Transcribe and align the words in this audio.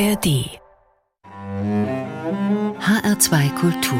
ARD 0.00 0.60
HR2 2.78 3.54
Kultur 3.56 3.98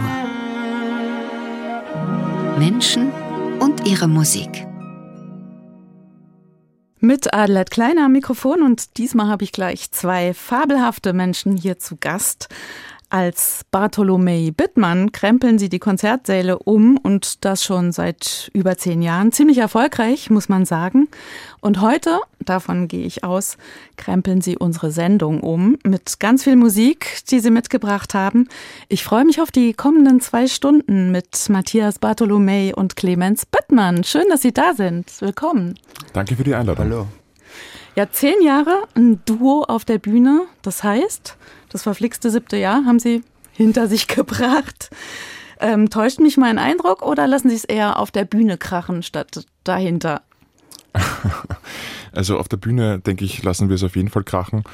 Menschen 2.56 3.10
und 3.58 3.84
ihre 3.84 4.06
Musik. 4.06 4.64
Mit 7.00 7.34
Adelheid 7.34 7.72
Kleiner 7.72 8.04
am 8.04 8.12
Mikrofon 8.12 8.62
und 8.62 8.96
diesmal 8.96 9.26
habe 9.26 9.42
ich 9.42 9.50
gleich 9.50 9.90
zwei 9.90 10.34
fabelhafte 10.34 11.12
Menschen 11.12 11.56
hier 11.56 11.80
zu 11.80 11.96
Gast. 11.96 12.48
Als 13.10 13.62
Bartholomei 13.70 14.52
Bittmann 14.54 15.12
krempeln 15.12 15.58
sie 15.58 15.70
die 15.70 15.78
Konzertsäle 15.78 16.58
um 16.58 16.98
und 16.98 17.42
das 17.46 17.64
schon 17.64 17.90
seit 17.90 18.50
über 18.52 18.76
zehn 18.76 19.00
Jahren. 19.00 19.32
Ziemlich 19.32 19.56
erfolgreich, 19.56 20.28
muss 20.28 20.50
man 20.50 20.66
sagen. 20.66 21.08
Und 21.62 21.80
heute, 21.80 22.20
davon 22.38 22.86
gehe 22.86 23.06
ich 23.06 23.24
aus, 23.24 23.56
krempeln 23.96 24.42
sie 24.42 24.58
unsere 24.58 24.90
Sendung 24.90 25.40
um 25.40 25.78
mit 25.84 26.20
ganz 26.20 26.44
viel 26.44 26.56
Musik, 26.56 27.22
die 27.30 27.40
sie 27.40 27.50
mitgebracht 27.50 28.12
haben. 28.12 28.46
Ich 28.88 29.04
freue 29.04 29.24
mich 29.24 29.40
auf 29.40 29.50
die 29.50 29.72
kommenden 29.72 30.20
zwei 30.20 30.46
Stunden 30.46 31.10
mit 31.10 31.48
Matthias 31.48 31.98
Bartholomei 31.98 32.74
und 32.74 32.94
Clemens 32.96 33.46
Bittmann. 33.46 34.04
Schön, 34.04 34.26
dass 34.28 34.42
Sie 34.42 34.52
da 34.52 34.74
sind. 34.74 35.10
Willkommen. 35.22 35.78
Danke 36.12 36.36
für 36.36 36.44
die 36.44 36.54
Einladung. 36.54 36.84
Hallo. 36.84 37.06
Ja, 37.96 38.08
zehn 38.10 38.42
Jahre 38.42 38.82
ein 38.94 39.20
Duo 39.24 39.64
auf 39.66 39.86
der 39.86 39.98
Bühne. 39.98 40.42
Das 40.62 40.84
heißt, 40.84 41.38
das 41.70 41.82
verflixte 41.82 42.30
siebte 42.30 42.56
Jahr 42.56 42.84
haben 42.84 42.98
Sie 42.98 43.22
hinter 43.52 43.88
sich 43.88 44.08
gebracht. 44.08 44.90
Ähm, 45.60 45.90
täuscht 45.90 46.20
mich 46.20 46.36
mein 46.36 46.58
Eindruck 46.58 47.02
oder 47.02 47.26
lassen 47.26 47.48
Sie 47.48 47.56
es 47.56 47.64
eher 47.64 47.98
auf 47.98 48.10
der 48.10 48.24
Bühne 48.24 48.58
krachen 48.58 49.02
statt 49.02 49.46
dahinter? 49.64 50.22
Also 52.10 52.38
auf 52.38 52.48
der 52.48 52.56
Bühne, 52.56 52.98
denke 52.98 53.24
ich, 53.24 53.42
lassen 53.42 53.68
wir 53.68 53.76
es 53.76 53.84
auf 53.84 53.94
jeden 53.94 54.08
Fall 54.08 54.24
krachen. 54.24 54.64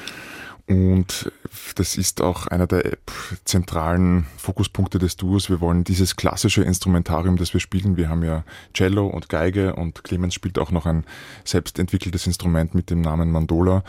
Und 0.66 1.30
das 1.74 1.96
ist 1.96 2.20
auch 2.20 2.46
einer 2.46 2.66
der 2.66 2.98
zentralen 3.44 4.26
Fokuspunkte 4.36 4.98
des 4.98 5.16
Duos. 5.16 5.50
Wir 5.50 5.60
wollen 5.60 5.84
dieses 5.84 6.16
klassische 6.16 6.62
Instrumentarium, 6.62 7.36
das 7.36 7.52
wir 7.52 7.60
spielen. 7.60 7.96
Wir 7.96 8.08
haben 8.08 8.22
ja 8.22 8.44
Cello 8.72 9.06
und 9.06 9.28
Geige 9.28 9.74
und 9.74 10.04
Clemens 10.04 10.34
spielt 10.34 10.58
auch 10.58 10.70
noch 10.70 10.86
ein 10.86 11.04
selbstentwickeltes 11.44 12.26
Instrument 12.26 12.74
mit 12.74 12.90
dem 12.90 13.00
Namen 13.00 13.30
Mandola, 13.30 13.84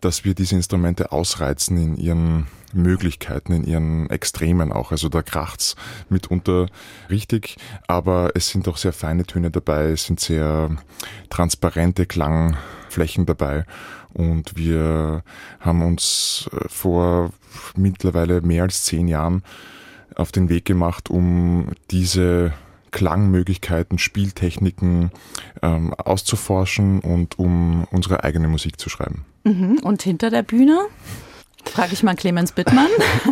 dass 0.00 0.24
wir 0.24 0.34
diese 0.34 0.56
Instrumente 0.56 1.12
ausreizen 1.12 1.76
in 1.76 1.96
ihren 1.96 2.46
Möglichkeiten, 2.72 3.52
in 3.52 3.64
ihren 3.64 4.10
Extremen 4.10 4.72
auch. 4.72 4.92
Also 4.92 5.08
da 5.08 5.22
kracht's 5.22 5.76
mitunter 6.08 6.66
richtig, 7.10 7.56
aber 7.86 8.30
es 8.34 8.48
sind 8.48 8.68
auch 8.68 8.76
sehr 8.76 8.92
feine 8.92 9.24
Töne 9.24 9.50
dabei, 9.50 9.90
es 9.90 10.04
sind 10.04 10.20
sehr 10.20 10.70
transparente 11.30 12.06
Klangflächen 12.06 13.26
dabei. 13.26 13.64
Und 14.12 14.56
wir 14.56 15.22
haben 15.60 15.82
uns 15.82 16.48
äh, 16.52 16.68
vor 16.68 17.30
mittlerweile 17.76 18.40
mehr 18.40 18.64
als 18.64 18.84
zehn 18.84 19.08
Jahren 19.08 19.42
auf 20.14 20.32
den 20.32 20.48
Weg 20.48 20.64
gemacht, 20.64 21.10
um 21.10 21.68
diese 21.90 22.52
Klangmöglichkeiten, 22.90 23.98
Spieltechniken 23.98 25.10
ähm, 25.62 25.94
auszuforschen 25.94 27.00
und 27.00 27.38
um 27.38 27.84
unsere 27.90 28.22
eigene 28.22 28.48
Musik 28.48 28.78
zu 28.78 28.90
schreiben. 28.90 29.24
Mhm. 29.44 29.78
Und 29.82 30.02
hinter 30.02 30.30
der 30.30 30.42
Bühne? 30.42 30.78
Frage 31.64 31.94
ich 31.94 32.02
mal 32.02 32.14
Clemens 32.14 32.52
Bittmann. 32.52 32.88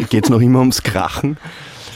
Geht 0.08 0.24
es 0.24 0.30
noch 0.30 0.40
immer 0.40 0.60
ums 0.60 0.82
Krachen? 0.82 1.36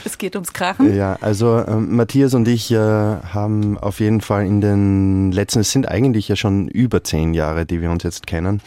Es 0.15 0.17
geht 0.19 0.35
ums 0.35 0.53
Krachen. 0.53 0.95
Ja, 0.95 1.17
also 1.21 1.63
ähm, 1.67 1.95
Matthias 1.95 2.33
und 2.33 2.47
ich 2.47 2.71
äh, 2.71 2.77
haben 2.77 3.77
auf 3.77 3.99
jeden 3.99 4.21
Fall 4.21 4.45
in 4.45 4.61
den 4.61 5.31
letzten, 5.31 5.59
es 5.59 5.71
sind 5.71 5.89
eigentlich 5.89 6.27
ja 6.27 6.35
schon 6.35 6.67
über 6.67 7.03
zehn 7.03 7.33
Jahre, 7.33 7.65
die 7.65 7.81
wir 7.81 7.89
uns 7.89 8.03
jetzt 8.03 8.27
kennen. 8.27 8.61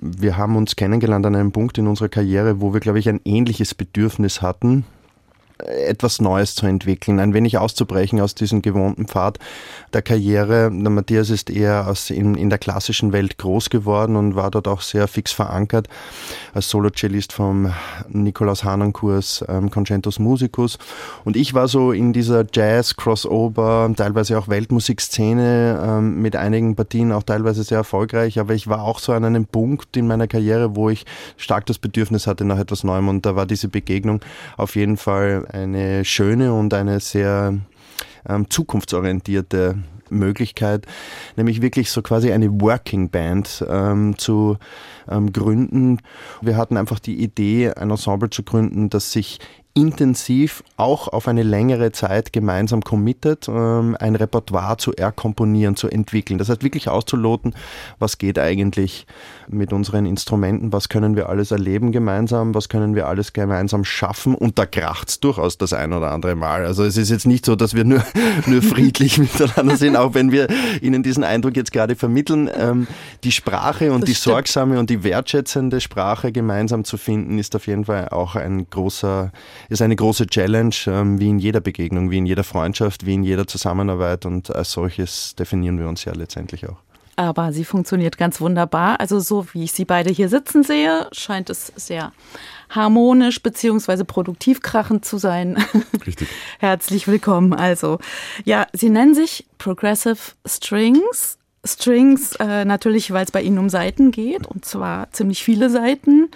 Wir 0.00 0.36
haben 0.36 0.54
uns 0.56 0.76
kennengelernt 0.76 1.26
an 1.26 1.34
einem 1.34 1.50
Punkt 1.50 1.76
in 1.78 1.88
unserer 1.88 2.08
Karriere, 2.08 2.60
wo 2.60 2.72
wir, 2.72 2.80
glaube 2.80 3.00
ich, 3.00 3.08
ein 3.08 3.20
ähnliches 3.24 3.74
Bedürfnis 3.74 4.40
hatten, 4.40 4.84
etwas 5.64 6.20
Neues 6.20 6.54
zu 6.54 6.66
entwickeln, 6.66 7.20
ein 7.20 7.34
wenig 7.34 7.58
auszubrechen 7.58 8.20
aus 8.20 8.34
diesem 8.34 8.62
gewohnten 8.62 9.06
Pfad 9.06 9.38
der 9.92 10.02
Karriere. 10.02 10.70
Der 10.72 10.90
Matthias 10.90 11.30
ist 11.30 11.50
eher 11.50 11.88
aus 11.88 12.10
in, 12.10 12.34
in 12.34 12.50
der 12.50 12.58
klassischen 12.58 13.12
Welt 13.12 13.38
groß 13.38 13.70
geworden 13.70 14.16
und 14.16 14.36
war 14.36 14.50
dort 14.50 14.68
auch 14.68 14.80
sehr 14.80 15.08
fix 15.08 15.32
verankert 15.32 15.88
als 16.54 16.68
Solo-Cellist 16.68 17.32
vom 17.32 17.72
Nikolaus 18.08 18.64
Hahn-Kurs 18.64 19.44
ähm, 19.48 19.70
Concentus 19.70 20.18
Musicus. 20.18 20.78
Und 21.24 21.36
ich 21.36 21.54
war 21.54 21.68
so 21.68 21.92
in 21.92 22.12
dieser 22.12 22.44
Jazz-Crossover, 22.50 23.92
teilweise 23.96 24.38
auch 24.38 24.48
Weltmusikszene 24.48 25.82
ähm, 25.84 26.22
mit 26.22 26.36
einigen 26.36 26.76
Partien 26.76 27.12
auch 27.12 27.22
teilweise 27.22 27.64
sehr 27.64 27.78
erfolgreich, 27.78 28.38
aber 28.38 28.54
ich 28.54 28.68
war 28.68 28.82
auch 28.82 28.98
so 28.98 29.12
an 29.12 29.24
einem 29.24 29.46
Punkt 29.46 29.96
in 29.96 30.06
meiner 30.06 30.28
Karriere, 30.28 30.76
wo 30.76 30.90
ich 30.90 31.04
stark 31.36 31.66
das 31.66 31.78
Bedürfnis 31.78 32.26
hatte 32.26 32.44
nach 32.44 32.58
etwas 32.58 32.84
Neuem 32.84 33.08
und 33.08 33.26
da 33.26 33.34
war 33.34 33.46
diese 33.46 33.68
Begegnung 33.68 34.20
auf 34.56 34.76
jeden 34.76 34.96
Fall 34.96 35.47
eine 35.52 36.04
schöne 36.04 36.52
und 36.52 36.74
eine 36.74 37.00
sehr 37.00 37.54
ähm, 38.28 38.50
zukunftsorientierte 38.50 39.76
Möglichkeit, 40.10 40.86
nämlich 41.36 41.62
wirklich 41.62 41.90
so 41.90 42.02
quasi 42.02 42.32
eine 42.32 42.60
Working 42.60 43.10
Band 43.10 43.64
ähm, 43.68 44.16
zu 44.18 44.56
ähm, 45.08 45.32
gründen. 45.32 45.98
Wir 46.40 46.56
hatten 46.56 46.76
einfach 46.76 46.98
die 46.98 47.22
Idee, 47.22 47.72
ein 47.72 47.90
Ensemble 47.90 48.30
zu 48.30 48.42
gründen, 48.42 48.90
das 48.90 49.12
sich 49.12 49.38
intensiv 49.74 50.64
auch 50.76 51.08
auf 51.08 51.28
eine 51.28 51.44
längere 51.44 51.92
Zeit 51.92 52.32
gemeinsam 52.32 52.82
committet, 52.82 53.48
ähm, 53.48 53.96
ein 54.00 54.16
Repertoire 54.16 54.76
zu 54.76 54.92
erkomponieren, 54.92 55.76
zu 55.76 55.88
entwickeln. 55.88 56.38
Das 56.38 56.48
heißt 56.48 56.64
wirklich 56.64 56.88
auszuloten, 56.88 57.54
was 57.98 58.18
geht 58.18 58.38
eigentlich 58.38 59.06
mit 59.50 59.72
unseren 59.72 60.06
Instrumenten, 60.06 60.72
was 60.72 60.88
können 60.88 61.16
wir 61.16 61.28
alles 61.28 61.50
erleben 61.50 61.92
gemeinsam, 61.92 62.54
was 62.54 62.68
können 62.68 62.94
wir 62.94 63.06
alles 63.06 63.32
gemeinsam 63.32 63.84
schaffen 63.84 64.34
und 64.34 64.58
da 64.58 64.66
kracht's 64.66 65.20
durchaus 65.20 65.58
das 65.58 65.72
ein 65.72 65.92
oder 65.92 66.10
andere 66.10 66.34
Mal. 66.34 66.64
Also 66.64 66.84
es 66.84 66.96
ist 66.96 67.10
jetzt 67.10 67.26
nicht 67.26 67.44
so, 67.44 67.56
dass 67.56 67.74
wir 67.74 67.84
nur, 67.84 68.02
nur 68.46 68.62
friedlich 68.62 69.18
miteinander 69.18 69.76
sind, 69.76 69.96
auch 69.96 70.14
wenn 70.14 70.32
wir 70.32 70.48
Ihnen 70.80 71.02
diesen 71.02 71.24
Eindruck 71.24 71.56
jetzt 71.56 71.72
gerade 71.72 71.96
vermitteln. 71.96 72.50
Ähm, 72.54 72.86
die 73.24 73.32
Sprache 73.32 73.92
und 73.92 74.02
das 74.02 74.08
die 74.08 74.14
stimmt. 74.14 74.34
sorgsame 74.34 74.78
und 74.78 74.90
die 74.90 75.04
wertschätzende 75.04 75.80
Sprache 75.80 76.32
gemeinsam 76.32 76.84
zu 76.84 76.96
finden, 76.96 77.38
ist 77.38 77.56
auf 77.56 77.66
jeden 77.66 77.84
Fall 77.84 78.08
auch 78.08 78.36
ein 78.36 78.68
großer 78.68 79.32
ist 79.68 79.82
eine 79.82 79.96
große 79.96 80.26
Challenge, 80.26 80.74
ähm, 80.86 81.20
wie 81.20 81.28
in 81.28 81.38
jeder 81.38 81.60
Begegnung, 81.60 82.10
wie 82.10 82.18
in 82.18 82.26
jeder 82.26 82.44
Freundschaft, 82.44 83.06
wie 83.06 83.14
in 83.14 83.22
jeder 83.22 83.46
Zusammenarbeit 83.46 84.26
und 84.26 84.54
als 84.54 84.72
solches 84.72 85.34
definieren 85.34 85.78
wir 85.78 85.88
uns 85.88 86.04
ja 86.04 86.12
letztendlich 86.12 86.68
auch. 86.68 86.87
Aber 87.18 87.52
sie 87.52 87.64
funktioniert 87.64 88.16
ganz 88.16 88.40
wunderbar. 88.40 89.00
Also 89.00 89.18
so 89.18 89.44
wie 89.52 89.64
ich 89.64 89.72
sie 89.72 89.84
beide 89.84 90.08
hier 90.08 90.28
sitzen 90.28 90.62
sehe, 90.62 91.08
scheint 91.10 91.50
es 91.50 91.72
sehr 91.74 92.12
harmonisch 92.70 93.42
bzw. 93.42 94.04
produktiv 94.04 94.62
krachend 94.62 95.04
zu 95.04 95.18
sein. 95.18 95.56
Richtig. 96.06 96.28
Herzlich 96.60 97.08
willkommen. 97.08 97.54
Also, 97.54 97.98
ja, 98.44 98.68
Sie 98.72 98.88
nennen 98.88 99.14
sich 99.14 99.48
Progressive 99.58 100.16
Strings. 100.46 101.38
Strings 101.64 102.36
äh, 102.36 102.64
natürlich, 102.64 103.10
weil 103.10 103.24
es 103.24 103.32
bei 103.32 103.42
Ihnen 103.42 103.58
um 103.58 103.68
Seiten 103.68 104.12
geht 104.12 104.46
und 104.46 104.64
zwar 104.64 105.10
ziemlich 105.10 105.42
viele 105.42 105.70
Seiten. 105.70 106.30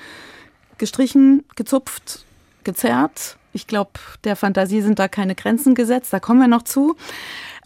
Gestrichen, 0.79 1.45
gezupft, 1.55 2.25
gezerrt. 2.65 3.37
Ich 3.53 3.69
glaube, 3.69 3.93
der 4.25 4.35
Fantasie 4.35 4.83
sind 4.83 4.99
da 4.99 5.07
keine 5.07 5.37
Grenzen 5.37 5.77
gesetzt, 5.77 6.13
da 6.13 6.19
kommen 6.19 6.41
wir 6.41 6.49
noch 6.49 6.63
zu. 6.63 6.97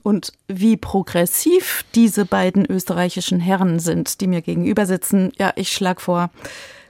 Und 0.06 0.32
wie 0.46 0.76
progressiv 0.76 1.84
diese 1.96 2.26
beiden 2.26 2.64
österreichischen 2.64 3.40
Herren 3.40 3.80
sind, 3.80 4.20
die 4.20 4.28
mir 4.28 4.40
gegenüber 4.40 4.86
sitzen, 4.86 5.32
ja, 5.36 5.52
ich 5.56 5.72
schlage 5.72 6.00
vor, 6.00 6.30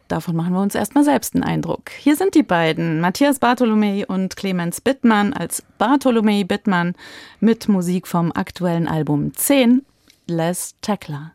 davon 0.07 0.37
machen 0.37 0.53
wir 0.53 0.61
uns 0.61 0.75
erstmal 0.75 1.03
selbst 1.03 1.35
einen 1.35 1.43
Eindruck. 1.43 1.89
Hier 1.99 2.15
sind 2.15 2.35
die 2.35 2.43
beiden, 2.43 3.01
Matthias 3.01 3.39
Bartholomä 3.39 4.05
und 4.07 4.37
Clemens 4.37 4.83
Bittmann 4.83 5.33
als 5.33 5.63
Bartholomä 5.79 6.45
Bittmann 6.45 6.95
mit 7.41 7.69
Musik 7.69 8.07
vom 8.07 8.33
aktuellen 8.33 8.87
Album 8.87 9.33
10, 9.33 9.81
Les 10.27 10.75
Tackler. 10.83 11.33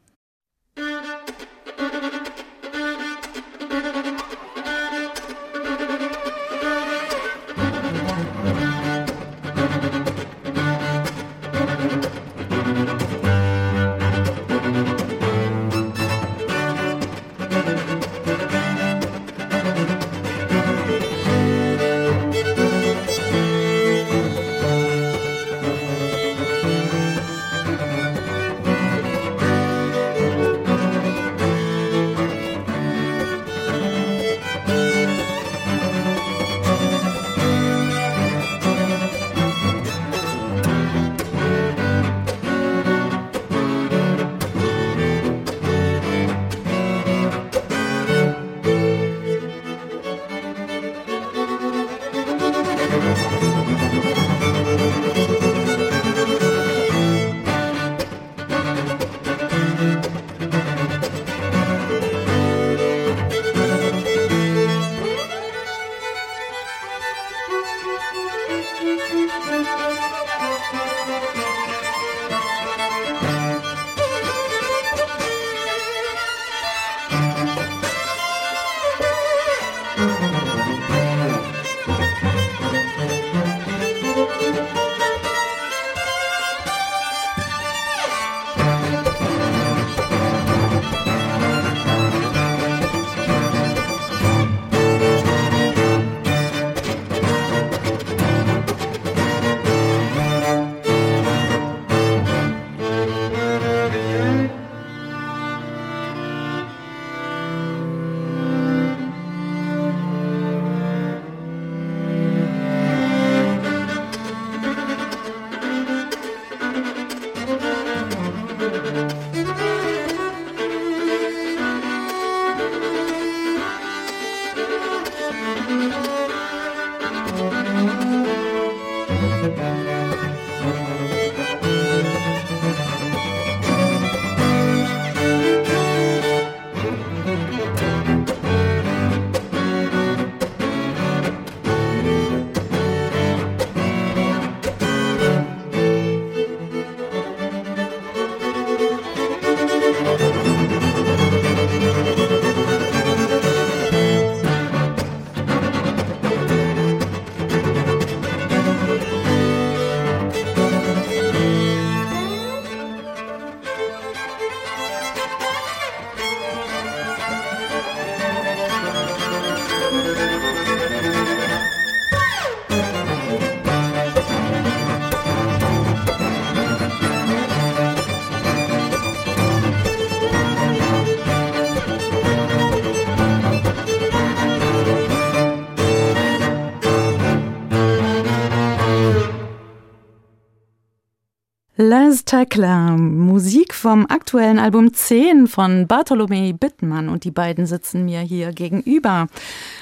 Les 191.83 192.25
Tackler, 192.25 192.95
Musik 192.95 193.73
vom 193.73 194.05
aktuellen 194.07 194.59
Album 194.59 194.93
10 194.93 195.47
von 195.47 195.87
Bartolomei 195.87 196.53
Bittmann 196.53 197.09
und 197.09 197.23
die 197.23 197.31
beiden 197.31 197.65
sitzen 197.65 198.05
mir 198.05 198.19
hier 198.19 198.53
gegenüber. 198.53 199.25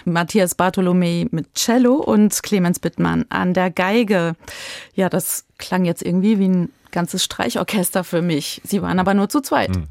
Matthias 0.06 0.56
Bartolomei 0.56 1.28
mit 1.32 1.56
Cello 1.56 1.96
und 1.96 2.42
Clemens 2.42 2.80
Bittmann 2.80 3.26
an 3.28 3.54
der 3.54 3.70
Geige. 3.70 4.38
Ja, 4.96 5.10
das 5.10 5.44
klang 5.58 5.84
jetzt 5.84 6.02
irgendwie 6.02 6.40
wie 6.40 6.48
ein 6.48 6.70
ganzes 6.92 7.22
Streichorchester 7.22 8.06
für 8.06 8.22
mich. 8.22 8.62
Sie 8.64 8.82
waren 8.82 9.00
aber 9.00 9.14
nur 9.14 9.28
zu 9.28 9.42
zweit. 9.42 9.76
Hm. 9.76 9.84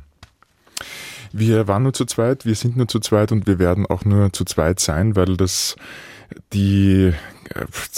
Wir 1.35 1.69
waren 1.69 1.83
nur 1.83 1.93
zu 1.93 2.07
zweit, 2.07 2.47
wir 2.47 2.55
sind 2.55 2.79
nur 2.79 2.89
zu 2.89 3.01
zweit 3.01 3.33
und 3.33 3.47
wir 3.47 3.59
werden 3.59 3.85
auch 3.85 4.07
nur 4.07 4.33
zu 4.33 4.47
zweit 4.47 4.81
sein, 4.81 5.15
weil 5.15 5.37
das 5.37 5.77
die, 6.55 7.13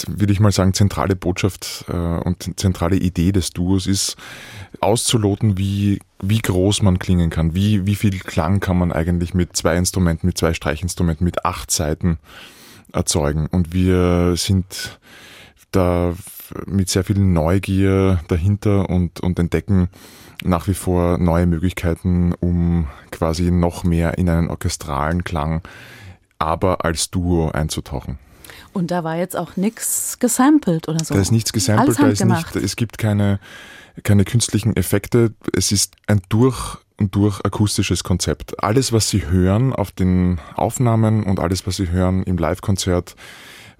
würde 0.07 0.33
ich 0.33 0.39
mal 0.39 0.51
sagen, 0.51 0.73
zentrale 0.73 1.15
Botschaft 1.15 1.85
äh, 1.89 1.93
und 1.93 2.59
zentrale 2.59 2.95
Idee 2.95 3.31
des 3.31 3.51
Duos 3.51 3.87
ist, 3.87 4.15
auszuloten, 4.79 5.57
wie, 5.57 5.99
wie 6.21 6.39
groß 6.39 6.81
man 6.81 6.99
klingen 6.99 7.29
kann, 7.29 7.53
wie, 7.55 7.85
wie 7.85 7.95
viel 7.95 8.19
Klang 8.19 8.59
kann 8.59 8.77
man 8.77 8.91
eigentlich 8.91 9.33
mit 9.33 9.55
zwei 9.55 9.77
Instrumenten, 9.77 10.27
mit 10.27 10.37
zwei 10.37 10.53
Streichinstrumenten, 10.53 11.25
mit 11.25 11.45
acht 11.45 11.71
Seiten 11.71 12.17
erzeugen. 12.93 13.47
Und 13.47 13.73
wir 13.73 14.35
sind 14.37 14.99
da 15.71 16.13
mit 16.65 16.89
sehr 16.89 17.03
viel 17.03 17.19
Neugier 17.19 18.19
dahinter 18.27 18.89
und, 18.89 19.19
und 19.21 19.39
entdecken 19.39 19.89
nach 20.43 20.67
wie 20.67 20.73
vor 20.73 21.17
neue 21.17 21.45
Möglichkeiten, 21.45 22.33
um 22.39 22.87
quasi 23.11 23.51
noch 23.51 23.83
mehr 23.83 24.17
in 24.17 24.29
einen 24.29 24.49
orchestralen 24.49 25.23
Klang 25.23 25.61
aber 26.41 26.83
als 26.83 27.11
Duo 27.11 27.51
einzutauchen. 27.51 28.17
Und 28.73 28.91
da 28.91 29.03
war 29.03 29.17
jetzt 29.17 29.35
auch 29.35 29.55
nichts 29.57 30.19
gesampelt 30.19 30.87
oder 30.87 31.03
so? 31.03 31.13
Da 31.13 31.21
ist 31.21 31.31
nichts 31.31 31.53
gesampelt, 31.53 31.99
da 31.99 32.07
ist 32.07 32.25
nicht, 32.25 32.55
es 32.55 32.75
gibt 32.75 32.97
keine, 32.97 33.39
keine 34.03 34.25
künstlichen 34.25 34.75
Effekte. 34.75 35.33
Es 35.53 35.71
ist 35.71 35.95
ein 36.07 36.21
durch 36.29 36.77
und 36.97 37.15
durch 37.15 37.43
akustisches 37.43 38.03
Konzept. 38.03 38.63
Alles, 38.63 38.93
was 38.93 39.09
Sie 39.09 39.27
hören 39.27 39.73
auf 39.73 39.91
den 39.91 40.39
Aufnahmen 40.55 41.23
und 41.23 41.39
alles, 41.39 41.65
was 41.65 41.77
Sie 41.77 41.89
hören 41.89 42.23
im 42.23 42.37
Live-Konzert, 42.37 43.15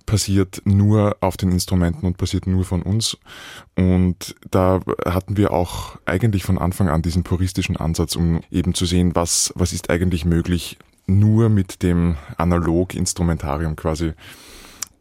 passiert 0.06 0.62
nur 0.66 1.16
auf 1.22 1.38
den 1.38 1.52
Instrumenten 1.52 2.06
und 2.06 2.18
passiert 2.18 2.48
nur 2.48 2.66
von 2.66 2.82
uns. 2.82 3.18
Und 3.76 4.36
da 4.50 4.82
hatten 5.06 5.38
wir 5.38 5.52
auch 5.52 5.98
eigentlich 6.06 6.44
von 6.44 6.58
Anfang 6.58 6.90
an 6.90 7.02
diesen 7.02 7.24
puristischen 7.24 7.78
Ansatz, 7.78 8.16
um 8.16 8.42
eben 8.52 8.74
zu 8.74 8.86
sehen, 8.86 9.16
was, 9.16 9.54
was 9.56 9.72
ist 9.72 9.90
eigentlich 9.90 10.26
möglich 10.26 10.78
nur 11.08 11.50
mit 11.50 11.84
dem 11.84 12.18
Analog-Instrumentarium 12.38 13.76
quasi. 13.76 14.14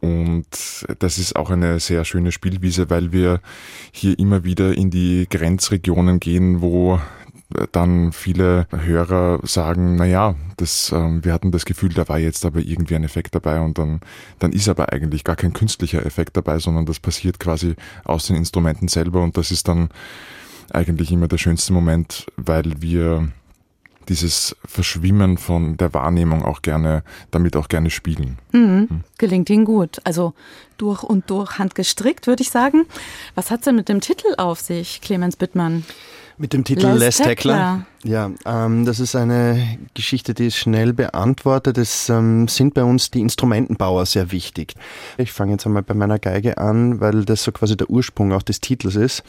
Und 0.01 0.47
das 0.99 1.19
ist 1.19 1.35
auch 1.35 1.51
eine 1.51 1.79
sehr 1.79 2.05
schöne 2.05 2.31
Spielwiese, 2.31 2.89
weil 2.89 3.11
wir 3.11 3.39
hier 3.91 4.17
immer 4.17 4.43
wieder 4.43 4.75
in 4.75 4.89
die 4.89 5.27
Grenzregionen 5.29 6.19
gehen, 6.19 6.61
wo 6.61 6.99
dann 7.71 8.11
viele 8.11 8.67
Hörer 8.71 9.39
sagen, 9.43 9.95
na 9.95 10.05
ja, 10.05 10.35
das, 10.57 10.91
ähm, 10.91 11.23
wir 11.23 11.33
hatten 11.33 11.51
das 11.51 11.65
Gefühl, 11.65 11.89
da 11.93 12.07
war 12.07 12.19
jetzt 12.19 12.45
aber 12.45 12.59
irgendwie 12.59 12.95
ein 12.95 13.03
Effekt 13.03 13.35
dabei 13.35 13.59
und 13.59 13.77
dann, 13.77 13.99
dann 14.39 14.53
ist 14.53 14.69
aber 14.69 14.91
eigentlich 14.91 15.23
gar 15.23 15.35
kein 15.35 15.53
künstlicher 15.53 16.05
Effekt 16.05 16.37
dabei, 16.37 16.59
sondern 16.59 16.85
das 16.85 16.99
passiert 16.99 17.39
quasi 17.39 17.75
aus 18.03 18.27
den 18.27 18.35
Instrumenten 18.35 18.87
selber 18.87 19.21
und 19.21 19.37
das 19.37 19.51
ist 19.51 19.67
dann 19.67 19.89
eigentlich 20.71 21.11
immer 21.11 21.27
der 21.27 21.37
schönste 21.37 21.73
Moment, 21.73 22.27
weil 22.37 22.81
wir 22.81 23.27
dieses 24.09 24.55
Verschwimmen 24.65 25.37
von 25.37 25.77
der 25.77 25.93
Wahrnehmung 25.93 26.43
auch 26.43 26.61
gerne, 26.61 27.03
damit 27.31 27.55
auch 27.55 27.67
gerne 27.67 27.89
spielen. 27.89 28.37
Mhm. 28.51 28.87
Mhm. 28.89 29.03
Gelingt 29.17 29.49
Ihnen 29.49 29.65
gut. 29.65 29.99
Also 30.03 30.33
durch 30.77 31.03
und 31.03 31.29
durch 31.29 31.59
handgestrickt, 31.59 32.27
würde 32.27 32.41
ich 32.41 32.49
sagen. 32.49 32.85
Was 33.35 33.51
hat 33.51 33.59
es 33.59 33.65
denn 33.65 33.75
mit 33.75 33.89
dem 33.89 34.01
Titel 34.01 34.33
auf 34.37 34.59
sich, 34.59 35.01
Clemens 35.01 35.35
Bittmann? 35.35 35.85
Mit 36.41 36.53
dem 36.53 36.63
Titel 36.63 36.87
Les, 36.87 36.99
Les 36.99 37.17
Tackler. 37.17 37.85
Ja, 38.03 38.31
ähm, 38.47 38.83
das 38.83 38.99
ist 38.99 39.15
eine 39.15 39.77
Geschichte, 39.93 40.33
die 40.33 40.47
ist 40.47 40.55
schnell 40.55 40.91
beantwortet. 40.91 41.77
Es 41.77 42.09
ähm, 42.09 42.47
sind 42.47 42.73
bei 42.73 42.83
uns 42.83 43.11
die 43.11 43.19
Instrumentenbauer 43.19 44.07
sehr 44.07 44.31
wichtig. 44.31 44.73
Ich 45.19 45.31
fange 45.31 45.51
jetzt 45.51 45.67
einmal 45.67 45.83
bei 45.83 45.93
meiner 45.93 46.17
Geige 46.17 46.57
an, 46.57 46.99
weil 46.99 47.25
das 47.25 47.43
so 47.43 47.51
quasi 47.51 47.77
der 47.77 47.91
Ursprung 47.91 48.33
auch 48.33 48.41
des 48.41 48.59
Titels 48.59 48.95
ist. 48.95 49.21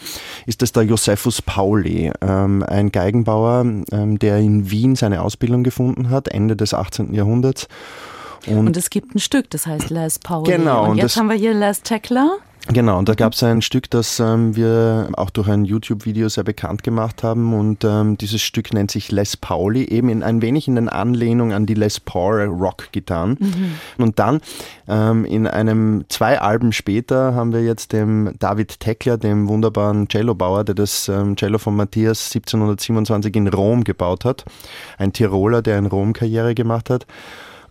Ist 0.47 0.63
das 0.63 0.73
der 0.73 0.85
Josephus 0.85 1.43
Pauli, 1.43 2.11
ähm, 2.23 2.65
ein 2.67 2.91
Geigenbauer, 2.91 3.61
ähm, 3.93 4.19
der 4.19 4.39
in 4.39 4.71
Wien 4.71 4.97
seine 4.97 5.21
Ausbildung 5.21 5.65
gefunden 5.65 6.09
hat, 6.09 6.29
Ende 6.29 6.57
des 6.57 6.73
18. 6.73 7.13
Jahrhunderts. 7.13 7.69
Und, 8.47 8.69
und 8.69 8.77
es 8.79 8.89
gibt 8.89 9.15
ein 9.15 9.19
Stück, 9.19 9.51
das 9.51 9.67
heißt 9.67 9.91
Les 9.91 10.19
Pauli. 10.19 10.51
Genau. 10.51 10.85
Und, 10.85 10.91
und 10.93 10.97
jetzt 10.97 11.19
haben 11.19 11.29
wir 11.29 11.37
hier 11.37 11.53
Les 11.53 11.83
Tackler. 11.83 12.39
Genau, 12.69 12.97
und 12.97 13.09
da 13.09 13.15
gab 13.15 13.33
es 13.33 13.43
ein 13.43 13.61
Stück, 13.61 13.91
das 13.91 14.21
ähm, 14.21 14.55
wir 14.55 15.09
auch 15.17 15.31
durch 15.31 15.49
ein 15.49 15.65
YouTube-Video 15.65 16.29
sehr 16.29 16.45
bekannt 16.45 16.85
gemacht 16.85 17.25
haben. 17.25 17.55
Und 17.55 17.83
ähm, 17.83 18.17
dieses 18.17 18.41
Stück 18.41 18.73
nennt 18.73 18.93
sich 18.93 19.11
Les 19.11 19.37
Pauli, 19.37 19.85
eben 19.85 20.09
in, 20.09 20.23
ein 20.23 20.43
wenig 20.43 20.69
in 20.69 20.77
den 20.77 20.89
Anlehnung 20.89 21.53
an 21.53 21.67
die 21.67 21.75
Les 21.75 21.99
Paul 21.99 22.41
Rock-Gitarren. 22.43 23.37
Mhm. 23.41 23.75
Und 23.99 24.21
dann 24.21 24.41
ähm, 24.87 25.25
in 25.25 25.49
einem, 25.49 26.05
zwei 26.09 26.41
Alben 26.41 26.73
später 26.73 27.35
haben 27.35 27.53
wir 27.53 27.65
jetzt 27.65 27.93
dem 27.93 28.33
David 28.39 28.79
Teckler, 28.79 29.19
dem 29.19 29.49
wunderbaren 29.49 30.09
Cellobauer, 30.09 30.63
der 30.63 30.77
das 30.77 31.09
ähm, 31.09 31.35
Cello 31.35 31.59
von 31.59 31.75
Matthias 31.75 32.27
1727 32.27 33.35
in 33.35 33.49
Rom 33.49 33.83
gebaut 33.83 34.25
hat. 34.25 34.45
Ein 34.99 35.13
Tiroler, 35.13 35.63
der 35.63 35.79
in 35.79 35.87
Rom 35.87 36.13
Karriere 36.13 36.55
gemacht 36.55 36.91
hat 36.91 37.07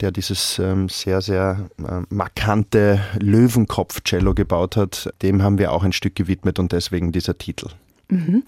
der 0.02 0.12
dieses 0.12 0.60
ähm, 0.60 0.90
sehr, 0.90 1.22
sehr 1.22 1.70
äh, 1.80 2.02
markante 2.10 3.00
Löwenkopf-Cello 3.20 4.34
gebaut 4.34 4.76
hat, 4.76 5.14
dem 5.22 5.42
haben 5.42 5.58
wir 5.58 5.72
auch 5.72 5.84
ein 5.84 5.94
Stück 5.94 6.16
gewidmet 6.16 6.60
und 6.60 6.72
deswegen 6.72 7.12
dieser 7.12 7.38
Titel. 7.38 7.70
Mhm. 8.10 8.44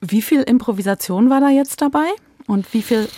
Wie 0.00 0.22
viel 0.22 0.42
Improvisation 0.42 1.30
war 1.30 1.40
da 1.40 1.50
jetzt 1.50 1.80
dabei 1.80 2.06
und 2.46 2.72
wie 2.72 2.82
viel 2.82 3.08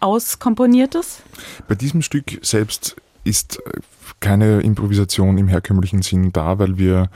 auskomponiertes? 0.00 1.22
Bei 1.68 1.74
diesem 1.74 2.02
Stück 2.02 2.38
selbst 2.42 2.96
ist 3.24 3.58
äh, 3.66 3.80
keine 4.20 4.60
Improvisation 4.60 5.38
im 5.38 5.48
herkömmlichen 5.48 6.02
Sinn 6.02 6.32
da, 6.32 6.58
weil 6.58 6.78
wir 6.78 7.10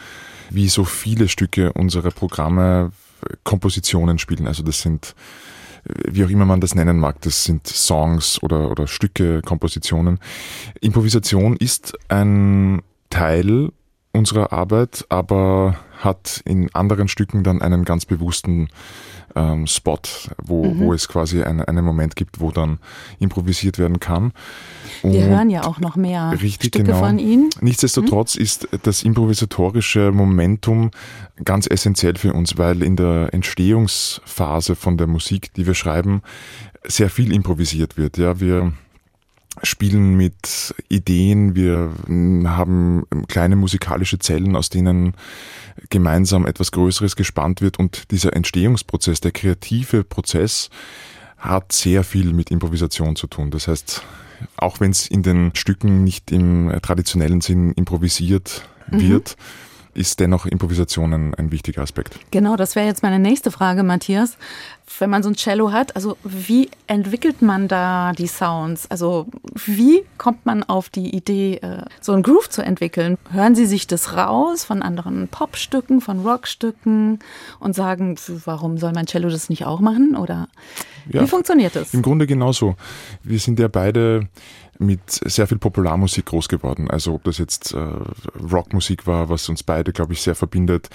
wie 0.50 0.68
so 0.68 0.84
viele 0.84 1.28
Stücke 1.28 1.72
unserer 1.72 2.10
Programme 2.10 2.92
Kompositionen 3.44 4.18
spielen. 4.18 4.46
Also 4.46 4.62
das 4.62 4.80
sind 4.80 5.14
wie 5.84 6.24
auch 6.24 6.30
immer 6.30 6.44
man 6.44 6.60
das 6.60 6.74
nennen 6.74 6.98
mag, 6.98 7.20
das 7.22 7.44
sind 7.44 7.66
Songs 7.66 8.42
oder, 8.42 8.70
oder 8.70 8.86
Stücke, 8.86 9.42
Kompositionen. 9.42 10.18
Improvisation 10.80 11.56
ist 11.56 11.94
ein 12.08 12.82
Teil 13.08 13.70
unserer 14.12 14.52
Arbeit, 14.52 15.04
aber 15.08 15.76
hat 15.98 16.42
in 16.44 16.74
anderen 16.74 17.08
Stücken 17.08 17.44
dann 17.44 17.62
einen 17.62 17.84
ganz 17.84 18.06
bewussten 18.06 18.68
ähm, 19.34 19.66
Spot, 19.66 19.98
wo, 20.42 20.64
mhm. 20.64 20.80
wo 20.80 20.92
es 20.92 21.08
quasi 21.08 21.42
eine, 21.42 21.66
einen 21.68 21.84
Moment 21.84 22.16
gibt, 22.16 22.40
wo 22.40 22.50
dann 22.50 22.78
improvisiert 23.18 23.78
werden 23.78 24.00
kann. 24.00 24.32
Und 25.02 25.12
Wir 25.12 25.24
hören 25.24 25.50
ja 25.50 25.64
auch 25.64 25.80
noch 25.80 25.96
mehr 25.96 26.32
richtig, 26.32 26.68
Stücke 26.68 26.84
genau. 26.84 26.98
von 26.98 27.18
Ihnen. 27.18 27.50
Nichtsdestotrotz 27.60 28.36
mhm. 28.36 28.42
ist 28.42 28.68
das 28.82 29.02
improvisatorische 29.02 30.12
Momentum 30.12 30.90
ganz 31.44 31.66
essentiell 31.66 32.16
für 32.16 32.32
uns, 32.32 32.58
weil 32.58 32.82
in 32.82 32.96
der 32.96 33.32
Entstehungsphase 33.32 34.74
von 34.74 34.96
der 34.96 35.06
Musik, 35.06 35.52
die 35.54 35.66
wir 35.66 35.74
schreiben, 35.74 36.22
sehr 36.84 37.10
viel 37.10 37.32
improvisiert 37.32 37.96
wird. 37.96 38.18
Ja, 38.18 38.40
wir 38.40 38.72
spielen 39.62 40.16
mit 40.16 40.74
Ideen, 40.88 41.54
wir 41.54 41.90
haben 42.48 43.04
kleine 43.28 43.56
musikalische 43.56 44.18
Zellen, 44.18 44.56
aus 44.56 44.70
denen 44.70 45.14
gemeinsam 45.88 46.46
etwas 46.46 46.72
Größeres 46.72 47.16
gespannt 47.16 47.60
wird 47.60 47.78
und 47.78 48.10
dieser 48.10 48.34
Entstehungsprozess, 48.34 49.20
der 49.20 49.32
kreative 49.32 50.04
Prozess 50.04 50.70
hat 51.38 51.72
sehr 51.72 52.04
viel 52.04 52.32
mit 52.32 52.50
Improvisation 52.50 53.16
zu 53.16 53.26
tun. 53.26 53.50
Das 53.50 53.66
heißt, 53.66 54.02
auch 54.56 54.80
wenn 54.80 54.90
es 54.90 55.06
in 55.06 55.22
den 55.22 55.52
Stücken 55.54 56.04
nicht 56.04 56.30
im 56.30 56.72
traditionellen 56.82 57.40
Sinn 57.40 57.72
improvisiert 57.72 58.68
mhm. 58.90 59.00
wird, 59.00 59.36
ist 59.94 60.20
dennoch 60.20 60.46
Improvisation 60.46 61.12
ein, 61.12 61.34
ein 61.34 61.50
wichtiger 61.50 61.82
Aspekt. 61.82 62.18
Genau, 62.30 62.56
das 62.56 62.76
wäre 62.76 62.86
jetzt 62.86 63.02
meine 63.02 63.18
nächste 63.18 63.50
Frage, 63.50 63.82
Matthias. 63.82 64.36
Wenn 64.98 65.10
man 65.10 65.22
so 65.22 65.30
ein 65.30 65.36
Cello 65.36 65.72
hat, 65.72 65.94
also 65.96 66.16
wie 66.24 66.70
entwickelt 66.86 67.42
man 67.42 67.68
da 67.68 68.12
die 68.12 68.26
Sounds? 68.26 68.90
Also 68.90 69.26
wie 69.54 70.02
kommt 70.18 70.44
man 70.44 70.62
auf 70.62 70.88
die 70.88 71.14
Idee, 71.14 71.56
äh, 71.56 71.82
so 72.00 72.12
einen 72.12 72.22
Groove 72.22 72.50
zu 72.50 72.62
entwickeln? 72.62 73.16
Hören 73.30 73.54
Sie 73.54 73.66
sich 73.66 73.86
das 73.86 74.16
raus 74.16 74.64
von 74.64 74.82
anderen 74.82 75.28
Popstücken, 75.28 76.00
von 76.00 76.20
Rockstücken 76.20 77.20
und 77.60 77.74
sagen, 77.74 78.16
warum 78.44 78.78
soll 78.78 78.92
mein 78.92 79.06
Cello 79.06 79.30
das 79.30 79.48
nicht 79.48 79.64
auch 79.64 79.80
machen? 79.80 80.16
Oder 80.16 80.48
ja, 81.10 81.22
wie 81.22 81.26
funktioniert 81.26 81.76
das? 81.76 81.94
Im 81.94 82.02
Grunde 82.02 82.26
genauso. 82.26 82.76
Wir 83.22 83.38
sind 83.38 83.58
ja 83.58 83.68
beide 83.68 84.28
mit 84.80 85.10
sehr 85.10 85.46
viel 85.46 85.58
Popularmusik 85.58 86.26
groß 86.26 86.48
geworden. 86.48 86.90
Also 86.90 87.14
ob 87.14 87.24
das 87.24 87.36
jetzt 87.36 87.74
äh, 87.74 87.78
Rockmusik 88.50 89.06
war, 89.06 89.28
was 89.28 89.48
uns 89.50 89.62
beide, 89.62 89.92
glaube 89.92 90.14
ich, 90.14 90.22
sehr 90.22 90.34
verbindet, 90.34 90.88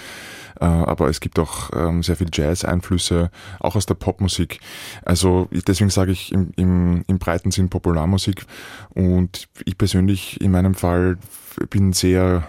äh, 0.60 0.64
aber 0.64 1.08
es 1.08 1.20
gibt 1.20 1.38
auch 1.38 1.70
ähm, 1.72 2.02
sehr 2.02 2.16
viel 2.16 2.26
Jazz-Einflüsse, 2.32 3.30
auch 3.60 3.76
aus 3.76 3.85
der 3.86 3.94
Popmusik. 3.94 4.60
Also 5.04 5.48
deswegen 5.66 5.90
sage 5.90 6.12
ich 6.12 6.32
im, 6.32 6.52
im, 6.56 7.04
im 7.06 7.18
breiten 7.18 7.50
Sinn 7.50 7.68
Popularmusik 7.68 8.46
und 8.94 9.48
ich 9.64 9.78
persönlich 9.78 10.40
in 10.40 10.50
meinem 10.50 10.74
Fall 10.74 11.18
bin 11.70 11.92
sehr 11.92 12.46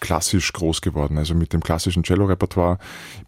klassisch 0.00 0.52
groß 0.52 0.80
geworden, 0.80 1.18
also 1.18 1.34
mit 1.34 1.52
dem 1.52 1.62
klassischen 1.62 2.02
Cello-Repertoire. 2.02 2.78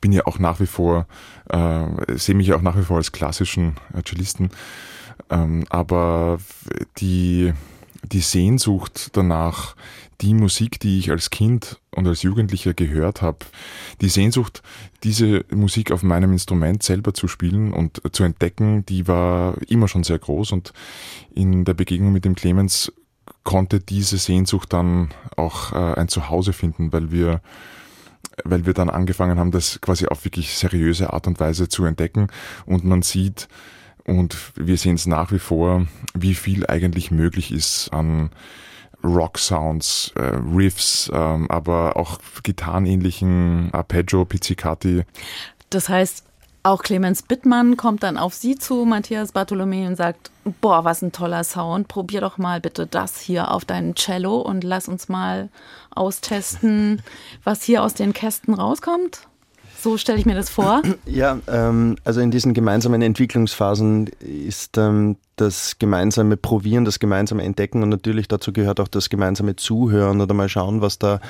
Bin 0.01 0.13
ja 0.13 0.27
auch 0.27 0.39
nach 0.39 0.59
wie 0.59 0.67
vor, 0.67 1.07
äh, 1.51 1.85
sehe 2.17 2.35
mich 2.35 2.53
auch 2.55 2.63
nach 2.63 2.77
wie 2.77 2.83
vor 2.83 2.97
als 2.97 3.13
klassischen 3.13 3.77
äh, 3.95 4.03
Cellisten. 4.03 4.51
Ähm, 5.31 5.65
aber 5.69 6.39
die, 6.99 7.53
die 8.05 8.21
Sehnsucht 8.21 9.11
danach, 9.13 9.77
die 10.21 10.35
Musik, 10.35 10.79
die 10.81 10.99
ich 10.99 11.11
als 11.11 11.31
Kind 11.31 11.81
und 11.91 12.07
als 12.07 12.23
Jugendlicher 12.23 12.75
gehört 12.75 13.23
habe, 13.23 13.39
die 14.01 14.09
Sehnsucht, 14.09 14.63
diese 15.03 15.45
Musik 15.51 15.91
auf 15.91 16.03
meinem 16.03 16.33
Instrument 16.33 16.83
selber 16.83 17.13
zu 17.13 17.29
spielen 17.29 17.73
und 17.73 18.01
zu 18.13 18.23
entdecken, 18.23 18.87
die 18.87 19.09
war 19.09 19.57
immer 19.69 19.89
schon 19.89 20.05
sehr 20.05 20.19
groß. 20.19 20.53
Und 20.53 20.73
in 21.35 21.65
der 21.65 21.75
Begegnung 21.75 22.13
mit 22.13 22.25
dem 22.25 22.37
Clemens 22.37 22.93
konnte 23.43 23.81
diese 23.81 24.19
Sehnsucht 24.19 24.73
dann 24.73 25.11
auch 25.37 25.73
äh, 25.73 26.01
ein 26.01 26.09
Zuhause 26.09 26.53
finden, 26.53 26.93
weil 26.93 27.11
wir 27.11 27.41
weil 28.45 28.65
wir 28.65 28.73
dann 28.73 28.89
angefangen 28.89 29.39
haben, 29.39 29.51
das 29.51 29.81
quasi 29.81 30.07
auf 30.07 30.25
wirklich 30.25 30.57
seriöse 30.57 31.13
Art 31.13 31.27
und 31.27 31.39
Weise 31.39 31.69
zu 31.69 31.85
entdecken. 31.85 32.29
Und 32.65 32.85
man 32.85 33.03
sieht 33.03 33.49
und 34.07 34.37
wir 34.57 34.77
sehen 34.77 34.95
es 34.95 35.07
nach 35.07 35.33
wie 35.33 35.39
vor, 35.39 35.87
wie 36.15 36.35
viel 36.35 36.67
eigentlich 36.67 37.11
möglich 37.11 37.53
ist 37.53 37.91
an 37.93 38.31
Rock-Sounds, 39.05 40.13
äh, 40.15 40.23
Riffs, 40.55 41.11
ähm, 41.13 41.51
aber 41.51 41.97
auch 41.97 42.19
gitarrenähnlichen 42.43 43.71
Arpeggio, 43.73 44.25
Pizzicati. 44.25 45.03
Das 45.71 45.89
heißt, 45.89 46.25
auch 46.65 46.83
Clemens 46.83 47.23
Bittmann 47.23 47.77
kommt 47.77 48.05
dann 48.05 48.17
auf 48.17 48.35
Sie 48.35 48.57
zu, 48.57 48.85
Matthias 48.85 49.33
Bartholomä, 49.33 49.87
und 49.89 49.97
sagt, 49.97 50.31
boah, 50.61 50.85
was 50.85 51.03
ein 51.03 51.11
toller 51.11 51.43
Sound, 51.43 51.89
probier 51.89 52.21
doch 52.21 52.39
mal 52.39 52.61
bitte 52.61 52.87
das 52.87 53.19
hier 53.19 53.51
auf 53.51 53.65
deinen 53.65 53.97
Cello 53.97 54.37
und 54.37 54.63
lass 54.63 54.87
uns 54.87 55.09
mal 55.09 55.49
austesten, 55.91 57.03
was 57.43 57.65
hier 57.65 57.83
aus 57.83 57.95
den 57.95 58.13
Kästen 58.13 58.55
rauskommt. 58.55 59.27
So 59.83 59.99
stelle 59.99 60.17
ich 60.17 60.27
mir 60.27 60.37
das 60.37 60.49
vor. 60.49 60.81
Ja, 61.07 61.41
ähm, 61.49 61.97
also 62.05 62.21
in 62.21 62.31
diesen 62.31 62.55
gemeinsamen 62.55 63.03
Entwicklungsphasen 63.03 64.11
ist 64.21 64.79
ähm, 64.79 65.17
das 65.37 65.79
gemeinsame 65.79 66.37
Probieren, 66.37 66.85
das 66.85 66.99
gemeinsame 66.99 67.43
Entdecken 67.43 67.83
und 67.83 67.89
natürlich 67.89 68.29
dazu 68.29 68.53
gehört 68.53 68.81
auch 68.81 68.89
das 68.89 69.09
gemeinsame 69.09 69.57
Zuhören 69.57 70.21
oder 70.21 70.35
mal 70.35 70.49
schauen, 70.49 70.81
was 70.81 70.99
da, 70.99 71.21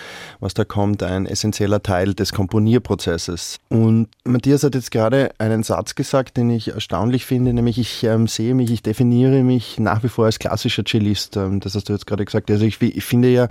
was 0.41 0.55
da 0.55 0.65
kommt, 0.65 1.03
ein 1.03 1.27
essentieller 1.27 1.83
Teil 1.83 2.15
des 2.15 2.33
Komponierprozesses. 2.33 3.59
Und 3.69 4.09
Matthias 4.25 4.65
hat 4.65 4.75
jetzt 4.75 4.91
gerade 4.91 5.31
einen 5.39 5.63
Satz 5.63 5.95
gesagt, 5.95 6.37
den 6.37 6.51
ich 6.51 6.69
erstaunlich 6.69 7.27
finde, 7.27 7.53
nämlich 7.53 7.79
ich 7.79 8.03
ähm, 8.05 8.27
sehe 8.27 8.55
mich, 8.55 8.71
ich 8.71 8.83
definiere 8.83 9.43
mich 9.43 9.79
nach 9.79 10.03
wie 10.03 10.09
vor 10.09 10.27
als 10.27 10.39
klassischer 10.39 10.85
Cellist. 10.85 11.37
Ähm, 11.37 11.61
das 11.61 11.75
hast 11.75 11.89
du 11.89 11.93
jetzt 11.93 12.07
gerade 12.07 12.25
gesagt. 12.25 12.51
Also 12.51 12.65
ich, 12.65 12.81
ich 12.83 13.05
finde 13.05 13.29
ja, 13.29 13.49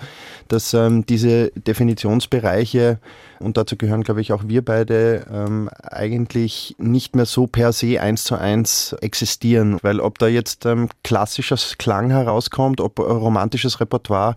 dass 0.47 0.73
ähm, 0.73 1.05
diese 1.05 1.51
Definitionsbereiche 1.51 2.99
und 3.39 3.57
dazu 3.57 3.75
gehören, 3.75 4.03
glaube 4.03 4.21
ich, 4.21 4.33
auch 4.33 4.43
wir 4.47 4.63
beide, 4.63 5.25
ähm, 5.31 5.69
eigentlich 5.81 6.75
nicht 6.77 7.15
mehr 7.15 7.25
so 7.25 7.47
per 7.47 7.73
se 7.73 7.99
eins 7.99 8.23
zu 8.23 8.35
eins 8.35 8.93
existieren. 9.01 9.79
Weil 9.81 9.99
ob 9.99 10.19
da 10.19 10.27
jetzt 10.27 10.40
ähm, 10.65 10.89
klassischer 11.03 11.57
Klang 11.77 12.09
herauskommt, 12.09 12.81
ob 12.81 12.99
romantisches 12.99 13.79
Repertoire 13.79 14.35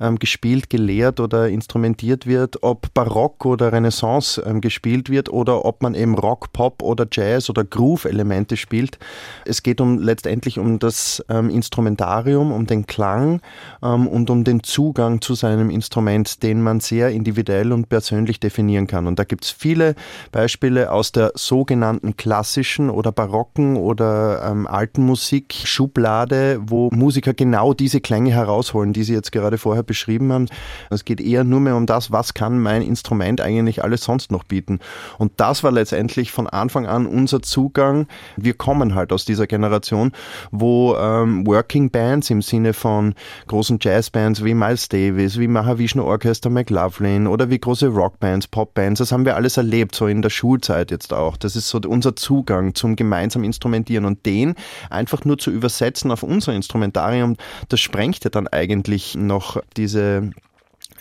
ähm, 0.00 0.18
gespielt, 0.18 0.70
gelehrt 0.70 1.20
oder 1.20 1.48
instrumentiert 1.48 2.26
wird, 2.26 2.62
ob 2.62 2.92
Barock 2.94 3.44
oder 3.44 3.72
Renaissance 3.72 4.42
ähm, 4.46 4.60
gespielt 4.60 5.10
wird 5.10 5.28
oder 5.28 5.64
ob 5.64 5.82
man 5.82 5.94
eben 5.94 6.14
Rock, 6.14 6.52
Pop 6.52 6.82
oder 6.82 7.06
Jazz 7.10 7.50
oder 7.50 7.64
Groove-Elemente 7.64 8.56
spielt. 8.56 8.98
Es 9.44 9.62
geht 9.62 9.80
um 9.80 9.98
letztendlich 9.98 10.58
um 10.58 10.78
das 10.78 11.24
ähm, 11.28 11.50
Instrumentarium, 11.50 12.52
um 12.52 12.66
den 12.66 12.86
Klang 12.86 13.40
ähm, 13.82 14.06
und 14.06 14.30
um 14.30 14.44
den 14.44 14.62
Zugang 14.62 15.20
zu 15.20 15.34
seinem 15.34 15.70
Instrument, 15.70 16.42
den 16.42 16.62
man 16.62 16.80
sehr 16.80 17.10
individuell 17.10 17.72
und 17.72 17.88
persönlich 17.88 18.40
definieren 18.40 18.86
kann. 18.86 19.06
Und 19.06 19.18
da 19.18 19.24
gibt 19.24 19.44
es 19.44 19.50
viele 19.50 19.94
Beispiele 20.32 20.92
aus 20.92 21.12
der 21.12 21.32
sogenannten 21.34 22.16
klassischen 22.16 22.90
oder 22.90 23.12
barocken 23.12 23.76
oder 23.76 24.42
ähm, 24.50 24.66
alten 24.66 25.04
Musik, 25.04 25.45
Schublade, 25.52 26.60
wo 26.62 26.90
Musiker 26.92 27.34
genau 27.34 27.74
diese 27.74 28.00
Klänge 28.00 28.30
herausholen, 28.30 28.92
die 28.92 29.04
Sie 29.04 29.14
jetzt 29.14 29.32
gerade 29.32 29.58
vorher 29.58 29.82
beschrieben 29.82 30.32
haben. 30.32 30.46
Es 30.90 31.04
geht 31.04 31.20
eher 31.20 31.44
nur 31.44 31.60
mehr 31.60 31.76
um 31.76 31.86
das, 31.86 32.12
was 32.12 32.34
kann 32.34 32.60
mein 32.60 32.82
Instrument 32.82 33.40
eigentlich 33.40 33.82
alles 33.82 34.04
sonst 34.04 34.30
noch 34.30 34.44
bieten. 34.44 34.80
Und 35.18 35.32
das 35.36 35.64
war 35.64 35.72
letztendlich 35.72 36.30
von 36.30 36.46
Anfang 36.46 36.86
an 36.86 37.06
unser 37.06 37.42
Zugang. 37.42 38.06
Wir 38.36 38.54
kommen 38.54 38.94
halt 38.94 39.12
aus 39.12 39.24
dieser 39.24 39.46
Generation, 39.46 40.12
wo 40.50 40.94
ähm, 40.96 41.46
Working 41.46 41.90
Bands 41.90 42.30
im 42.30 42.42
Sinne 42.42 42.72
von 42.72 43.14
großen 43.46 43.78
Jazzbands 43.80 44.44
wie 44.44 44.54
Miles 44.54 44.88
Davis, 44.88 45.38
wie 45.38 45.48
Mahavishnu 45.48 46.04
Orchestra 46.04 46.50
McLaughlin 46.50 47.26
oder 47.26 47.50
wie 47.50 47.58
große 47.58 47.88
Rockbands 47.88 48.26
Bands, 48.26 48.48
Popbands, 48.48 48.98
das 48.98 49.12
haben 49.12 49.24
wir 49.24 49.36
alles 49.36 49.56
erlebt, 49.56 49.94
so 49.94 50.06
in 50.06 50.20
der 50.20 50.30
Schulzeit 50.30 50.90
jetzt 50.90 51.12
auch. 51.12 51.36
Das 51.36 51.56
ist 51.56 51.68
so 51.68 51.80
unser 51.86 52.16
Zugang 52.16 52.74
zum 52.74 52.96
gemeinsamen 52.96 53.44
Instrumentieren 53.44 54.04
und 54.04 54.26
den 54.26 54.54
einfach 54.90 55.24
nur 55.24 55.35
zu 55.36 55.50
übersetzen 55.50 56.10
auf 56.10 56.22
unser 56.22 56.54
Instrumentarium, 56.54 57.36
das 57.68 57.80
sprengt 57.80 58.24
ja 58.24 58.30
dann 58.30 58.48
eigentlich 58.48 59.14
noch 59.14 59.60
diese 59.76 60.30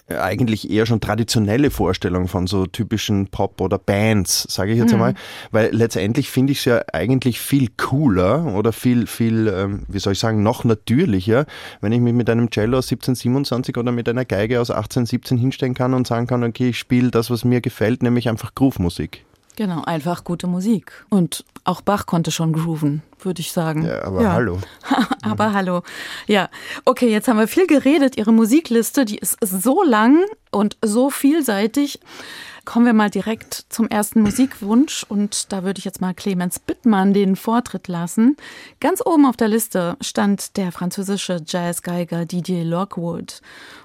äh, 0.07 0.17
eigentlich 0.17 0.69
eher 0.69 0.85
schon 0.85 1.01
traditionelle 1.01 1.71
Vorstellung 1.71 2.27
von 2.27 2.45
so 2.45 2.67
typischen 2.67 3.27
Pop 3.27 3.59
oder 3.59 3.79
Bands, 3.79 4.45
sage 4.49 4.71
ich 4.71 4.77
jetzt 4.77 4.89
mhm. 4.89 4.95
einmal, 4.95 5.13
weil 5.49 5.73
letztendlich 5.73 6.29
finde 6.29 6.51
ich 6.51 6.59
es 6.59 6.65
ja 6.65 6.81
eigentlich 6.93 7.39
viel 7.39 7.69
cooler 7.75 8.53
oder 8.55 8.71
viel, 8.71 9.07
viel, 9.07 9.47
ähm, 9.47 9.83
wie 9.87 9.97
soll 9.97 10.13
ich 10.13 10.19
sagen, 10.19 10.43
noch 10.43 10.63
natürlicher, 10.63 11.47
wenn 11.81 11.91
ich 11.91 12.01
mich 12.01 12.13
mit 12.13 12.29
einem 12.29 12.51
Cello 12.51 12.77
aus 12.77 12.85
1727 12.85 13.77
oder 13.77 13.91
mit 13.91 14.07
einer 14.07 14.25
Geige 14.25 14.61
aus 14.61 14.69
1817 14.69 15.39
hinstellen 15.39 15.73
kann 15.73 15.95
und 15.95 16.05
sagen 16.05 16.27
kann, 16.27 16.43
okay, 16.43 16.69
ich 16.69 16.77
spiele 16.77 17.09
das, 17.09 17.31
was 17.31 17.43
mir 17.43 17.61
gefällt, 17.61 18.03
nämlich 18.03 18.29
einfach 18.29 18.53
Groove-Musik. 18.53 19.25
Genau, 19.55 19.83
einfach 19.83 20.24
gute 20.24 20.47
Musik. 20.47 21.05
Und 21.09 21.45
auch 21.63 21.81
Bach 21.81 22.05
konnte 22.05 22.31
schon 22.31 22.53
grooven, 22.53 23.01
würde 23.19 23.41
ich 23.41 23.51
sagen. 23.51 23.85
Ja, 23.85 24.03
aber 24.03 24.21
ja. 24.21 24.33
hallo. 24.33 24.59
aber 25.21 25.53
hallo. 25.53 25.81
Ja, 26.27 26.50
okay, 26.83 27.09
jetzt 27.09 27.27
haben 27.27 27.39
wir 27.39 27.47
viel 27.47 27.67
geredet. 27.67 28.17
Ihre 28.17 28.33
Musikliste, 28.33 29.05
die 29.05 29.17
ist 29.17 29.38
so 29.41 29.83
lang 29.83 30.24
und 30.51 30.77
so 30.83 31.09
vielseitig. 31.09 32.00
Kommen 32.65 32.88
wir 32.88 32.93
mal 32.93 33.12
direkt 33.12 33.65
zum 33.69 33.88
ersten 33.88 34.21
Musikwunsch 34.21 35.05
und 35.07 35.51
da 35.53 35.63
würde 35.63 35.77
ich 35.77 35.85
jetzt 35.85 36.01
mal 36.01 36.15
Clemens 36.15 36.57
Bittmann 36.57 37.13
den 37.13 37.35
Vortritt 37.35 37.88
lassen. 37.88 38.38
Ganz 38.79 39.05
oben 39.05 39.27
auf 39.27 39.38
der 39.38 39.47
Liste 39.47 39.97
stand 40.01 40.57
der 40.57 40.71
französische 40.71 41.41
Jazzgeiger 41.45 42.25
Didier 42.25 42.65
Lockwood 42.65 43.41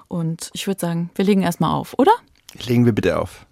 und 0.07 0.49
ich 0.53 0.65
würde 0.65 0.79
sagen, 0.79 1.11
wir 1.13 1.25
legen 1.25 1.43
erstmal 1.43 1.75
auf, 1.75 1.93
oder? 1.99 2.11
Legen 2.65 2.85
wir 2.85 2.93
bitte 2.93 3.19
auf. 3.19 3.45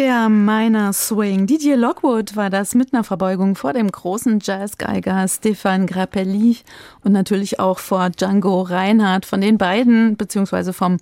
Der 0.00 0.30
Minor 0.30 0.94
Swing. 0.94 1.46
Didier 1.46 1.76
Lockwood 1.76 2.34
war 2.34 2.48
das 2.48 2.74
mit 2.74 2.94
einer 2.94 3.04
Verbeugung 3.04 3.54
vor 3.54 3.74
dem 3.74 3.92
großen 3.92 4.38
Jazzgeiger 4.40 5.28
Stefan 5.28 5.86
Grappelli 5.86 6.56
und 7.04 7.12
natürlich 7.12 7.60
auch 7.60 7.78
vor 7.78 8.08
Django 8.08 8.62
Reinhardt 8.62 9.26
von 9.26 9.42
den 9.42 9.58
beiden, 9.58 10.16
beziehungsweise 10.16 10.72
vom 10.72 10.96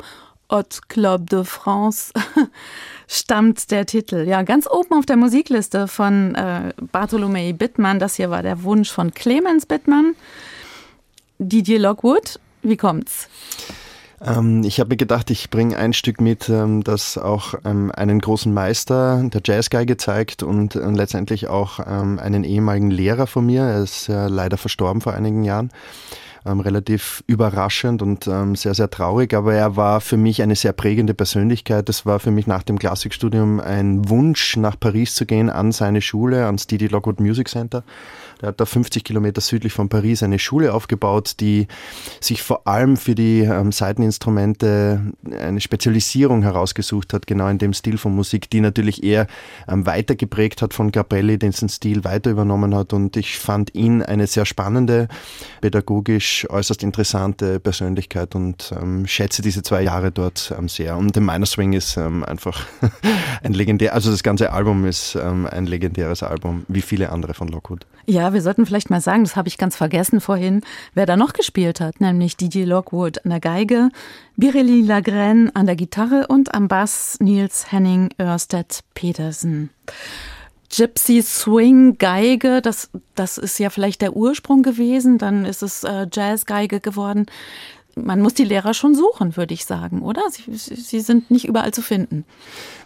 Haute 0.51 0.81
Club 0.89 1.31
de 1.31 1.45
France 1.45 2.13
stammt 3.07 3.71
der 3.71 3.87
Titel. 3.87 4.27
Ja, 4.27 4.43
ganz 4.43 4.67
oben 4.69 4.95
auf 4.95 5.07
der 5.07 5.17
Musikliste 5.17 5.87
von 5.87 6.35
äh, 6.35 6.73
Bartholomew 6.91 7.53
Bittmann. 7.53 8.01
Das 8.01 8.17
hier 8.17 8.31
war 8.31 8.43
der 8.43 8.65
Wunsch 8.65 8.91
von 8.91 9.15
Clemens 9.15 9.65
Bittmann. 9.65 10.17
Didier 11.39 11.79
Lockwood, 11.79 12.41
wie 12.63 12.77
kommt's? 12.77 13.29
Ähm, 14.21 14.63
ich 14.65 14.81
habe 14.81 14.91
mir 14.91 14.97
gedacht, 14.97 15.31
ich 15.31 15.51
bringe 15.51 15.77
ein 15.77 15.93
Stück 15.93 16.21
mit, 16.21 16.49
ähm, 16.49 16.83
das 16.83 17.19
auch 17.19 17.55
ähm, 17.65 17.93
einen 17.95 18.21
großen 18.21 18.53
Meister 18.53 19.23
der 19.33 19.41
Jazzgeige 19.45 19.97
zeigt 19.97 20.43
und 20.43 20.75
äh, 20.75 20.91
letztendlich 20.91 21.49
auch 21.49 21.79
einen 21.79 22.45
ehemaligen 22.45 22.91
Lehrer 22.91 23.27
von 23.27 23.47
mir. 23.47 23.63
Er 23.63 23.83
ist 23.83 24.09
leider 24.09 24.57
verstorben 24.57 25.01
vor 25.01 25.15
einigen 25.15 25.45
Jahren. 25.45 25.71
Ähm, 26.47 26.61
relativ 26.61 27.23
überraschend 27.27 28.01
und 28.01 28.27
ähm, 28.27 28.55
sehr, 28.55 28.73
sehr 28.73 28.89
traurig, 28.91 29.35
aber 29.35 29.55
er 29.55 29.77
war 29.77 30.01
für 30.01 30.17
mich 30.17 30.41
eine 30.41 30.55
sehr 30.55 30.73
prägende 30.73 31.13
Persönlichkeit. 31.13 31.89
Das 31.89 32.07
war 32.07 32.21
für 32.21 32.31
mich 32.31 32.47
nach 32.47 32.63
dem 32.63 32.79
Klassikstudium 32.79 33.61
ein 33.61 34.09
Wunsch, 34.09 34.57
nach 34.57 34.79
Paris 34.79 35.15
zu 35.15 35.27
gehen, 35.27 35.51
an 35.51 35.73
seine 35.73 36.01
Schule, 36.01 36.47
ans 36.47 36.67
Didi 36.67 36.87
Lockwood 36.87 37.21
Music 37.21 37.49
Center. 37.49 37.83
Der 38.41 38.49
hat 38.49 38.61
da 38.61 38.67
50 38.67 39.05
Kilometer 39.05 39.41
südlich 39.41 39.73
von 39.73 39.89
Paris 39.89 40.23
eine 40.23 40.39
Schule 40.39 40.73
aufgebaut, 40.73 41.35
die 41.41 41.67
sich 42.21 42.43
vor 42.43 42.67
allem 42.67 42.97
für 42.97 43.15
die 43.15 43.41
ähm, 43.41 43.73
Seiteninstrumente 43.73 45.01
eine 45.39 45.61
Spezialisierung 45.61 46.43
herausgesucht 46.43 47.13
hat, 47.13 47.27
genau 47.27 47.49
in 47.49 47.59
dem 47.59 47.73
Stil 47.73 47.99
von 47.99 48.15
Musik, 48.15 48.49
die 48.51 48.61
natürlich 48.61 49.03
eher 49.03 49.27
ähm, 49.69 49.87
weiter 49.87 50.15
geprägt 50.17 50.63
hat 50.63 50.75
von 50.75 50.93
Capelli, 50.93 51.39
den 51.39 51.53
den 51.53 51.69
Stil 51.69 52.05
weiter 52.05 52.31
übernommen 52.31 52.75
hat. 52.75 52.93
Und 52.93 53.17
ich 53.17 53.39
fand 53.39 53.75
ihn 53.75 54.03
eine 54.03 54.27
sehr 54.27 54.47
spannende, 54.47 55.09
pädagogisch 55.61 56.47
äußerst 56.49 56.83
interessante 56.83 57.61
Persönlichkeit 57.61 58.35
und 58.35 58.73
ähm, 58.81 59.07
schätze 59.07 59.43
diese 59.43 59.63
zwei 59.63 59.83
Jahre 59.83 60.11
dort 60.11 60.55
ähm, 60.57 60.69
sehr. 60.69 60.97
Und 60.97 61.15
der 61.15 61.23
Minor 61.23 61.47
Swing 61.47 61.73
ist 61.73 61.97
ähm, 61.97 62.25
einfach 62.25 62.67
ein 63.43 63.53
legendär, 63.53 63.95
also 63.95 64.11
das 64.11 64.23
ganze 64.23 64.53
Album 64.53 64.87
ist 64.87 65.17
ähm, 65.17 65.47
ein 65.47 65.67
legendäres 65.67 66.23
Album, 66.23 66.65
wie 66.69 66.83
viele 66.83 67.11
andere 67.11 67.35
von 67.35 67.49
Lockwood. 67.49 67.87
Ja, 68.07 68.28
wir 68.33 68.43
sollten 68.43 68.67
vielleicht 68.67 68.91
mal 68.91 69.01
sagen, 69.01 69.25
das 69.25 69.37
habe 69.37 69.49
ich 69.49 69.59
ganz 69.59 69.77
vergessen 69.77 70.21
vorhin, 70.21 70.63
wer 70.95 71.07
da 71.07 71.17
noch 71.17 71.33
gespielt 71.33 71.81
hat, 71.81 72.01
nämlich 72.01 72.37
DJ 72.37 72.65
Lockwood 72.65 73.25
an 73.25 73.31
der 73.31 73.41
Geige, 73.41 73.91
Birelli 74.37 74.83
Lagren 74.83 75.55
an 75.55 75.67
der 75.67 75.77
Gitarre 75.77 76.27
und 76.29 76.55
am 76.55 76.69
Bass 76.69 77.19
Nils 77.21 77.73
Henning 77.73 78.11
Örstedt 78.21 78.81
Petersen. 78.95 79.71
Gypsy 80.71 81.23
Swing 81.23 81.97
Geige, 81.99 82.61
das, 82.61 82.91
das 83.15 83.39
ist 83.39 83.59
ja 83.59 83.71
vielleicht 83.71 84.03
der 84.03 84.15
Ursprung 84.15 84.63
gewesen, 84.63 85.19
dann 85.19 85.45
ist 85.45 85.63
es 85.63 85.85
äh, 85.85 86.07
Jazzgeige 86.13 86.81
geworden. 86.81 87.27
Man 87.95 88.21
muss 88.21 88.35
die 88.35 88.45
Lehrer 88.45 88.75
schon 88.75 88.95
suchen, 88.95 89.37
würde 89.37 89.55
ich 89.55 89.65
sagen, 89.65 90.03
oder? 90.03 90.23
Sie, 90.31 90.55
sie 90.55 91.01
sind 91.01 91.31
nicht 91.31 91.47
überall 91.47 91.73
zu 91.73 91.83
finden. 91.83 92.25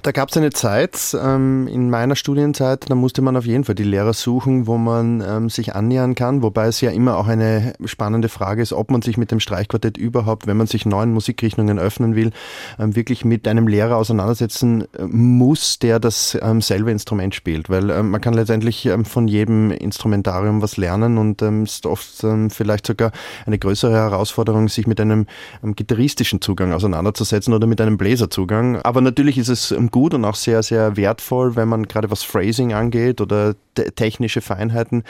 Da 0.03 0.11
gab 0.11 0.31
es 0.31 0.37
eine 0.37 0.51
Zeit 0.51 1.17
ähm, 1.17 1.69
in 1.69 1.89
meiner 1.89 2.17
Studienzeit, 2.17 2.91
da 2.91 2.97
musste 2.97 3.23
man 3.23 3.37
auf 3.37 3.47
jeden 3.47 3.63
Fall 3.63 3.77
die 3.77 3.85
Lehrer 3.85 4.15
suchen, 4.15 4.67
wo 4.67 4.77
man 4.77 5.21
ähm, 5.25 5.49
sich 5.49 5.77
annähern 5.77 6.17
kann, 6.17 6.43
wobei 6.43 6.67
es 6.67 6.81
ja 6.81 6.91
immer 6.91 7.17
auch 7.17 7.29
eine 7.29 7.75
spannende 7.85 8.29
Frage 8.29 8.63
ist, 8.63 8.73
ob 8.73 8.91
man 8.91 9.01
sich 9.03 9.17
mit 9.17 9.31
dem 9.31 9.39
Streichquartett 9.39 9.97
überhaupt, 9.97 10.49
wenn 10.49 10.57
man 10.57 10.67
sich 10.67 10.87
neuen 10.87 11.13
Musikrichtungen 11.13 11.79
öffnen 11.79 12.17
will, 12.17 12.33
ähm, 12.81 12.97
wirklich 12.97 13.25
mit 13.25 13.47
einem 13.47 13.69
Lehrer 13.69 13.97
auseinandersetzen 13.97 14.89
äh, 14.99 15.05
muss, 15.05 15.79
der 15.79 16.01
das 16.01 16.37
ähm, 16.43 16.63
selbe 16.63 16.91
Instrument 16.91 17.37
spielt, 17.37 17.71
weil 17.71 17.89
ähm, 17.91 18.11
man 18.11 18.21
kann 18.21 18.35
letztendlich 18.35 18.87
ähm, 18.87 19.05
von 19.05 19.29
jedem 19.29 19.71
Instrumentarium 19.71 20.63
was 20.63 20.77
lernen 20.79 21.17
und 21.17 21.43
ist 21.43 21.87
oft 21.87 22.25
vielleicht 22.49 22.87
sogar 22.87 23.13
eine 23.47 23.59
größere 23.59 23.93
Herausforderung, 23.93 24.69
sich 24.69 24.87
mit 24.87 25.01
einem 25.01 25.27
gitarristischen 25.63 26.41
Zugang 26.41 26.73
auseinanderzusetzen 26.73 27.55
oder 27.55 27.67
mit 27.67 27.81
einem 27.81 27.99
Bläserzugang. 27.99 28.77
Aber 28.83 29.01
natürlich 29.01 29.39
ist 29.39 29.49
es 29.49 29.71
gut 29.93 30.15
und 30.15 30.25
auch 30.25 30.35
sehr, 30.35 30.65
sehr 30.65 30.97
wertvoll, 30.97 31.55
wenn 31.55 31.69
man 31.69 31.85
gerade 31.87 32.11
was 32.11 32.25
Phrasing 32.25 32.73
angeht 32.73 33.21
oder 33.21 33.55
technische 33.75 34.41
Feinheiten 34.41 35.03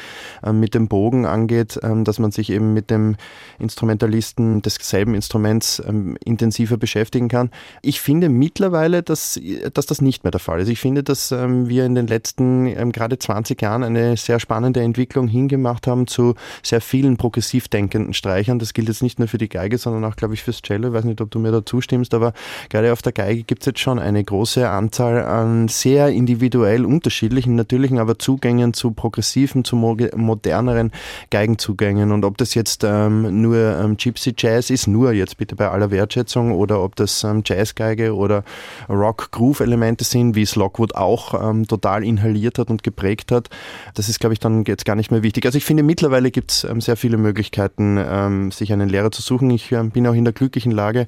ähm, 0.44 0.60
mit 0.60 0.74
dem 0.74 0.88
Bogen 0.88 1.26
angeht, 1.26 1.80
ähm, 1.82 2.04
dass 2.04 2.18
man 2.18 2.30
sich 2.30 2.50
eben 2.50 2.72
mit 2.74 2.90
dem 2.90 3.16
Instrumentalisten 3.58 4.62
desselben 4.62 5.14
Instruments 5.14 5.82
ähm, 5.86 6.16
intensiver 6.24 6.76
beschäftigen 6.76 7.28
kann. 7.28 7.50
Ich 7.82 8.00
finde 8.00 8.28
mittlerweile, 8.28 9.02
dass, 9.02 9.40
dass 9.74 9.86
das 9.86 10.00
nicht 10.00 10.24
mehr 10.24 10.30
der 10.30 10.40
Fall 10.40 10.60
ist. 10.60 10.68
Ich 10.68 10.80
finde, 10.80 11.02
dass 11.02 11.30
wir 11.32 11.86
in 11.86 11.94
den 11.94 12.06
letzten 12.06 12.92
gerade 12.92 13.18
20 13.18 13.60
Jahren 13.62 13.82
eine 13.82 14.16
sehr 14.16 14.40
spannende 14.40 14.80
Entwicklung 14.80 15.28
hingemacht 15.28 15.86
haben 15.86 16.06
zu 16.06 16.34
sehr 16.62 16.80
vielen 16.80 17.16
progressiv 17.16 17.68
denkenden 17.68 18.14
Streichern. 18.14 18.58
Das 18.58 18.74
gilt 18.74 18.88
jetzt 18.88 19.02
nicht 19.02 19.18
nur 19.18 19.28
für 19.28 19.38
die 19.38 19.48
Geige, 19.48 19.78
sondern 19.78 20.04
auch, 20.04 20.16
glaube 20.16 20.34
ich, 20.34 20.42
fürs 20.42 20.62
Cello. 20.62 20.88
Ich 20.88 20.94
weiß 20.94 21.04
nicht, 21.04 21.20
ob 21.20 21.30
du 21.30 21.38
mir 21.38 21.52
da 21.52 21.64
zustimmst, 21.64 22.14
aber 22.14 22.32
gerade 22.68 22.92
auf 22.92 23.02
der 23.02 23.12
Geige 23.12 23.44
gibt 23.44 23.62
es 23.62 23.66
jetzt 23.66 23.80
schon 23.80 23.98
eine 23.98 24.22
große 24.22 24.68
Anzahl 24.72 25.24
an 25.24 25.68
sehr 25.68 26.08
individuell 26.08 26.84
unterschiedlichen, 26.84 27.54
natürlichen, 27.54 27.98
aber 27.98 28.18
Zugängen 28.18 28.74
zu 28.74 28.92
progressiven, 28.92 29.64
zu 29.64 29.76
moderneren 29.76 30.92
Geigenzugängen. 31.30 32.12
Und 32.12 32.24
ob 32.24 32.38
das 32.38 32.54
jetzt 32.54 32.84
ähm, 32.84 33.42
nur 33.42 33.56
ähm, 33.56 33.96
Gypsy 33.96 34.34
Jazz 34.36 34.70
ist, 34.70 34.86
nur 34.86 35.12
jetzt 35.12 35.36
bitte 35.36 35.56
bei 35.56 35.68
aller 35.68 35.90
Wertschätzung, 35.90 36.52
oder 36.52 36.82
ob 36.82 36.96
das 36.96 37.24
ähm, 37.24 37.42
Jazzgeige 37.44 38.14
oder 38.14 38.44
Rock-Groove-Elemente 38.88 40.04
sind, 40.04 40.34
wie 40.34 40.42
es 40.42 40.56
Lockwood 40.56 40.94
auch 40.94 41.50
ähm, 41.50 41.66
total 41.66 42.04
inhaliert 42.04 42.58
hat 42.58 42.70
und 42.70 42.82
geprägt 42.82 43.32
hat, 43.32 43.48
das 43.94 44.08
ist, 44.08 44.20
glaube 44.20 44.32
ich, 44.32 44.40
dann 44.40 44.64
jetzt 44.64 44.84
gar 44.84 44.96
nicht 44.96 45.10
mehr 45.10 45.22
wichtig. 45.22 45.44
Also 45.46 45.58
ich 45.58 45.64
finde, 45.64 45.82
mittlerweile 45.82 46.30
gibt 46.30 46.50
es 46.50 46.64
ähm, 46.64 46.80
sehr 46.80 46.96
viele 46.96 47.16
Möglichkeiten, 47.16 47.98
ähm, 47.98 48.50
sich 48.50 48.72
einen 48.72 48.88
Lehrer 48.88 49.10
zu 49.10 49.22
suchen. 49.22 49.50
Ich 49.50 49.74
bin 49.92 50.06
auch 50.06 50.14
in 50.14 50.24
der 50.24 50.32
glücklichen 50.32 50.72
Lage, 50.72 51.06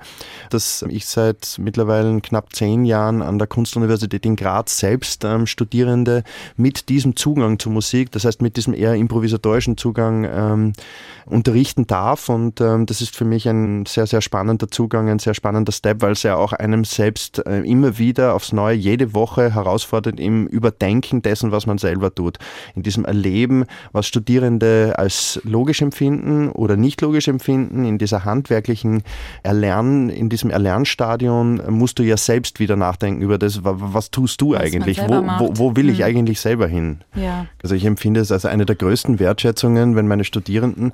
dass 0.51 0.85
ich 0.89 1.07
seit 1.07 1.57
mittlerweile 1.59 2.21
knapp 2.21 2.55
zehn 2.55 2.85
Jahren 2.85 3.23
an 3.23 3.39
der 3.39 3.47
Kunstuniversität 3.55 4.27
in 4.27 4.35
Graz 4.35 4.79
selbst 4.79 5.25
ähm, 5.25 5.47
Studierende 5.47 6.25
mit 6.57 6.89
diesem 6.89 7.15
Zugang 7.15 7.61
zur 7.61 7.71
Musik, 7.71 8.11
das 8.11 8.25
heißt 8.25 8.43
mit 8.43 8.57
diesem 8.57 8.75
eher 8.75 8.95
improvisatorischen 8.95 9.77
Zugang 9.77 10.25
ähm, 10.25 10.73
unterrichten 11.27 11.87
darf. 11.87 12.29
Und 12.29 12.61
ähm, 12.61 12.87
das 12.87 13.01
ist 13.01 13.15
für 13.15 13.25
mich 13.25 13.49
ein 13.49 13.87
sehr, 13.87 14.09
sehr 14.09 14.23
spannender 14.23 14.69
Zugang, 14.69 15.09
ein 15.09 15.21
sehr 15.21 15.35
spannender 15.35 15.71
Step, 15.71 16.03
weil 16.03 16.13
es 16.13 16.25
ja 16.25 16.35
auch 16.35 16.53
einem 16.53 16.85
selbst 16.85 17.47
äh, 17.47 17.61
immer 17.61 17.97
wieder 17.99 18.35
aufs 18.35 18.53
Neue 18.53 18.75
jede 18.75 19.15
Woche 19.15 19.55
herausfordert 19.55 20.19
im 20.19 20.49
Überdenken 20.49 21.23
dessen, 21.23 21.53
was 21.53 21.67
man 21.67 21.79
selber 21.79 22.13
tut. 22.13 22.39
In 22.75 22.83
diesem 22.83 23.05
Erleben, 23.05 23.67
was 23.93 24.09
Studierende 24.09 24.95
als 24.97 25.41
logisch 25.45 25.81
empfinden 25.81 26.51
oder 26.51 26.77
nicht 26.77 27.01
logisch 27.03 27.29
empfinden, 27.29 27.85
in 27.85 27.99
dieser 27.99 28.25
handwerklichen 28.25 29.05
Erlernen, 29.45 30.11
in 30.11 30.29
diesem 30.29 30.51
Erlernstadion 30.51 31.63
musst 31.69 32.01
du 32.01 32.03
ja 32.03 32.17
selbst 32.17 32.59
wieder 32.59 32.75
nachdenken 32.75 33.23
über 33.23 33.39
das, 33.39 33.44
was 33.63 34.11
tust 34.11 34.41
du 34.41 34.53
was 34.53 34.61
eigentlich? 34.61 34.99
Wo, 34.99 35.23
wo, 35.39 35.53
wo, 35.55 35.77
will 35.77 35.89
ich 35.89 35.99
hm. 35.99 36.05
eigentlich 36.05 36.41
selber 36.41 36.67
hin? 36.67 36.99
Ja. 37.15 37.47
Also 37.63 37.75
ich 37.75 37.85
empfinde 37.85 38.21
es 38.21 38.33
als 38.33 38.45
eine 38.45 38.67
der 38.67 38.77
größten 38.77 39.19
Wertschätzungen, 39.19 39.97
wenn 39.97 40.07
meine 40.07 40.25
Studierenden 40.25 40.93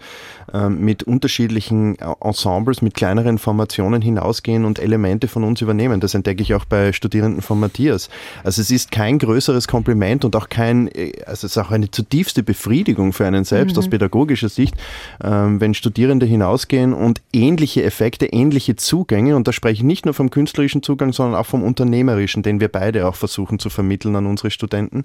ähm, 0.53 0.81
mit 0.81 1.03
unterschiedlichen 1.03 1.97
Ensembles, 2.21 2.83
mit 2.83 2.95
kleineren 2.95 3.39
Formationen 3.39 4.03
hinausgehen 4.03 4.65
und 4.65 4.79
Elemente 4.79 5.29
von 5.29 5.45
uns 5.45 5.61
übernehmen. 5.61 6.01
Das 6.01 6.15
entdecke 6.15 6.43
ich 6.43 6.55
auch 6.55 6.65
bei 6.65 6.93
Studierenden 6.93 7.43
von 7.43 7.61
Matthias. 7.61 8.09
Also 8.45 8.61
es 8.63 8.71
ist 8.71 8.91
kein 8.91 9.19
größeres 9.19 9.69
Kompliment 9.69 10.25
und 10.25 10.37
auch 10.37 10.49
kein, 10.49 10.89
äh, 10.89 11.13
also 11.27 11.47
es 11.47 11.57
ist 11.57 11.59
auch 11.59 11.71
eine 11.71 11.91
zutiefste 11.91 12.43
Befriedigung 12.43 13.13
für 13.13 13.27
einen 13.27 13.45
selbst 13.45 13.77
mhm. 13.77 13.79
aus 13.79 13.89
pädagogischer 13.89 14.49
Sicht, 14.49 14.75
ähm, 15.23 15.61
wenn 15.61 15.75
Studierende 15.75 16.27
hinausgehen 16.27 16.93
und 16.93 17.21
ähnliche 17.33 17.83
Effekte, 17.85 18.27
ähnliche 18.27 18.77
Zugänge, 18.77 19.37
und 19.37 19.49
da 19.49 19.53
spreche 19.53 19.75
ich 19.75 19.83
nicht 19.83 20.05
nur 20.05 20.15
vom 20.15 20.31
künstlerischen 20.31 20.83
Zugang, 20.83 21.13
sondern 21.13 21.39
auch 21.39 21.47
vom 21.47 21.63
unternehmerischen, 21.63 22.40
den 22.43 22.61
wir 22.61 22.69
beide 22.69 23.07
auch 23.07 23.15
versuchen 23.15 23.59
zu 23.59 23.71
vermitteln 23.71 24.17
an 24.17 24.27
unsere 24.27 24.51
Studenten, 24.51 25.05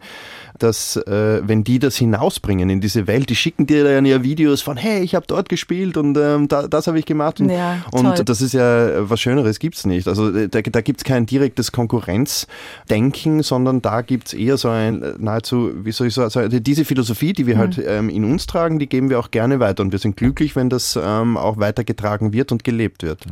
dass 0.59 0.95
äh, 0.95 1.41
wenn 1.45 1.63
die 1.63 1.79
das 1.79 1.95
hinausbringen 1.95 2.69
in 2.69 2.81
diese 2.81 3.07
Welt, 3.07 3.29
die 3.29 3.35
schicken 3.35 3.67
dir 3.67 3.83
dann 3.83 4.05
ja 4.05 4.23
Videos 4.23 4.61
von, 4.61 4.77
hey, 4.77 5.01
ich 5.01 5.15
habe 5.15 5.25
dort 5.27 5.49
gespielt 5.49 5.97
und 5.97 6.17
ähm, 6.17 6.47
da, 6.47 6.67
das 6.67 6.87
habe 6.87 6.99
ich 6.99 7.05
gemacht. 7.05 7.39
Und, 7.39 7.49
ja, 7.49 7.83
und 7.91 8.27
das 8.27 8.41
ist 8.41 8.53
ja 8.53 9.09
was 9.09 9.19
Schöneres 9.19 9.59
gibt 9.59 9.75
es 9.75 9.85
nicht. 9.85 10.07
Also 10.07 10.35
äh, 10.35 10.49
da, 10.49 10.61
da 10.61 10.81
gibt 10.81 11.01
es 11.01 11.03
kein 11.03 11.25
direktes 11.25 11.71
Konkurrenzdenken, 11.71 13.43
sondern 13.43 13.81
da 13.81 14.01
gibt 14.01 14.27
es 14.27 14.33
eher 14.33 14.57
so 14.57 14.69
ein 14.69 15.01
äh, 15.01 15.13
nahezu, 15.17 15.71
wie 15.83 15.91
soll 15.91 16.07
ich 16.07 16.13
sagen, 16.13 16.63
diese 16.63 16.85
Philosophie, 16.85 17.33
die 17.33 17.47
wir 17.47 17.57
halt, 17.57 17.77
mhm. 17.77 17.83
halt 17.83 17.99
ähm, 17.99 18.09
in 18.09 18.23
uns 18.25 18.47
tragen, 18.47 18.79
die 18.79 18.87
geben 18.87 19.09
wir 19.09 19.19
auch 19.19 19.31
gerne 19.31 19.59
weiter. 19.59 19.83
Und 19.83 19.91
wir 19.91 19.99
sind 19.99 20.17
glücklich, 20.17 20.55
wenn 20.55 20.69
das 20.69 20.97
ähm, 21.01 21.37
auch 21.37 21.57
weitergetragen 21.57 22.33
wird 22.33 22.51
und 22.51 22.63
gelebt 22.63 23.03
wird. 23.03 23.25
Ja. 23.25 23.31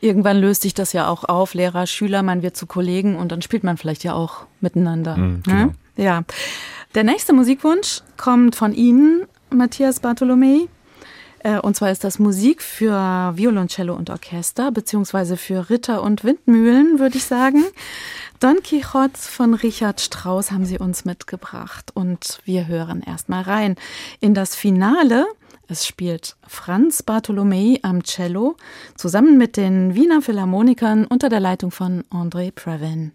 Irgendwann 0.00 0.38
löst 0.38 0.62
sich 0.62 0.74
das 0.74 0.92
ja 0.92 1.08
auch 1.08 1.24
auf, 1.24 1.54
Lehrer, 1.54 1.86
Schüler, 1.86 2.22
man 2.22 2.42
wird 2.42 2.56
zu 2.56 2.66
Kollegen 2.66 3.16
und 3.16 3.32
dann 3.34 3.42
spielt 3.42 3.64
man 3.64 3.76
vielleicht 3.76 4.04
ja 4.04 4.14
auch 4.14 4.46
miteinander. 4.60 5.16
Mhm, 5.16 5.42
genau. 5.42 5.72
Ja. 5.96 6.22
Der 6.94 7.02
nächste 7.02 7.32
Musikwunsch 7.32 8.02
kommt 8.16 8.54
von 8.54 8.72
Ihnen, 8.72 9.26
Matthias 9.50 9.98
Bartholomei. 9.98 10.68
Äh, 11.40 11.58
und 11.58 11.74
zwar 11.74 11.90
ist 11.90 12.04
das 12.04 12.20
Musik 12.20 12.62
für 12.62 13.32
Violoncello 13.34 13.92
und 13.92 14.08
Orchester, 14.10 14.70
beziehungsweise 14.70 15.36
für 15.36 15.68
Ritter 15.68 16.02
und 16.04 16.22
Windmühlen, 16.22 17.00
würde 17.00 17.16
ich 17.16 17.24
sagen. 17.24 17.64
Don 18.38 18.62
Quixote 18.62 19.18
von 19.18 19.54
Richard 19.54 20.00
Strauss 20.00 20.52
haben 20.52 20.64
sie 20.64 20.78
uns 20.78 21.04
mitgebracht. 21.04 21.90
Und 21.94 22.38
wir 22.44 22.68
hören 22.68 23.02
erstmal 23.02 23.42
rein 23.42 23.74
in 24.20 24.34
das 24.34 24.54
Finale. 24.54 25.26
Es 25.66 25.86
spielt 25.88 26.36
Franz 26.46 27.02
Bartholomei 27.02 27.80
am 27.82 28.04
Cello 28.04 28.56
zusammen 28.94 29.36
mit 29.36 29.56
den 29.56 29.96
Wiener 29.96 30.22
Philharmonikern 30.22 31.06
unter 31.06 31.28
der 31.28 31.40
Leitung 31.40 31.72
von 31.72 32.04
André 32.12 32.52
Previn. 32.52 33.12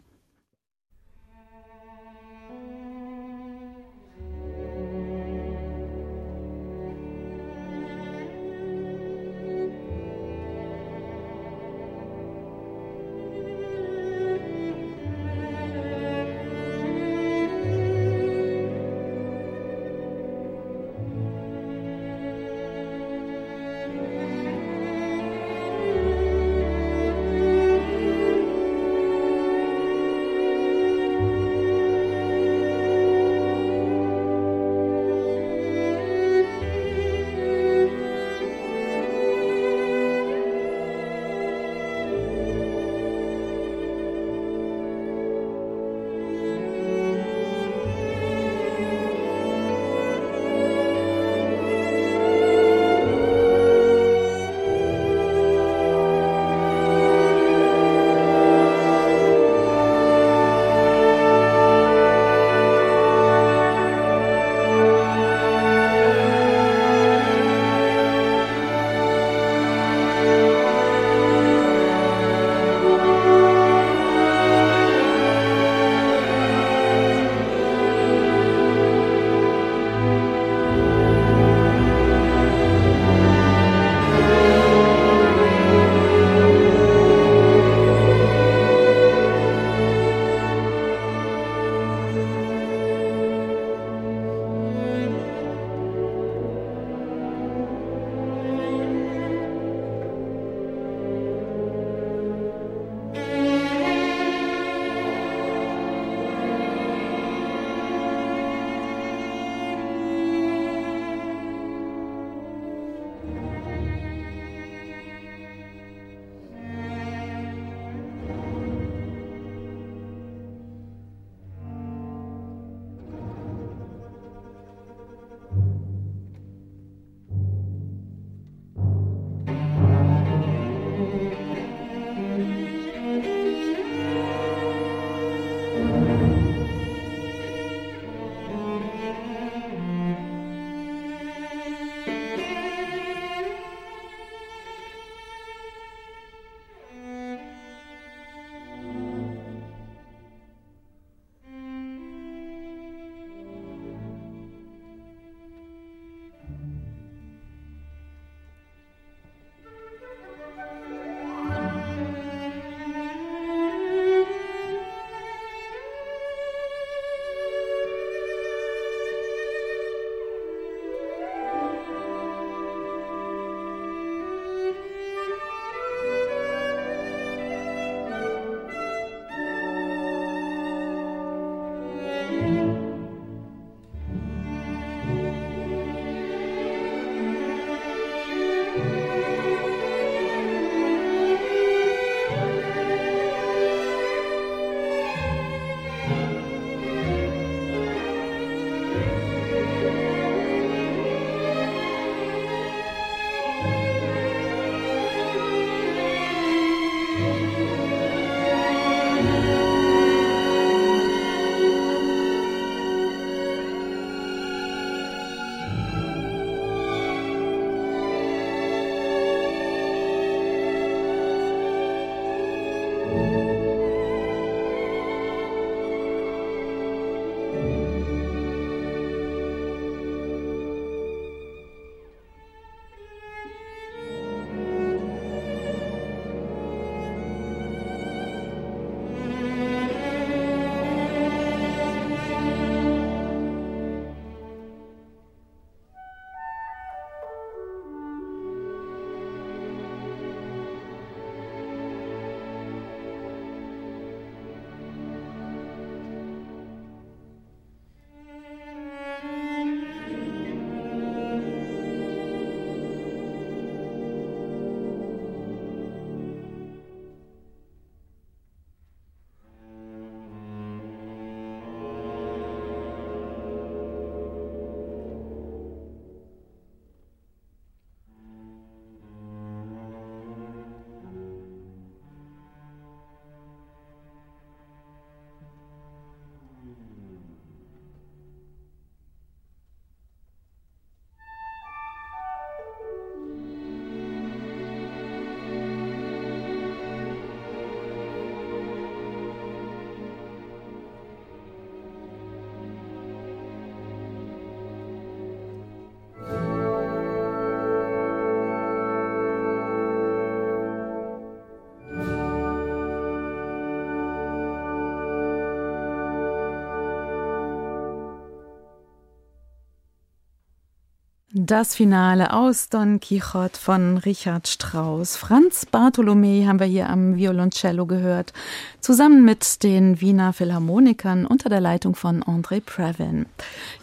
Das 321.46 321.74
Finale 321.74 322.34
aus 322.34 322.68
Don 322.68 323.00
Quixote 323.00 323.58
von 323.58 323.98
Richard 323.98 324.46
Strauss. 324.50 325.16
Franz 325.16 325.66
Bartholomä 325.66 326.46
haben 326.46 326.60
wir 326.60 326.68
hier 326.68 326.90
am 326.90 327.16
Violoncello 327.16 327.86
gehört, 327.86 328.34
zusammen 328.82 329.24
mit 329.24 329.64
den 329.64 330.02
Wiener 330.02 330.34
Philharmonikern 330.34 331.26
unter 331.26 331.48
der 331.48 331.62
Leitung 331.62 331.96
von 331.96 332.24
André 332.24 332.60
Previn. 332.60 333.26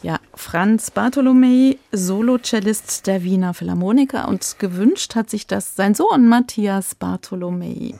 Ja, 0.02 0.18
Franz 0.34 0.90
Bartholomä, 0.90 1.76
Solocellist 1.92 3.06
der 3.06 3.22
Wiener 3.22 3.54
Philharmoniker 3.54 4.28
und 4.28 4.56
gewünscht 4.58 5.14
hat 5.14 5.30
sich 5.30 5.46
das 5.46 5.76
sein 5.76 5.94
Sohn 5.94 6.28
Matthias 6.28 6.94
Bartholomä. 6.94 7.94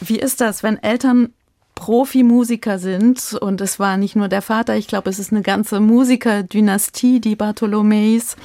Wie 0.00 0.18
ist 0.18 0.40
das, 0.40 0.64
wenn 0.64 0.82
Eltern 0.82 1.32
Profimusiker 1.88 2.78
sind. 2.78 3.32
Und 3.40 3.62
es 3.62 3.78
war 3.78 3.96
nicht 3.96 4.14
nur 4.14 4.28
der 4.28 4.42
Vater, 4.42 4.76
ich 4.76 4.88
glaube, 4.88 5.08
es 5.08 5.18
ist 5.18 5.32
eine 5.32 5.40
ganze 5.40 5.80
Musikerdynastie, 5.80 7.18
die 7.18 7.34
Bartholomäis. 7.34 8.36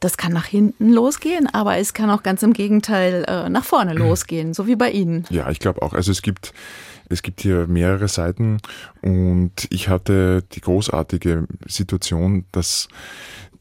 Das 0.00 0.18
kann 0.18 0.34
nach 0.34 0.44
hinten 0.44 0.90
losgehen, 0.90 1.46
aber 1.46 1.78
es 1.78 1.94
kann 1.94 2.10
auch 2.10 2.22
ganz 2.22 2.42
im 2.42 2.52
Gegenteil 2.52 3.24
äh, 3.26 3.48
nach 3.48 3.64
vorne 3.64 3.94
losgehen, 3.94 4.52
so 4.52 4.66
wie 4.66 4.76
bei 4.76 4.90
Ihnen. 4.90 5.24
Ja, 5.30 5.48
ich 5.48 5.60
glaube 5.60 5.80
auch. 5.80 5.94
Also 5.94 6.12
es 6.12 6.20
gibt 6.20 6.52
es 7.08 7.22
gibt 7.22 7.40
hier 7.40 7.66
mehrere 7.68 8.08
Seiten 8.08 8.58
und 9.00 9.52
ich 9.70 9.88
hatte 9.88 10.44
die 10.52 10.60
großartige 10.60 11.46
Situation, 11.66 12.44
dass 12.52 12.88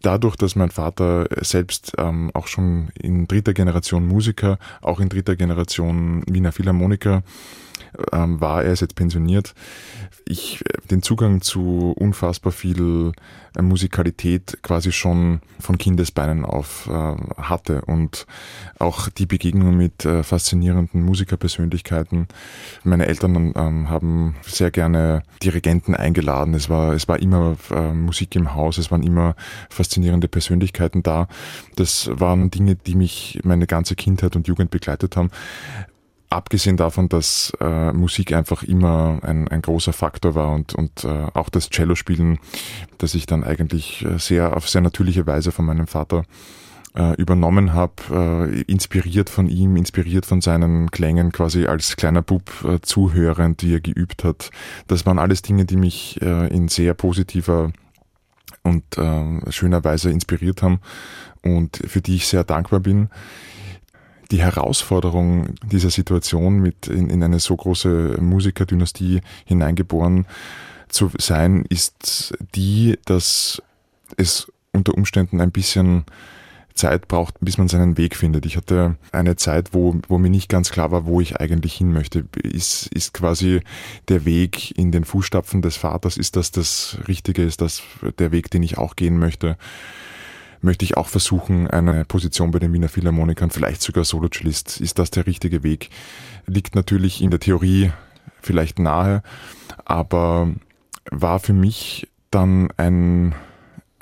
dadurch, 0.01 0.35
dass 0.35 0.57
mein 0.57 0.69
Vater 0.69 1.27
selbst 1.39 1.93
ähm, 1.97 2.29
auch 2.33 2.47
schon 2.47 2.89
in 3.01 3.25
dritter 3.25 3.53
Generation 3.53 4.05
Musiker, 4.05 4.59
auch 4.81 4.99
in 4.99 5.07
dritter 5.07 5.37
Generation 5.37 6.23
Wiener 6.27 6.51
Philharmoniker 6.51 7.23
ähm, 8.11 8.41
war, 8.41 8.63
er 8.63 8.73
ist 8.73 8.81
jetzt 8.81 8.95
pensioniert, 8.95 9.53
ich 10.25 10.61
äh, 10.61 10.77
den 10.89 11.01
Zugang 11.01 11.41
zu 11.41 11.93
unfassbar 11.97 12.51
viel 12.51 13.11
äh, 13.57 13.61
Musikalität 13.61 14.59
quasi 14.61 14.91
schon 14.91 15.41
von 15.59 15.77
Kindesbeinen 15.77 16.45
auf 16.45 16.89
äh, 16.91 17.15
hatte 17.41 17.81
und 17.83 18.25
auch 18.79 19.09
die 19.09 19.25
Begegnung 19.25 19.75
mit 19.75 20.05
äh, 20.05 20.23
faszinierenden 20.23 21.03
Musikerpersönlichkeiten. 21.03 22.27
Meine 22.83 23.07
Eltern 23.07 23.53
ähm, 23.55 23.89
haben 23.89 24.35
sehr 24.41 24.71
gerne 24.71 25.23
Dirigenten 25.43 25.95
eingeladen. 25.95 26.53
Es 26.53 26.69
war, 26.69 26.93
es 26.93 27.07
war 27.07 27.19
immer 27.19 27.57
äh, 27.71 27.93
Musik 27.93 28.35
im 28.35 28.55
Haus, 28.55 28.77
es 28.77 28.91
waren 28.91 29.03
immer 29.03 29.35
faszinierende 29.69 30.27
Persönlichkeiten 30.27 31.03
da. 31.03 31.27
Das 31.75 32.09
waren 32.13 32.49
Dinge, 32.51 32.75
die 32.75 32.95
mich 32.95 33.39
meine 33.43 33.67
ganze 33.67 33.95
Kindheit 33.95 34.35
und 34.35 34.47
Jugend 34.47 34.71
begleitet 34.71 35.15
haben 35.15 35.29
abgesehen 36.31 36.77
davon, 36.77 37.09
dass 37.09 37.51
äh, 37.59 37.91
Musik 37.91 38.33
einfach 38.33 38.63
immer 38.63 39.19
ein, 39.21 39.47
ein 39.49 39.61
großer 39.61 39.93
Faktor 39.93 40.33
war 40.33 40.53
und, 40.53 40.73
und 40.73 41.03
äh, 41.03 41.27
auch 41.33 41.49
das 41.49 41.69
Cello-Spielen, 41.69 42.39
das 42.97 43.15
ich 43.15 43.25
dann 43.25 43.43
eigentlich 43.43 44.05
äh, 44.05 44.17
sehr 44.17 44.55
auf 44.55 44.69
sehr 44.69 44.81
natürliche 44.81 45.27
Weise 45.27 45.51
von 45.51 45.65
meinem 45.65 45.87
Vater 45.87 46.23
äh, 46.95 47.15
übernommen 47.15 47.73
habe, 47.73 48.49
äh, 48.49 48.61
inspiriert 48.61 49.29
von 49.29 49.47
ihm, 49.47 49.75
inspiriert 49.75 50.25
von 50.25 50.41
seinen 50.41 50.89
Klängen 50.89 51.31
quasi 51.31 51.65
als 51.65 51.97
kleiner 51.97 52.21
Bub 52.21 52.49
äh, 52.63 52.79
zuhörend, 52.81 53.63
wie 53.63 53.75
er 53.75 53.81
geübt 53.81 54.23
hat. 54.23 54.51
Das 54.87 55.05
waren 55.05 55.19
alles 55.19 55.41
Dinge, 55.41 55.65
die 55.65 55.77
mich 55.77 56.21
äh, 56.21 56.47
in 56.47 56.69
sehr 56.69 56.93
positiver 56.93 57.71
und 58.63 58.97
äh, 58.97 59.51
schöner 59.51 59.83
Weise 59.83 60.11
inspiriert 60.11 60.61
haben 60.61 60.79
und 61.43 61.81
für 61.85 62.01
die 62.01 62.15
ich 62.15 62.27
sehr 62.27 62.43
dankbar 62.43 62.79
bin 62.79 63.09
die 64.31 64.41
Herausforderung 64.41 65.55
dieser 65.63 65.89
Situation 65.89 66.59
mit 66.59 66.87
in, 66.87 67.09
in 67.09 67.21
eine 67.21 67.39
so 67.39 67.55
große 67.55 68.17
Musikerdynastie 68.19 69.21
hineingeboren 69.45 70.25
zu 70.87 71.11
sein, 71.17 71.65
ist 71.69 72.33
die, 72.55 72.97
dass 73.05 73.61
es 74.17 74.51
unter 74.73 74.93
Umständen 74.95 75.41
ein 75.41 75.51
bisschen 75.51 76.05
Zeit 76.73 77.07
braucht, 77.07 77.35
bis 77.41 77.57
man 77.57 77.67
seinen 77.67 77.97
Weg 77.97 78.15
findet. 78.15 78.45
Ich 78.45 78.57
hatte 78.57 78.95
eine 79.11 79.35
Zeit, 79.35 79.73
wo, 79.73 79.97
wo 80.07 80.17
mir 80.17 80.29
nicht 80.29 80.49
ganz 80.49 80.71
klar 80.71 80.91
war, 80.91 81.05
wo 81.05 81.21
ich 81.21 81.39
eigentlich 81.39 81.73
hin 81.73 81.91
möchte. 81.91 82.25
Ist, 82.41 82.87
ist 82.87 83.13
quasi 83.13 83.61
der 84.07 84.25
Weg 84.25 84.77
in 84.77 84.91
den 84.91 85.03
Fußstapfen 85.03 85.61
des 85.61 85.75
Vaters, 85.75 86.17
ist 86.17 86.35
das 86.35 86.51
das 86.51 86.97
Richtige, 87.07 87.43
ist 87.43 87.61
das 87.61 87.83
der 88.19 88.31
Weg, 88.31 88.49
den 88.49 88.63
ich 88.63 88.77
auch 88.77 88.95
gehen 88.95 89.19
möchte? 89.19 89.57
Möchte 90.61 90.85
ich 90.85 90.97
auch 90.97 91.07
versuchen, 91.07 91.67
eine 91.67 92.05
Position 92.05 92.51
bei 92.51 92.59
den 92.59 92.73
Wiener 92.73 92.89
Philharmonikern, 92.89 93.49
vielleicht 93.49 93.81
sogar 93.81 94.03
Solocellist. 94.03 94.79
Ist 94.79 94.99
das 94.99 95.11
der 95.11 95.25
richtige 95.25 95.63
Weg? 95.63 95.89
Liegt 96.45 96.75
natürlich 96.75 97.21
in 97.21 97.31
der 97.31 97.39
Theorie 97.39 97.91
vielleicht 98.41 98.79
nahe, 98.79 99.23
aber 99.85 100.51
war 101.09 101.39
für 101.39 101.53
mich 101.53 102.07
dann 102.29 102.69
ein 102.77 103.35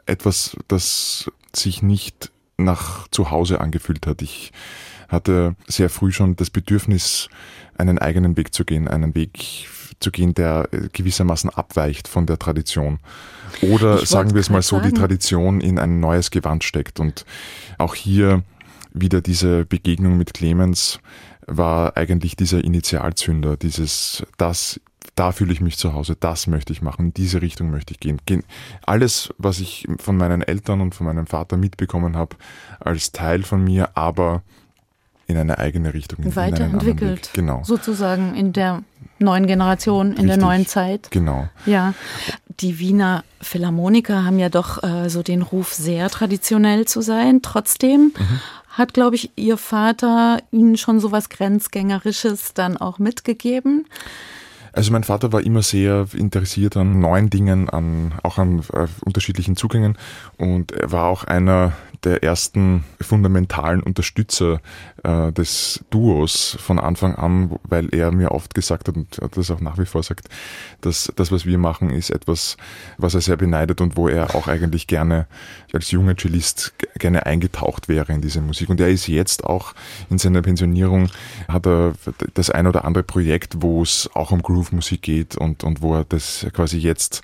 etwas, 0.05 0.57
das 0.67 1.31
sich 1.53 1.81
nicht 1.81 2.31
nach 2.57 3.07
zu 3.09 3.31
Hause 3.31 3.61
angefühlt 3.61 4.05
hat. 4.05 4.21
Ich 4.21 4.51
hatte 5.07 5.55
sehr 5.67 5.89
früh 5.89 6.11
schon 6.11 6.35
das 6.35 6.49
Bedürfnis, 6.49 7.29
einen 7.79 7.97
eigenen 7.97 8.37
Weg 8.37 8.53
zu 8.53 8.65
gehen, 8.65 8.87
einen 8.87 9.15
Weg 9.15 9.67
zu 9.99 10.11
gehen, 10.11 10.33
der 10.33 10.69
gewissermaßen 10.93 11.49
abweicht 11.49 12.07
von 12.07 12.25
der 12.25 12.39
Tradition. 12.39 12.99
Oder 13.61 14.05
sagen 14.05 14.33
wir 14.33 14.41
es 14.41 14.49
mal 14.49 14.61
so, 14.61 14.77
sagen. 14.77 14.89
die 14.89 14.99
Tradition 14.99 15.61
in 15.61 15.79
ein 15.79 15.99
neues 15.99 16.31
Gewand 16.31 16.63
steckt. 16.63 16.99
Und 16.99 17.25
auch 17.77 17.95
hier 17.95 18.43
wieder 18.93 19.21
diese 19.21 19.65
Begegnung 19.65 20.17
mit 20.17 20.33
Clemens 20.33 20.99
war 21.47 21.97
eigentlich 21.97 22.35
dieser 22.35 22.63
Initialzünder, 22.63 23.57
dieses, 23.57 24.23
das, 24.37 24.79
da 25.15 25.31
fühle 25.31 25.51
ich 25.51 25.61
mich 25.61 25.77
zu 25.77 25.93
Hause, 25.93 26.15
das 26.19 26.47
möchte 26.47 26.73
ich 26.73 26.81
machen, 26.81 27.07
in 27.07 27.13
diese 27.13 27.41
Richtung 27.41 27.71
möchte 27.71 27.93
ich 27.93 27.99
gehen. 27.99 28.43
Alles, 28.85 29.33
was 29.37 29.59
ich 29.59 29.87
von 29.97 30.15
meinen 30.15 30.41
Eltern 30.43 30.81
und 30.81 30.93
von 30.93 31.07
meinem 31.07 31.25
Vater 31.25 31.57
mitbekommen 31.57 32.15
habe, 32.15 32.35
als 32.79 33.11
Teil 33.11 33.43
von 33.43 33.63
mir, 33.63 33.97
aber 33.97 34.43
in 35.29 35.37
eine 35.37 35.59
eigene 35.59 35.93
Richtung. 35.93 36.35
Weiterentwickelt. 36.35 37.29
Genau. 37.33 37.61
Sozusagen 37.63 38.35
in 38.35 38.51
der 38.51 38.81
neuen 39.19 39.45
Generation, 39.45 40.07
in 40.07 40.13
Richtig, 40.13 40.27
der 40.27 40.37
neuen 40.37 40.65
Zeit. 40.65 41.11
Genau. 41.11 41.47
Ja. 41.65 41.93
Die 42.59 42.79
Wiener 42.79 43.23
Philharmoniker 43.41 44.25
haben 44.25 44.39
ja 44.39 44.49
doch 44.49 44.83
äh, 44.83 45.09
so 45.09 45.21
den 45.21 45.43
Ruf, 45.43 45.73
sehr 45.73 46.09
traditionell 46.09 46.85
zu 46.85 47.01
sein. 47.01 47.41
Trotzdem 47.43 48.11
mhm. 48.17 48.39
hat, 48.69 48.93
glaube 48.93 49.15
ich, 49.15 49.31
Ihr 49.35 49.57
Vater 49.57 50.39
Ihnen 50.51 50.77
schon 50.77 50.99
so 50.99 51.11
was 51.11 51.29
Grenzgängerisches 51.29 52.55
dann 52.55 52.75
auch 52.75 52.97
mitgegeben? 52.97 53.85
Also 54.71 54.91
mein 54.91 55.03
Vater 55.03 55.31
war 55.31 55.41
immer 55.41 55.61
sehr 55.61 56.07
interessiert 56.13 56.77
an 56.77 56.99
neuen 56.99 57.29
Dingen, 57.29 57.69
an, 57.69 58.13
auch 58.23 58.37
an 58.37 58.59
äh, 58.73 58.87
unterschiedlichen 59.03 59.55
Zugängen 59.55 59.97
und 60.37 60.71
er 60.71 60.91
war 60.91 61.05
auch 61.05 61.23
einer 61.23 61.73
der 62.03 62.23
ersten 62.23 62.83
fundamentalen 63.01 63.81
Unterstützer 63.81 64.61
äh, 65.03 65.31
des 65.31 65.83
Duos 65.89 66.57
von 66.59 66.79
Anfang 66.79 67.15
an, 67.15 67.51
weil 67.63 67.93
er 67.93 68.11
mir 68.11 68.31
oft 68.31 68.53
gesagt 68.53 68.87
hat 68.87 68.95
und 68.95 69.19
das 69.31 69.51
auch 69.51 69.59
nach 69.59 69.77
wie 69.77 69.85
vor 69.85 70.03
sagt, 70.03 70.29
dass 70.81 71.11
das, 71.15 71.31
was 71.31 71.45
wir 71.45 71.57
machen, 71.57 71.89
ist 71.89 72.09
etwas, 72.09 72.57
was 72.97 73.15
er 73.15 73.21
sehr 73.21 73.37
beneidet 73.37 73.81
und 73.81 73.97
wo 73.97 74.07
er 74.07 74.35
auch 74.35 74.47
eigentlich 74.47 74.87
gerne 74.87 75.27
als 75.73 75.91
junger 75.91 76.15
Cellist 76.15 76.73
gerne 76.97 77.25
eingetaucht 77.25 77.89
wäre 77.89 78.13
in 78.13 78.21
diese 78.21 78.41
Musik. 78.41 78.69
Und 78.69 78.79
er 78.79 78.89
ist 78.89 79.07
jetzt 79.07 79.43
auch 79.43 79.73
in 80.09 80.17
seiner 80.17 80.41
Pensionierung, 80.41 81.09
hat 81.47 81.65
er 81.67 81.93
das 82.33 82.49
ein 82.49 82.67
oder 82.67 82.85
andere 82.85 83.03
Projekt, 83.03 83.61
wo 83.61 83.81
es 83.81 84.09
auch 84.13 84.31
um 84.31 84.41
Groove-Musik 84.41 85.01
geht 85.01 85.37
und, 85.37 85.63
und 85.63 85.81
wo 85.81 85.95
er 85.95 86.05
das 86.05 86.45
quasi 86.53 86.77
jetzt 86.77 87.21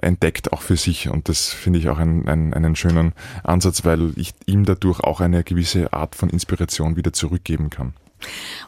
entdeckt, 0.00 0.52
auch 0.52 0.62
für 0.62 0.76
sich. 0.76 1.08
Und 1.08 1.28
das 1.28 1.48
finde 1.48 1.78
ich 1.78 1.88
auch 1.88 1.98
ein, 1.98 2.28
ein, 2.28 2.54
einen 2.54 2.76
schönen 2.76 3.12
Ansatz, 3.42 3.84
weil 3.84 4.12
ich 4.16 4.34
ihm 4.46 4.64
dadurch 4.64 5.00
auch 5.00 5.20
eine 5.20 5.44
gewisse 5.44 5.92
Art 5.92 6.14
von 6.14 6.30
Inspiration 6.30 6.96
wieder 6.96 7.12
zurückgeben 7.12 7.70
kann. 7.70 7.94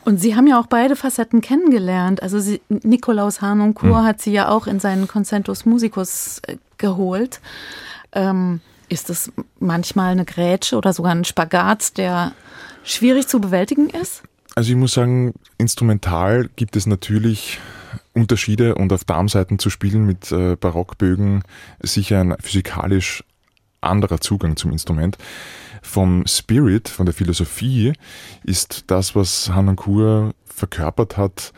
Und 0.05 0.21
Sie 0.21 0.37
haben 0.37 0.47
ja 0.47 0.61
auch 0.61 0.67
beide 0.67 0.97
Facetten 0.97 1.41
kennengelernt. 1.41 2.23
Also 2.23 2.39
Sie, 2.39 2.61
Nikolaus 2.69 3.41
Harnoncourt 3.41 4.01
hm. 4.01 4.05
hat 4.05 4.21
Sie 4.21 4.33
ja 4.33 4.49
auch 4.49 4.67
in 4.67 4.81
seinen 4.81 5.09
Concentus 5.09 5.65
Musicus 5.65 6.41
äh, 6.47 6.57
geholt. 6.79 7.41
Ähm, 8.13 8.61
ist 8.89 9.11
das 9.11 9.33
manchmal 9.59 10.13
eine 10.13 10.25
Grätsche 10.25 10.77
oder 10.77 10.93
sogar 10.93 11.13
ein 11.13 11.25
Spagat, 11.25 11.99
der 11.99 12.33
schwierig 12.85 13.27
zu 13.27 13.41
bewältigen 13.41 13.91
ist? 13.91 14.23
Also 14.55 14.71
ich 14.71 14.77
muss 14.77 14.95
sagen, 14.95 15.35
instrumental 15.59 16.49
gibt 16.57 16.77
es 16.77 16.87
natürlich 16.87 17.59
Unterschiede 18.17 18.75
und 18.75 18.93
auf 18.93 19.05
Darmseiten 19.05 19.59
zu 19.59 19.71
spielen 19.71 20.07
mit 20.07 20.33
äh, 20.33 20.57
Barockbögen 20.57 21.43
sicher 21.81 22.21
ein 22.21 22.35
physikalisch 22.41 23.23
anderer 23.81 24.21
Zugang 24.21 24.57
zum 24.57 24.73
Instrument. 24.73 25.19
Vom 25.83 26.27
Spirit, 26.27 26.89
von 26.89 27.07
der 27.07 27.15
Philosophie 27.15 27.93
ist 28.43 28.85
das, 28.89 29.15
was 29.15 29.51
Hanankur 29.51 30.35
verkörpert 30.47 31.17
hat, 31.17 31.53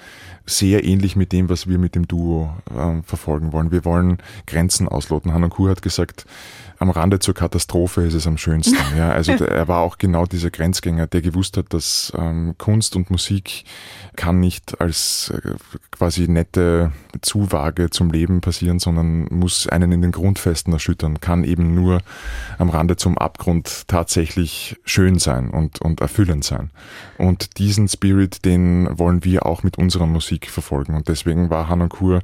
sehr 0.45 0.85
ähnlich 0.85 1.15
mit 1.15 1.33
dem, 1.33 1.49
was 1.49 1.69
wir 1.69 1.79
mit 1.79 1.95
dem 1.95 2.09
Duo 2.09 2.53
äh, 2.75 3.03
verfolgen 3.05 3.53
wollen. 3.53 3.71
Wir 3.71 3.85
wollen 3.85 4.19
Grenzen 4.47 4.89
ausloten. 4.89 5.33
Hanankur 5.33 5.71
hat 5.71 5.83
gesagt, 5.83 6.27
am 6.79 6.91
Rande 6.91 7.19
zur 7.19 7.35
Katastrophe 7.35 8.03
ist 8.03 8.15
es 8.15 8.27
am 8.27 8.39
schönsten. 8.39 8.77
Ja, 8.97 9.11
also 9.11 9.37
der, 9.37 9.49
er 9.53 9.69
war 9.69 9.81
auch 9.81 9.99
genau 9.99 10.27
dieser 10.27 10.51
Grenzgänger, 10.51 11.07
der 11.07 11.23
gewusst 11.23 11.57
hat, 11.57 11.73
dass 11.75 12.13
ähm, 12.17 12.55
Kunst 12.59 12.95
und 12.95 13.11
Musik 13.11 13.65
kann 14.17 14.39
nicht 14.41 14.81
als 14.81 15.33
äh, 15.35 15.55
quasi 15.91 16.29
nette 16.29 16.93
Zuwage 17.21 17.91
zum 17.91 18.11
Leben 18.11 18.41
passieren, 18.41 18.79
sondern 18.79 19.25
muss 19.31 19.67
einen 19.67 19.93
in 19.93 20.03
den 20.03 20.13
Grundfesten 20.13 20.73
erschüttern, 20.73 21.21
kann 21.21 21.45
eben 21.45 21.75
nur 21.75 22.01
am 22.59 22.71
Rande 22.71 22.97
zum 22.97 23.19
Abgrund 23.19 23.89
tatsächlich 23.89 24.77
schön 24.85 25.19
sein 25.19 25.51
und, 25.51 25.81
und 25.81 26.01
erfüllend 26.01 26.45
sein. 26.45 26.71
Und 27.19 27.59
diesen 27.59 27.89
Spirit, 27.89 28.45
den 28.45 28.89
wollen 28.99 29.25
wir 29.25 29.47
auch 29.47 29.65
mit 29.65 29.79
unserer 29.79 30.07
Musik 30.07 30.49
verfolgen. 30.51 30.95
Und 30.95 31.09
deswegen 31.09 31.51
war 31.51 31.69
Hanankur 31.69 32.21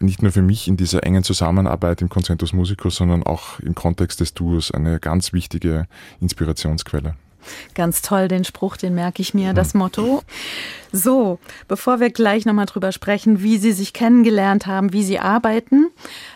nicht 0.00 0.22
nur 0.22 0.32
für 0.32 0.42
mich 0.42 0.68
in 0.68 0.76
dieser 0.76 1.04
engen 1.04 1.22
Zusammenarbeit 1.22 2.02
im 2.02 2.08
Concentus 2.08 2.52
Musicus, 2.52 2.96
sondern 2.96 3.22
auch 3.22 3.60
im 3.60 3.74
Kontext 3.74 4.20
des 4.20 4.34
Duos 4.34 4.70
eine 4.70 5.00
ganz 5.00 5.32
wichtige 5.32 5.86
Inspirationsquelle. 6.20 7.14
Ganz 7.74 8.02
toll, 8.02 8.28
den 8.28 8.44
Spruch, 8.44 8.76
den 8.76 8.94
merke 8.94 9.22
ich 9.22 9.34
mir, 9.34 9.54
das 9.54 9.74
Motto. 9.74 10.22
So, 10.92 11.38
bevor 11.66 12.00
wir 12.00 12.10
gleich 12.10 12.44
nochmal 12.44 12.66
drüber 12.66 12.92
sprechen, 12.92 13.42
wie 13.42 13.58
Sie 13.58 13.72
sich 13.72 13.92
kennengelernt 13.92 14.66
haben, 14.66 14.92
wie 14.92 15.02
Sie 15.02 15.18
arbeiten, 15.18 15.86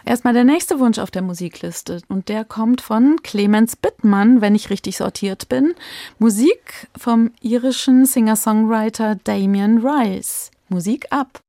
erstmal 0.05 0.35
der 0.35 0.45
nächste 0.45 0.79
Wunsch 0.79 0.99
auf 0.99 1.11
der 1.11 1.23
Musikliste. 1.23 2.01
Und 2.09 2.29
der 2.29 2.45
kommt 2.45 2.81
von 2.81 3.17
Clemens 3.23 3.77
Bittmann, 3.77 4.41
wenn 4.41 4.55
ich 4.55 4.71
richtig 4.71 4.97
sortiert 4.97 5.49
bin. 5.49 5.75
Musik 6.19 6.89
vom 6.97 7.31
irischen 7.41 8.07
Singer-Songwriter 8.07 9.17
Damien 9.25 9.85
Rice. 9.85 10.51
Musik 10.69 11.07
ab. 11.11 11.41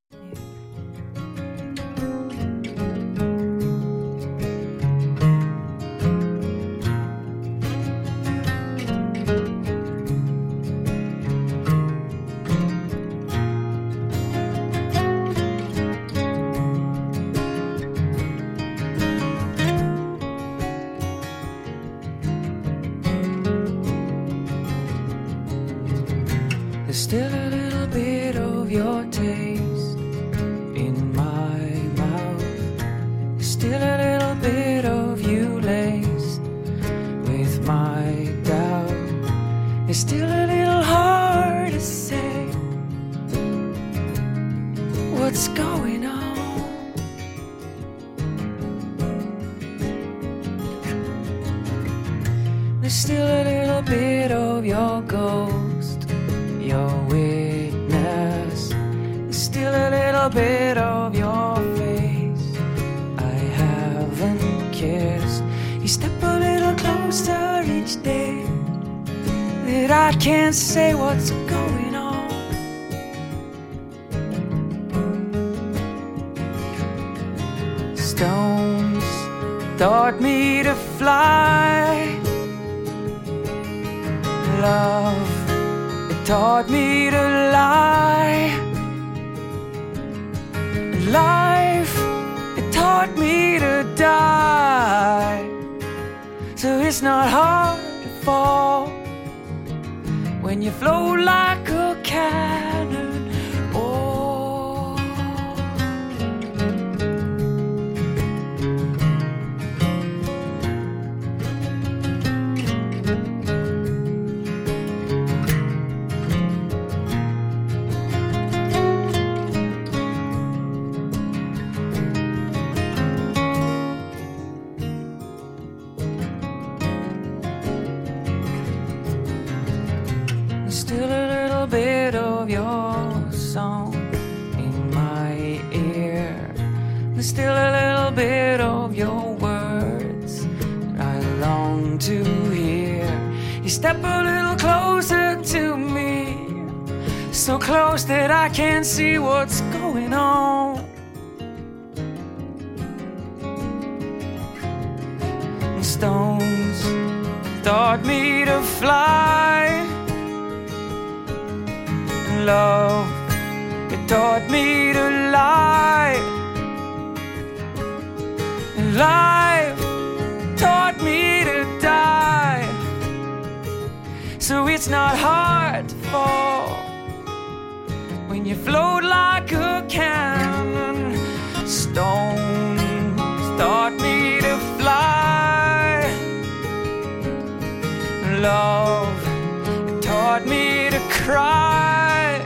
Cry. 191.23 192.45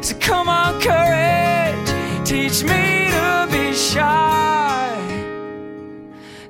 So 0.00 0.16
come 0.18 0.48
on, 0.48 0.80
courage, 0.80 1.88
teach 2.24 2.62
me 2.62 3.10
to 3.16 3.48
be 3.50 3.74
shy. 3.74 4.96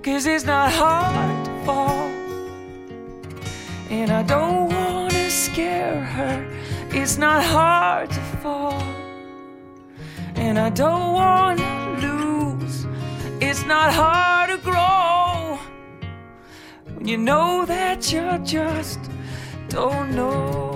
Cause 0.03 0.27
it's 0.27 0.45
not 0.45 0.71
hard 0.71 1.45
to 1.47 1.53
fall. 1.65 2.09
And 3.91 4.11
I 4.13 4.23
don't 4.23 4.69
wanna 4.73 5.29
scare 5.29 6.01
her. 6.17 6.37
It's 6.91 7.19
not 7.19 7.43
hard 7.43 8.11
to 8.11 8.23
fall. 8.43 8.83
And 10.37 10.57
I 10.59 10.71
don't 10.71 11.13
wanna 11.13 11.99
lose. 12.07 12.87
It's 13.41 13.65
not 13.67 13.93
hard 13.93 14.51
to 14.51 14.59
grow. 14.59 15.59
When 16.95 17.09
you 17.09 17.19
know 17.19 17.65
that 17.67 18.13
you 18.13 18.39
just 18.45 19.01
don't 19.69 20.15
know. 20.15 20.76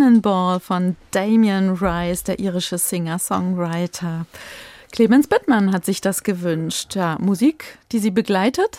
Cannonball 0.00 0.60
von 0.60 0.96
Damien 1.10 1.76
Rice, 1.76 2.24
der 2.24 2.38
irische 2.38 2.78
Singer-Songwriter. 2.78 4.24
Clemens 4.92 5.28
Bittmann 5.28 5.72
hat 5.72 5.84
sich 5.84 6.00
das 6.00 6.22
gewünscht. 6.22 6.96
Ja, 6.96 7.18
Musik, 7.20 7.78
die 7.92 7.98
Sie 7.98 8.10
begleitet? 8.10 8.78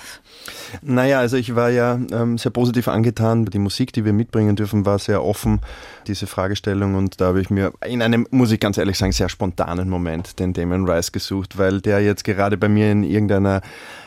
Naja, 0.82 1.20
also 1.20 1.38
ich 1.38 1.56
war 1.56 1.70
ja 1.70 2.00
ähm, 2.12 2.40
sehr 2.40 2.52
positiv 2.52 2.88
angetan. 2.88 3.46
Die 3.46 3.60
Musik, 3.60 3.94
die 3.94 4.04
wir 4.04 4.14
mitbringen 4.14 4.56
dürfen, 4.56 4.84
war 4.86 4.98
sehr 4.98 5.24
offen, 5.24 5.62
diese 6.08 6.28
Fragestellung. 6.28 6.96
Und 6.96 7.22
da 7.22 7.28
habe 7.28 7.42
ich 7.42 7.50
mir 7.50 7.74
in 7.86 8.02
einem, 8.02 8.28
muss 8.32 8.52
ich 8.52 8.60
ganz 8.60 8.78
ehrlich 8.78 8.98
sagen, 8.98 9.12
sehr 9.12 9.30
spontanen 9.30 9.90
Moment 9.90 10.40
den 10.40 10.54
Damon 10.54 10.90
Rice 10.90 11.12
gesucht, 11.12 11.58
weil 11.58 11.82
der 11.82 12.02
jetzt 12.02 12.24
gerade 12.24 12.58
bei 12.58 12.70
mir 12.70 12.92
in 12.92 13.04
irgendeiner 13.04 13.62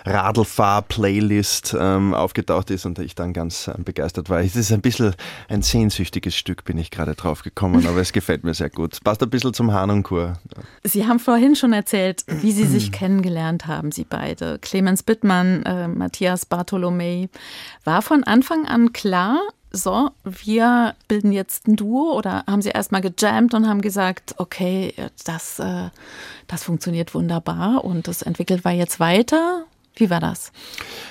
Radlfahr-Playlist 0.04 1.76
ähm, 1.78 2.14
aufgetaucht 2.14 2.70
ist 2.70 2.84
und 2.84 2.98
ich 2.98 3.14
dann 3.14 3.32
ganz 3.32 3.68
ähm, 3.68 3.84
begeistert 3.84 4.28
war. 4.28 4.40
Es 4.40 4.54
ist 4.54 4.72
ein 4.72 4.80
bisschen 4.80 5.14
ein 5.48 5.62
sehnsüchtiges 5.62 6.36
Stück, 6.36 6.64
bin 6.64 6.78
ich 6.78 6.90
gerade 6.90 7.14
drauf 7.14 7.42
gekommen, 7.42 7.86
aber 7.86 8.00
es 8.00 8.12
gefällt 8.12 8.44
mir 8.44 8.54
sehr 8.54 8.70
gut. 8.70 8.94
Es 8.94 9.00
passt 9.00 9.22
ein 9.22 9.30
bisschen 9.30 9.54
zum 9.54 9.72
Hanonchor. 9.72 10.34
Sie 10.82 11.06
haben 11.06 11.18
vorhin 11.18 11.56
schon 11.56 11.72
erzählt, 11.72 12.24
wie 12.26 12.52
Sie 12.52 12.66
sich 12.66 12.92
kennengelernt 12.92 13.66
haben, 13.66 13.92
Sie 13.92 14.04
beide. 14.04 14.58
Clemens 14.58 15.02
Bittmann, 15.02 15.62
äh, 15.64 15.88
Matthias 15.88 16.44
Bartholomei. 16.46 17.28
War 17.84 18.02
von 18.02 18.24
Anfang 18.24 18.66
an 18.66 18.92
klar, 18.92 19.40
so, 19.74 20.10
wir 20.24 20.94
bilden 21.08 21.32
jetzt 21.32 21.66
ein 21.66 21.76
Duo 21.76 22.16
oder 22.16 22.44
haben 22.46 22.62
Sie 22.62 22.70
erstmal 22.70 23.00
gejammt 23.00 23.54
und 23.54 23.68
haben 23.68 23.80
gesagt, 23.80 24.34
okay, 24.38 24.94
das, 25.24 25.58
äh, 25.58 25.90
das 26.46 26.64
funktioniert 26.64 27.14
wunderbar 27.14 27.84
und 27.84 28.08
das 28.08 28.22
entwickelt 28.22 28.64
wir 28.64 28.72
jetzt 28.72 29.00
weiter? 29.00 29.66
Wie 29.96 30.10
war 30.10 30.18
das? 30.18 30.50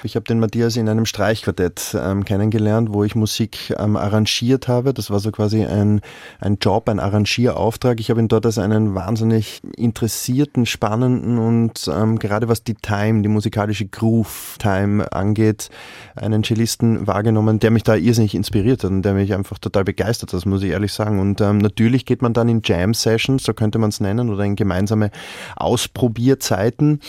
Ich 0.03 0.17
habe 0.17 0.25
den 0.25 0.39
Matthias 0.39 0.75
in 0.75 0.89
einem 0.89 1.05
Streichquartett 1.05 1.95
ähm, 1.97 2.25
kennengelernt, 2.25 2.89
wo 2.91 3.05
ich 3.05 3.15
Musik 3.15 3.73
ähm, 3.79 3.95
arrangiert 3.95 4.67
habe. 4.67 4.93
Das 4.93 5.09
war 5.09 5.19
so 5.19 5.31
quasi 5.31 5.63
ein, 5.63 6.01
ein 6.41 6.57
Job, 6.59 6.89
ein 6.89 6.99
Arrangierauftrag. 6.99 8.01
Ich 8.01 8.09
habe 8.09 8.19
ihn 8.19 8.27
dort 8.27 8.45
als 8.45 8.57
einen 8.57 8.93
wahnsinnig 8.93 9.61
interessierten, 9.77 10.65
spannenden 10.65 11.37
und 11.37 11.89
ähm, 11.93 12.19
gerade 12.19 12.49
was 12.49 12.65
die 12.65 12.73
Time, 12.73 13.21
die 13.21 13.29
musikalische 13.29 13.85
Groove-Time 13.85 15.13
angeht, 15.13 15.69
einen 16.17 16.43
Cellisten 16.43 17.07
wahrgenommen, 17.07 17.59
der 17.59 17.71
mich 17.71 17.83
da 17.83 17.95
irrsinnig 17.95 18.35
inspiriert 18.35 18.83
hat 18.83 18.91
und 18.91 19.03
der 19.03 19.13
mich 19.13 19.33
einfach 19.33 19.59
total 19.59 19.85
begeistert 19.85 20.33
hat, 20.33 20.37
das 20.37 20.45
muss 20.45 20.61
ich 20.61 20.71
ehrlich 20.71 20.91
sagen. 20.91 21.19
Und 21.19 21.39
ähm, 21.39 21.59
natürlich 21.59 22.05
geht 22.05 22.21
man 22.21 22.33
dann 22.33 22.49
in 22.49 22.61
Jam-Sessions, 22.61 23.43
so 23.43 23.53
könnte 23.53 23.79
man 23.79 23.91
es 23.91 24.01
nennen, 24.01 24.29
oder 24.29 24.43
in 24.43 24.57
gemeinsame 24.57 25.09
Ausprobierzeiten. 25.55 26.99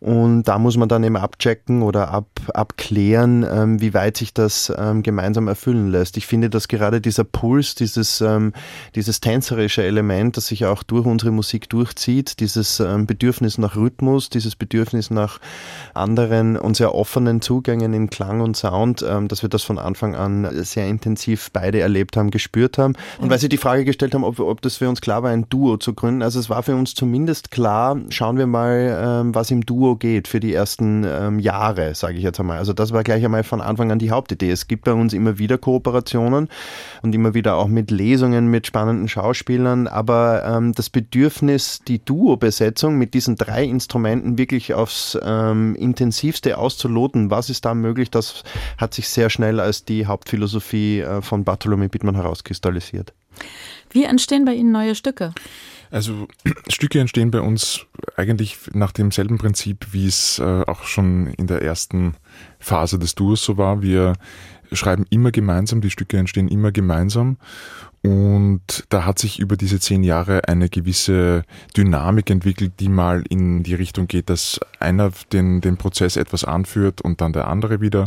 Und 0.00 0.44
da 0.44 0.58
muss 0.58 0.78
man 0.78 0.88
dann 0.88 1.04
eben 1.04 1.18
abchecken 1.18 1.82
oder 1.82 2.10
ab, 2.10 2.26
abklären, 2.54 3.46
ähm, 3.48 3.80
wie 3.82 3.92
weit 3.92 4.16
sich 4.16 4.32
das 4.32 4.72
ähm, 4.74 5.02
gemeinsam 5.02 5.46
erfüllen 5.46 5.90
lässt. 5.90 6.16
Ich 6.16 6.26
finde, 6.26 6.48
dass 6.48 6.68
gerade 6.68 7.02
dieser 7.02 7.24
Puls, 7.24 7.74
dieses, 7.74 8.22
ähm, 8.22 8.54
dieses 8.94 9.20
tänzerische 9.20 9.82
Element, 9.82 10.38
das 10.38 10.46
sich 10.46 10.64
auch 10.64 10.82
durch 10.82 11.04
unsere 11.04 11.32
Musik 11.32 11.68
durchzieht, 11.68 12.40
dieses 12.40 12.80
ähm, 12.80 13.04
Bedürfnis 13.06 13.58
nach 13.58 13.76
Rhythmus, 13.76 14.30
dieses 14.30 14.56
Bedürfnis 14.56 15.10
nach 15.10 15.38
anderen 15.92 16.56
und 16.56 16.76
sehr 16.76 16.94
offenen 16.94 17.42
Zugängen 17.42 17.92
in 17.92 18.08
Klang 18.08 18.40
und 18.40 18.56
Sound, 18.56 19.04
ähm, 19.06 19.28
dass 19.28 19.42
wir 19.42 19.50
das 19.50 19.64
von 19.64 19.78
Anfang 19.78 20.14
an 20.14 20.48
sehr 20.64 20.88
intensiv 20.88 21.50
beide 21.52 21.80
erlebt 21.80 22.16
haben, 22.16 22.30
gespürt 22.30 22.78
haben. 22.78 22.94
Und 23.18 23.28
weil 23.28 23.38
Sie 23.38 23.50
die 23.50 23.58
Frage 23.58 23.84
gestellt 23.84 24.14
haben, 24.14 24.24
ob, 24.24 24.40
ob 24.40 24.62
das 24.62 24.78
für 24.78 24.88
uns 24.88 25.02
klar 25.02 25.22
war, 25.22 25.30
ein 25.30 25.46
Duo 25.50 25.76
zu 25.76 25.92
gründen, 25.92 26.22
also 26.22 26.40
es 26.40 26.48
war 26.48 26.62
für 26.62 26.74
uns 26.74 26.94
zumindest 26.94 27.50
klar, 27.50 27.98
schauen 28.08 28.38
wir 28.38 28.46
mal, 28.46 28.98
ähm, 29.02 29.34
was 29.34 29.50
im 29.50 29.66
Duo 29.66 29.89
geht 29.96 30.28
für 30.28 30.40
die 30.40 30.54
ersten 30.54 31.04
ähm, 31.04 31.38
Jahre, 31.38 31.94
sage 31.94 32.16
ich 32.16 32.22
jetzt 32.22 32.40
einmal. 32.40 32.58
Also 32.58 32.72
das 32.72 32.92
war 32.92 33.02
gleich 33.02 33.24
einmal 33.24 33.44
von 33.44 33.60
Anfang 33.60 33.90
an 33.92 33.98
die 33.98 34.10
Hauptidee. 34.10 34.50
Es 34.50 34.68
gibt 34.68 34.84
bei 34.84 34.92
uns 34.92 35.12
immer 35.12 35.38
wieder 35.38 35.58
Kooperationen 35.58 36.48
und 37.02 37.14
immer 37.14 37.34
wieder 37.34 37.56
auch 37.56 37.68
mit 37.68 37.90
Lesungen 37.90 38.48
mit 38.48 38.66
spannenden 38.66 39.08
Schauspielern, 39.08 39.86
aber 39.86 40.44
ähm, 40.44 40.72
das 40.72 40.90
Bedürfnis, 40.90 41.80
die 41.86 42.04
Duo-Besetzung 42.04 42.96
mit 42.96 43.14
diesen 43.14 43.36
drei 43.36 43.64
Instrumenten 43.64 44.38
wirklich 44.38 44.74
aufs 44.74 45.18
ähm, 45.22 45.74
intensivste 45.76 46.58
auszuloten, 46.58 47.30
was 47.30 47.50
ist 47.50 47.64
da 47.64 47.74
möglich, 47.74 48.10
das 48.10 48.42
hat 48.78 48.94
sich 48.94 49.08
sehr 49.08 49.30
schnell 49.30 49.60
als 49.60 49.84
die 49.84 50.06
Hauptphilosophie 50.06 51.00
äh, 51.00 51.22
von 51.22 51.44
Bartholomew 51.44 51.88
Bittmann 51.88 52.14
herauskristallisiert. 52.14 53.12
Wie 53.90 54.04
entstehen 54.04 54.44
bei 54.44 54.54
Ihnen 54.54 54.72
neue 54.72 54.94
Stücke? 54.94 55.32
Also 55.90 56.28
Stücke 56.68 57.00
entstehen 57.00 57.30
bei 57.30 57.40
uns 57.40 57.86
eigentlich 58.16 58.58
nach 58.72 58.92
demselben 58.92 59.38
Prinzip, 59.38 59.88
wie 59.92 60.06
es 60.06 60.38
äh, 60.38 60.62
auch 60.66 60.84
schon 60.84 61.28
in 61.28 61.46
der 61.46 61.62
ersten 61.62 62.14
Phase 62.58 62.98
des 62.98 63.14
Duos 63.14 63.44
so 63.44 63.56
war. 63.56 63.82
Wir 63.82 64.14
schreiben 64.72 65.04
immer 65.10 65.32
gemeinsam, 65.32 65.80
die 65.80 65.90
Stücke 65.90 66.16
entstehen 66.16 66.48
immer 66.48 66.72
gemeinsam. 66.72 67.38
Und 68.02 68.84
da 68.88 69.04
hat 69.04 69.18
sich 69.18 69.38
über 69.40 69.58
diese 69.58 69.78
zehn 69.78 70.02
Jahre 70.02 70.48
eine 70.48 70.70
gewisse 70.70 71.44
Dynamik 71.76 72.30
entwickelt, 72.30 72.72
die 72.80 72.88
mal 72.88 73.22
in 73.28 73.62
die 73.62 73.74
Richtung 73.74 74.08
geht, 74.08 74.30
dass 74.30 74.58
einer 74.78 75.12
den, 75.32 75.60
den 75.60 75.76
Prozess 75.76 76.16
etwas 76.16 76.44
anführt 76.44 77.02
und 77.02 77.20
dann 77.20 77.34
der 77.34 77.48
andere 77.48 77.82
wieder. 77.82 78.06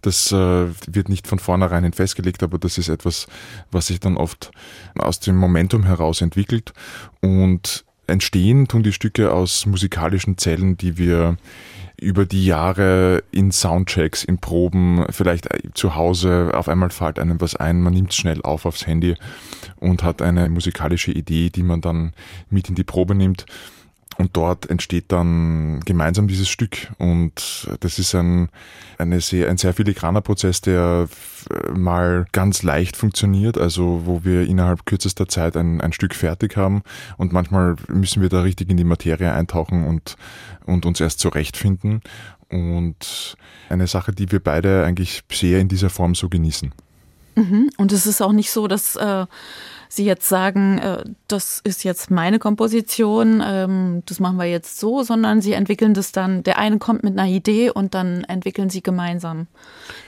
Das 0.00 0.32
äh, 0.32 0.68
wird 0.86 1.10
nicht 1.10 1.26
von 1.26 1.38
vornherein 1.38 1.92
festgelegt, 1.92 2.42
aber 2.42 2.58
das 2.58 2.78
ist 2.78 2.88
etwas, 2.88 3.26
was 3.70 3.88
sich 3.88 4.00
dann 4.00 4.16
oft 4.16 4.50
aus 4.96 5.20
dem 5.20 5.36
Momentum 5.36 5.84
heraus 5.84 6.22
entwickelt. 6.22 6.72
Und 7.20 7.84
entstehen 8.06 8.66
tun 8.66 8.82
die 8.82 8.92
Stücke 8.92 9.30
aus 9.32 9.66
musikalischen 9.66 10.38
Zellen, 10.38 10.78
die 10.78 10.96
wir 10.96 11.36
über 12.04 12.26
die 12.26 12.44
Jahre 12.44 13.24
in 13.32 13.50
Soundchecks, 13.50 14.22
in 14.22 14.38
Proben, 14.38 15.04
vielleicht 15.10 15.48
zu 15.74 15.94
Hause, 15.94 16.52
auf 16.54 16.68
einmal 16.68 16.90
fällt 16.90 17.18
einem 17.18 17.40
was 17.40 17.56
ein, 17.56 17.80
man 17.80 17.94
nimmt 17.94 18.10
es 18.10 18.16
schnell 18.16 18.42
auf 18.42 18.66
aufs 18.66 18.86
Handy 18.86 19.16
und 19.80 20.02
hat 20.02 20.22
eine 20.22 20.48
musikalische 20.48 21.10
Idee, 21.10 21.50
die 21.50 21.62
man 21.62 21.80
dann 21.80 22.12
mit 22.50 22.68
in 22.68 22.74
die 22.74 22.84
Probe 22.84 23.14
nimmt. 23.14 23.46
Und 24.16 24.36
dort 24.36 24.70
entsteht 24.70 25.06
dann 25.08 25.80
gemeinsam 25.80 26.28
dieses 26.28 26.48
Stück. 26.48 26.92
Und 26.98 27.68
das 27.80 27.98
ist 27.98 28.14
ein, 28.14 28.48
eine 28.98 29.20
sehr, 29.20 29.48
ein 29.48 29.56
sehr 29.56 29.74
filigraner 29.74 30.20
Prozess, 30.20 30.60
der 30.60 31.08
mal 31.74 32.26
ganz 32.32 32.62
leicht 32.62 32.96
funktioniert, 32.96 33.58
also 33.58 34.02
wo 34.04 34.24
wir 34.24 34.46
innerhalb 34.46 34.86
kürzester 34.86 35.28
Zeit 35.28 35.56
ein, 35.56 35.80
ein 35.80 35.92
Stück 35.92 36.14
fertig 36.14 36.56
haben. 36.56 36.82
Und 37.16 37.32
manchmal 37.32 37.76
müssen 37.88 38.22
wir 38.22 38.28
da 38.28 38.42
richtig 38.42 38.70
in 38.70 38.76
die 38.76 38.84
Materie 38.84 39.32
eintauchen 39.32 39.86
und, 39.86 40.16
und 40.64 40.86
uns 40.86 41.00
erst 41.00 41.20
zurechtfinden. 41.20 42.00
Und 42.48 43.36
eine 43.68 43.86
Sache, 43.86 44.12
die 44.12 44.30
wir 44.30 44.40
beide 44.40 44.84
eigentlich 44.84 45.22
sehr 45.32 45.60
in 45.60 45.68
dieser 45.68 45.90
Form 45.90 46.14
so 46.14 46.28
genießen. 46.28 46.72
Mhm. 47.36 47.70
Und 47.76 47.92
es 47.92 48.06
ist 48.06 48.22
auch 48.22 48.32
nicht 48.32 48.50
so, 48.50 48.68
dass 48.68 48.96
äh, 48.96 49.26
Sie 49.94 50.04
jetzt 50.04 50.28
sagen, 50.28 50.78
äh, 50.78 51.04
das 51.28 51.60
ist 51.64 51.84
jetzt 51.84 52.10
meine 52.10 52.38
Komposition, 52.38 53.42
ähm, 53.44 54.02
das 54.06 54.20
machen 54.20 54.36
wir 54.36 54.46
jetzt 54.46 54.78
so, 54.78 55.02
sondern 55.02 55.40
Sie 55.40 55.52
entwickeln 55.52 55.94
das 55.94 56.12
dann, 56.12 56.42
der 56.42 56.58
eine 56.58 56.78
kommt 56.78 57.02
mit 57.02 57.18
einer 57.18 57.28
Idee 57.28 57.70
und 57.70 57.94
dann 57.94 58.24
entwickeln 58.24 58.70
Sie 58.70 58.82
gemeinsam, 58.82 59.46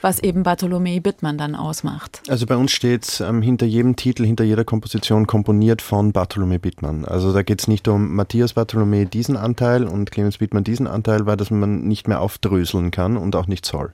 was 0.01 0.19
eben 0.19 0.43
Bartholomä 0.43 0.99
Bittmann 0.99 1.37
dann 1.37 1.55
ausmacht. 1.55 2.21
Also 2.27 2.45
bei 2.45 2.55
uns 2.55 2.71
steht 2.71 3.21
ähm, 3.25 3.41
hinter 3.41 3.65
jedem 3.65 3.95
Titel, 3.95 4.25
hinter 4.25 4.43
jeder 4.43 4.65
Komposition 4.65 5.27
komponiert 5.27 5.81
von 5.81 6.11
Bartholomä 6.11 6.57
Bittmann. 6.59 7.05
Also 7.05 7.33
da 7.33 7.43
geht 7.43 7.61
es 7.61 7.67
nicht 7.67 7.87
um 7.87 8.15
Matthias 8.15 8.53
Bartholomä 8.53 9.05
diesen 9.05 9.37
Anteil 9.37 9.85
und 9.85 10.11
Clemens 10.11 10.37
Bittmann 10.37 10.63
diesen 10.63 10.87
Anteil, 10.87 11.25
weil 11.25 11.37
das 11.37 11.51
man 11.51 11.81
nicht 11.81 12.07
mehr 12.07 12.21
aufdröseln 12.21 12.91
kann 12.91 13.17
und 13.17 13.35
auch 13.35 13.47
nicht 13.47 13.65
soll. 13.65 13.93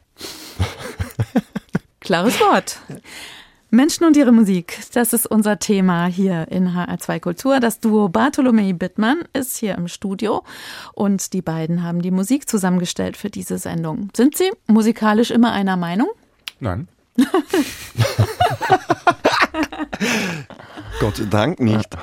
Klares 1.99 2.39
Wort. 2.39 2.79
Menschen 3.73 4.05
und 4.05 4.15
ihre 4.15 4.31
Musik, 4.31 4.77
das 4.93 5.13
ist 5.13 5.25
unser 5.25 5.57
Thema 5.57 6.05
hier 6.05 6.47
in 6.51 6.69
HR2 6.69 7.19
Kultur. 7.19 7.59
Das 7.59 7.79
Duo 7.79 8.07
Bartolomei 8.07 8.71
Bittmann 8.71 9.23
ist 9.33 9.57
hier 9.57 9.73
im 9.75 9.87
Studio 9.87 10.43
und 10.93 11.33
die 11.33 11.41
beiden 11.41 11.81
haben 11.81 12.03
die 12.03 12.11
Musik 12.11 12.47
zusammengestellt 12.47 13.17
für 13.17 13.31
diese 13.31 13.57
Sendung. 13.57 14.09
Sind 14.15 14.37
Sie 14.37 14.51
musikalisch 14.67 15.31
immer 15.31 15.53
einer 15.53 15.75
Meinung? 15.75 16.09
Nein. 16.59 16.87
Gott 20.99 21.17
sei 21.17 21.25
Dank 21.25 21.59
nicht. 21.59 21.89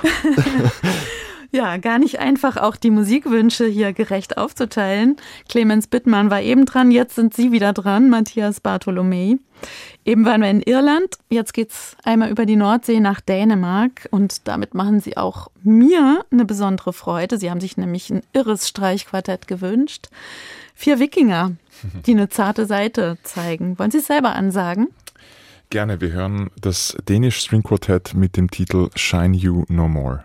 Ja, 1.53 1.75
gar 1.75 1.99
nicht 1.99 2.19
einfach, 2.19 2.55
auch 2.55 2.77
die 2.77 2.91
Musikwünsche 2.91 3.65
hier 3.65 3.91
gerecht 3.91 4.37
aufzuteilen. 4.37 5.17
Clemens 5.49 5.87
Bittmann 5.87 6.29
war 6.29 6.41
eben 6.41 6.65
dran, 6.65 6.91
jetzt 6.91 7.15
sind 7.15 7.33
Sie 7.33 7.51
wieder 7.51 7.73
dran, 7.73 8.09
Matthias 8.09 8.61
Bartholomei. 8.61 9.35
Eben 10.05 10.25
waren 10.25 10.41
wir 10.41 10.49
in 10.49 10.61
Irland, 10.61 11.17
jetzt 11.29 11.53
geht's 11.53 11.97
einmal 12.05 12.31
über 12.31 12.45
die 12.45 12.55
Nordsee 12.55 13.01
nach 13.01 13.19
Dänemark 13.19 14.07
und 14.11 14.47
damit 14.47 14.73
machen 14.73 15.01
Sie 15.01 15.17
auch 15.17 15.49
mir 15.61 16.25
eine 16.31 16.45
besondere 16.45 16.93
Freude. 16.93 17.37
Sie 17.37 17.51
haben 17.51 17.59
sich 17.59 17.75
nämlich 17.75 18.09
ein 18.09 18.23
irres 18.31 18.69
Streichquartett 18.69 19.47
gewünscht. 19.47 20.07
Vier 20.73 20.99
Wikinger, 20.99 21.51
die 22.05 22.11
eine 22.11 22.29
zarte 22.29 22.65
Seite 22.65 23.17
zeigen. 23.23 23.77
Wollen 23.77 23.91
Sie 23.91 23.97
es 23.97 24.07
selber 24.07 24.35
ansagen? 24.35 24.87
Gerne, 25.69 25.99
wir 25.99 26.11
hören 26.13 26.49
das 26.59 26.95
Danish 27.05 27.39
String 27.39 27.63
Quartett 27.63 28.13
mit 28.13 28.37
dem 28.37 28.49
Titel 28.49 28.89
Shine 28.95 29.35
You 29.35 29.65
No 29.67 29.89
More. 29.89 30.23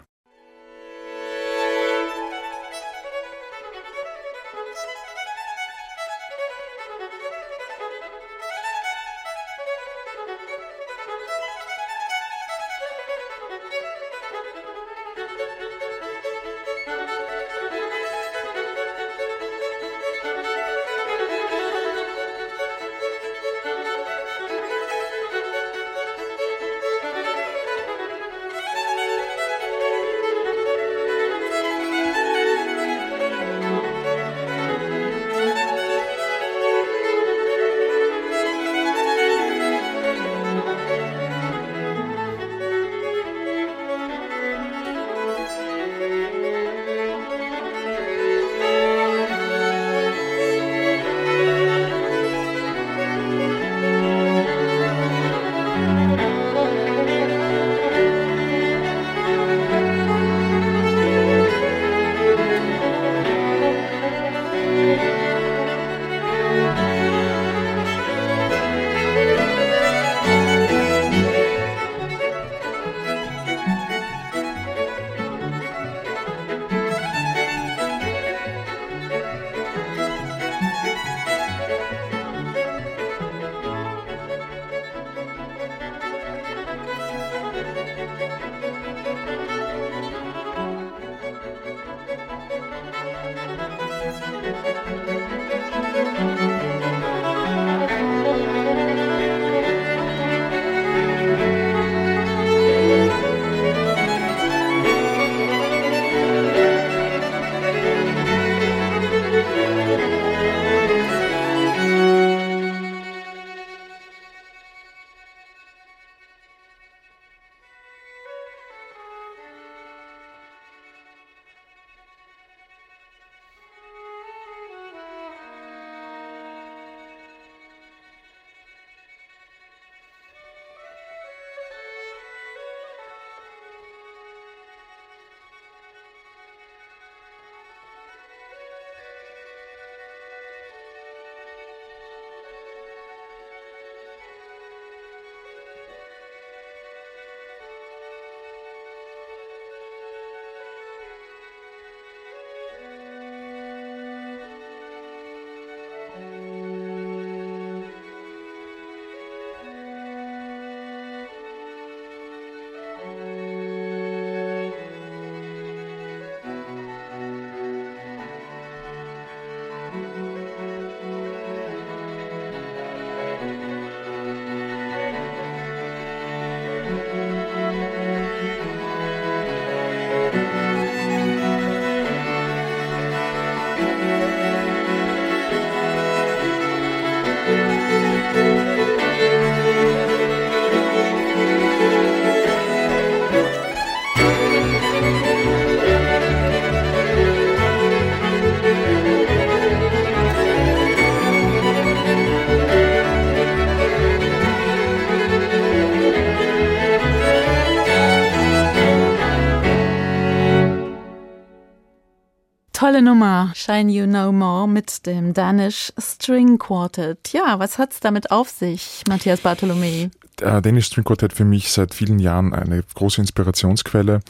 Tolle 212.86 213.02
Nummer, 213.02 213.50
Shine 213.56 213.90
You 213.90 214.06
No 214.06 214.30
More 214.30 214.68
mit 214.68 215.06
dem 215.06 215.34
Danish 215.34 215.92
String 215.98 216.56
Quartet. 216.56 217.32
Ja, 217.32 217.58
was 217.58 217.78
hat's 217.78 217.98
damit 217.98 218.30
auf 218.30 218.48
sich, 218.48 219.02
Matthias 219.08 219.40
Bartholomä? 219.40 220.10
Der 220.38 220.60
Danish 220.60 220.86
String 220.86 221.02
Quartet 221.02 221.32
für 221.32 221.44
mich 221.44 221.72
seit 221.72 221.96
vielen 221.96 222.20
Jahren 222.20 222.54
eine 222.54 222.84
große 222.94 223.20
Inspirationsquelle 223.20 224.20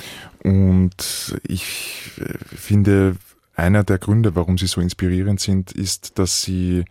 und 0.43 1.39
ich 1.47 2.13
äh, 2.17 2.57
finde, 2.57 3.17
einer 3.57 3.85
der 3.85 3.99
Gründe, 3.99 4.35
warum 4.35 4.57
sie 4.57 4.69
so 4.69 4.81
inspirierend 4.81 5.39
sind, 5.39 5.73
ist, 5.73 6.19
dass 6.19 6.41
sie 6.41 6.87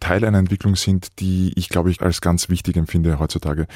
Teil 0.00 0.24
einer 0.24 0.38
Entwicklung 0.38 0.76
sind, 0.76 1.18
die 1.18 1.52
ich 1.56 1.68
glaube 1.68 1.90
ich 1.90 2.00
als 2.00 2.20
ganz 2.20 2.48
wichtig 2.48 2.76
empfinde 2.76 3.18
heutzutage. 3.18 3.66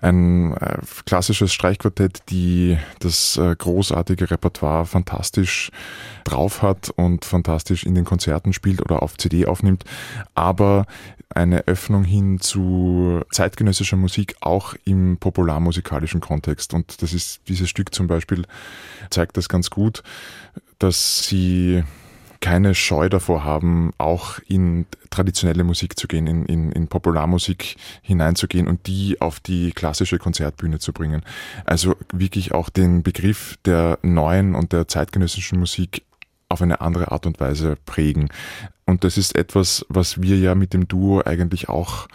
Ein 0.00 0.56
äh, 0.56 0.78
klassisches 1.06 1.52
Streichquartett, 1.52 2.22
die 2.30 2.78
das 3.00 3.36
äh, 3.36 3.54
großartige 3.56 4.30
Repertoire 4.30 4.86
fantastisch 4.86 5.70
drauf 6.24 6.62
hat 6.62 6.90
und 6.90 7.24
fantastisch 7.24 7.84
in 7.84 7.94
den 7.94 8.04
Konzerten 8.04 8.52
spielt 8.52 8.82
oder 8.82 9.02
auf 9.02 9.16
CD 9.16 9.46
aufnimmt, 9.46 9.84
aber 10.34 10.86
eine 11.34 11.66
Öffnung 11.66 12.04
hin 12.04 12.38
zu 12.40 13.22
zeitgenössischer 13.30 13.96
Musik 13.96 14.36
auch 14.40 14.74
im 14.84 15.16
popularmusikalischen 15.18 16.20
Kontext. 16.20 16.74
Und 16.74 17.02
das 17.02 17.12
ist 17.12 17.40
dieses 17.48 17.68
Stück 17.68 17.94
zum 17.94 18.06
Beispiel 18.06 18.44
zeigt 19.10 19.36
das 19.36 19.48
ganz 19.48 19.70
gut, 19.70 20.02
dass 20.78 21.26
sie 21.26 21.82
keine 22.44 22.74
Scheu 22.74 23.08
davor 23.08 23.42
haben, 23.42 23.92
auch 23.96 24.38
in 24.46 24.84
traditionelle 25.08 25.64
Musik 25.64 25.98
zu 25.98 26.06
gehen, 26.06 26.26
in, 26.26 26.44
in, 26.44 26.72
in 26.72 26.88
Popularmusik 26.88 27.76
hineinzugehen 28.02 28.68
und 28.68 28.86
die 28.86 29.18
auf 29.22 29.40
die 29.40 29.72
klassische 29.72 30.18
Konzertbühne 30.18 30.78
zu 30.78 30.92
bringen. 30.92 31.22
Also 31.64 31.96
wirklich 32.12 32.52
auch 32.52 32.68
den 32.68 33.02
Begriff 33.02 33.56
der 33.64 33.98
neuen 34.02 34.54
und 34.54 34.74
der 34.74 34.88
zeitgenössischen 34.88 35.58
Musik 35.58 36.02
auf 36.50 36.60
eine 36.60 36.82
andere 36.82 37.12
Art 37.12 37.24
und 37.24 37.40
Weise 37.40 37.78
prägen. 37.86 38.28
Und 38.84 39.04
das 39.04 39.16
ist 39.16 39.36
etwas, 39.36 39.86
was 39.88 40.20
wir 40.20 40.36
ja 40.36 40.54
mit 40.54 40.74
dem 40.74 40.86
Duo 40.86 41.22
eigentlich 41.24 41.70
auch 41.70 42.08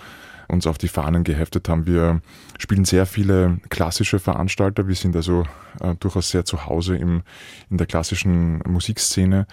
uns 0.48 0.68
auf 0.68 0.78
die 0.78 0.88
Fahnen 0.88 1.24
geheftet 1.24 1.70
haben. 1.70 1.88
Wir 1.88 2.22
spielen 2.60 2.86
sehr 2.86 3.06
viele 3.06 3.60
klassische 3.70 4.20
Veranstalter. 4.20 4.88
Wir 4.88 4.96
sind 4.96 5.16
also 5.16 5.46
äh, 5.80 5.96
durchaus 6.00 6.30
sehr 6.30 6.46
zu 6.46 6.66
Hause 6.66 6.98
im, 6.98 7.24
in 7.70 7.78
der 7.78 7.88
klassischen 7.88 8.60
Musikszene 8.68 9.48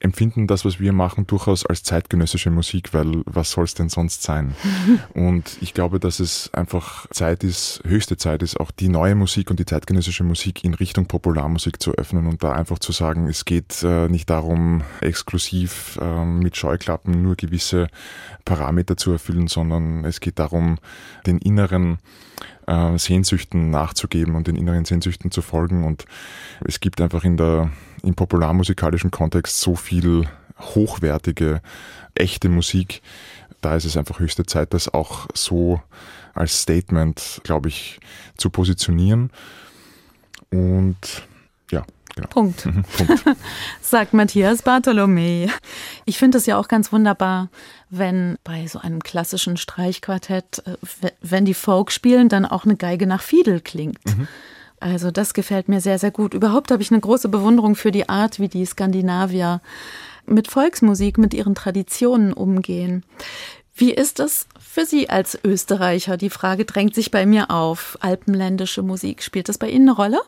empfinden 0.00 0.46
das, 0.46 0.64
was 0.64 0.78
wir 0.80 0.92
machen, 0.92 1.26
durchaus 1.26 1.64
als 1.64 1.82
zeitgenössische 1.82 2.50
Musik, 2.50 2.92
weil 2.92 3.22
was 3.24 3.50
soll 3.50 3.64
es 3.64 3.74
denn 3.74 3.88
sonst 3.88 4.22
sein? 4.22 4.54
und 5.14 5.58
ich 5.60 5.74
glaube, 5.74 6.00
dass 6.00 6.20
es 6.20 6.52
einfach 6.52 7.06
Zeit 7.10 7.44
ist, 7.44 7.82
höchste 7.86 8.16
Zeit 8.16 8.42
ist, 8.42 8.58
auch 8.58 8.70
die 8.70 8.88
neue 8.88 9.14
Musik 9.14 9.50
und 9.50 9.58
die 9.58 9.64
zeitgenössische 9.64 10.24
Musik 10.24 10.64
in 10.64 10.74
Richtung 10.74 11.06
Popularmusik 11.06 11.82
zu 11.82 11.92
öffnen 11.92 12.26
und 12.26 12.42
da 12.42 12.52
einfach 12.52 12.78
zu 12.78 12.92
sagen, 12.92 13.28
es 13.28 13.44
geht 13.44 13.82
äh, 13.82 14.08
nicht 14.08 14.28
darum, 14.30 14.82
exklusiv 15.00 15.98
äh, 16.00 16.24
mit 16.24 16.56
Scheuklappen 16.56 17.22
nur 17.22 17.36
gewisse 17.36 17.88
Parameter 18.44 18.96
zu 18.96 19.12
erfüllen, 19.12 19.48
sondern 19.48 20.04
es 20.04 20.20
geht 20.20 20.38
darum, 20.38 20.78
den 21.26 21.38
inneren 21.38 21.98
äh, 22.66 22.98
Sehnsüchten 22.98 23.70
nachzugeben 23.70 24.34
und 24.34 24.46
den 24.46 24.56
inneren 24.56 24.84
Sehnsüchten 24.84 25.30
zu 25.30 25.42
folgen. 25.42 25.84
Und 25.84 26.04
es 26.64 26.80
gibt 26.80 27.00
einfach 27.00 27.24
in 27.24 27.36
der, 27.36 27.70
im 28.02 28.14
popularmusikalischen 28.14 29.10
Kontext 29.10 29.60
so 29.60 29.74
viel 29.74 30.28
hochwertige, 30.58 31.60
echte 32.14 32.48
Musik. 32.48 33.02
Da 33.60 33.76
ist 33.76 33.84
es 33.84 33.96
einfach 33.96 34.20
höchste 34.20 34.46
Zeit, 34.46 34.74
das 34.74 34.92
auch 34.92 35.26
so 35.34 35.80
als 36.34 36.62
Statement, 36.62 37.40
glaube 37.44 37.68
ich, 37.68 37.98
zu 38.36 38.50
positionieren. 38.50 39.30
Und 40.50 41.26
ja, 41.70 41.84
Genau. 42.16 42.28
Punkt. 42.28 42.62
Punkt. 42.62 43.24
Sagt 43.82 44.14
Matthias 44.14 44.62
Bartholomä. 44.62 45.48
Ich 46.06 46.16
finde 46.16 46.38
es 46.38 46.46
ja 46.46 46.58
auch 46.58 46.66
ganz 46.66 46.90
wunderbar, 46.90 47.50
wenn 47.90 48.38
bei 48.42 48.66
so 48.66 48.78
einem 48.78 49.02
klassischen 49.02 49.58
Streichquartett, 49.58 50.62
äh, 50.66 51.10
wenn 51.20 51.44
die 51.44 51.52
Folk 51.52 51.92
spielen, 51.92 52.30
dann 52.30 52.46
auch 52.46 52.64
eine 52.64 52.76
Geige 52.76 53.06
nach 53.06 53.20
Fiedel 53.20 53.60
klingt. 53.60 54.02
Mhm. 54.06 54.28
Also 54.80 55.10
das 55.10 55.34
gefällt 55.34 55.68
mir 55.68 55.80
sehr, 55.80 55.98
sehr 55.98 56.10
gut. 56.10 56.34
Überhaupt 56.34 56.70
habe 56.70 56.82
ich 56.82 56.90
eine 56.90 57.00
große 57.00 57.28
Bewunderung 57.28 57.74
für 57.76 57.90
die 57.90 58.08
Art, 58.08 58.38
wie 58.40 58.48
die 58.48 58.66
Skandinavier 58.66 59.60
mit 60.26 60.48
Volksmusik, 60.48 61.18
mit 61.18 61.34
ihren 61.34 61.54
Traditionen 61.54 62.32
umgehen. 62.32 63.04
Wie 63.74 63.92
ist 63.92 64.20
es 64.20 64.46
für 64.58 64.86
Sie 64.86 65.10
als 65.10 65.38
Österreicher? 65.44 66.16
Die 66.16 66.30
Frage 66.30 66.64
drängt 66.64 66.94
sich 66.94 67.10
bei 67.10 67.26
mir 67.26 67.50
auf. 67.50 67.98
Alpenländische 68.00 68.82
Musik, 68.82 69.22
spielt 69.22 69.48
das 69.48 69.58
bei 69.58 69.68
Ihnen 69.68 69.88
eine 69.88 69.96
Rolle? 69.96 70.20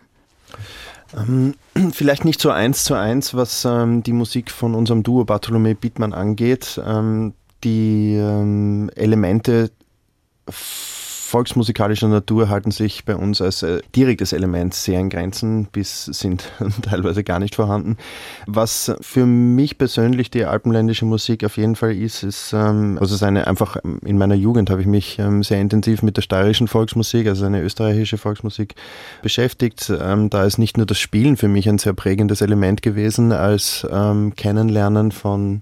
Ähm, 1.17 1.55
vielleicht 1.93 2.25
nicht 2.25 2.41
so 2.41 2.51
eins 2.51 2.85
zu 2.85 2.95
eins, 2.95 3.35
was 3.35 3.65
ähm, 3.65 4.03
die 4.03 4.13
Musik 4.13 4.51
von 4.51 4.75
unserem 4.75 5.03
Duo 5.03 5.25
Bartholomä 5.25 5.75
Bittmann 5.75 6.13
angeht. 6.13 6.81
Ähm, 6.85 7.35
die 7.65 8.15
Elemente 8.15 9.71
volksmusikalischer 11.29 12.09
Natur 12.09 12.49
halten 12.49 12.71
sich 12.71 13.05
bei 13.05 13.15
uns 13.15 13.43
als 13.43 13.63
äh, 13.63 13.81
direktes 13.95 14.33
Element 14.33 14.73
sehr 14.73 14.99
in 14.99 15.11
Grenzen, 15.11 15.69
bis 15.71 16.07
sind 16.07 16.51
teilweise 16.83 17.23
gar 17.23 17.39
nicht 17.39 17.55
vorhanden. 17.55 17.99
Was 18.47 18.97
für 19.03 19.27
mich 19.27 19.77
persönlich 19.77 20.31
die 20.31 20.47
alpenländische 20.47 21.05
Musik 21.05 21.45
auf 21.45 21.59
jeden 21.59 21.77
Fall 21.77 21.95
ist, 21.95 22.23
ist 22.23 22.55
ähm, 22.55 22.97
also 22.99 23.15
seine 23.15 23.47
einfach 23.47 23.77
in 24.07 24.17
meiner 24.17 24.37
Jugend 24.37 24.71
habe 24.71 24.81
ich 24.81 24.87
mich 24.87 25.19
ähm, 25.19 25.43
sehr 25.43 25.61
intensiv 25.61 26.03
mit 26.03 26.17
der 26.17 26.23
steirischen 26.23 26.67
Volksmusik, 26.67 27.27
also 27.27 27.45
eine 27.45 27.61
österreichische 27.61 28.17
Volksmusik 28.17 28.75
beschäftigt. 29.21 29.93
Ähm, 30.01 30.31
da 30.31 30.45
ist 30.45 30.57
nicht 30.57 30.79
nur 30.79 30.87
das 30.87 30.99
Spielen 30.99 31.37
für 31.37 31.49
mich 31.49 31.69
ein 31.69 31.79
sehr 31.79 31.93
prägendes 31.93 32.41
Element 32.41 32.81
gewesen 32.81 33.33
als 33.33 33.87
ähm, 33.91 34.35
Kennenlernen 34.35 35.13
von 35.13 35.61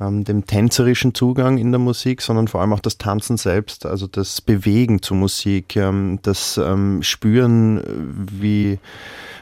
ähm, 0.00 0.24
dem 0.24 0.46
tänzerischen 0.46 1.14
Zugang 1.14 1.58
in 1.58 1.72
der 1.72 1.78
Musik, 1.78 2.22
sondern 2.22 2.48
vor 2.48 2.60
allem 2.60 2.72
auch 2.72 2.80
das 2.80 2.98
Tanzen 2.98 3.36
selbst, 3.36 3.86
also 3.86 4.06
das 4.06 4.40
Bewegen 4.40 5.02
zur 5.02 5.16
Musik, 5.16 5.76
ähm, 5.76 6.20
das 6.22 6.58
ähm, 6.58 7.02
Spüren, 7.02 7.82
wie 8.30 8.78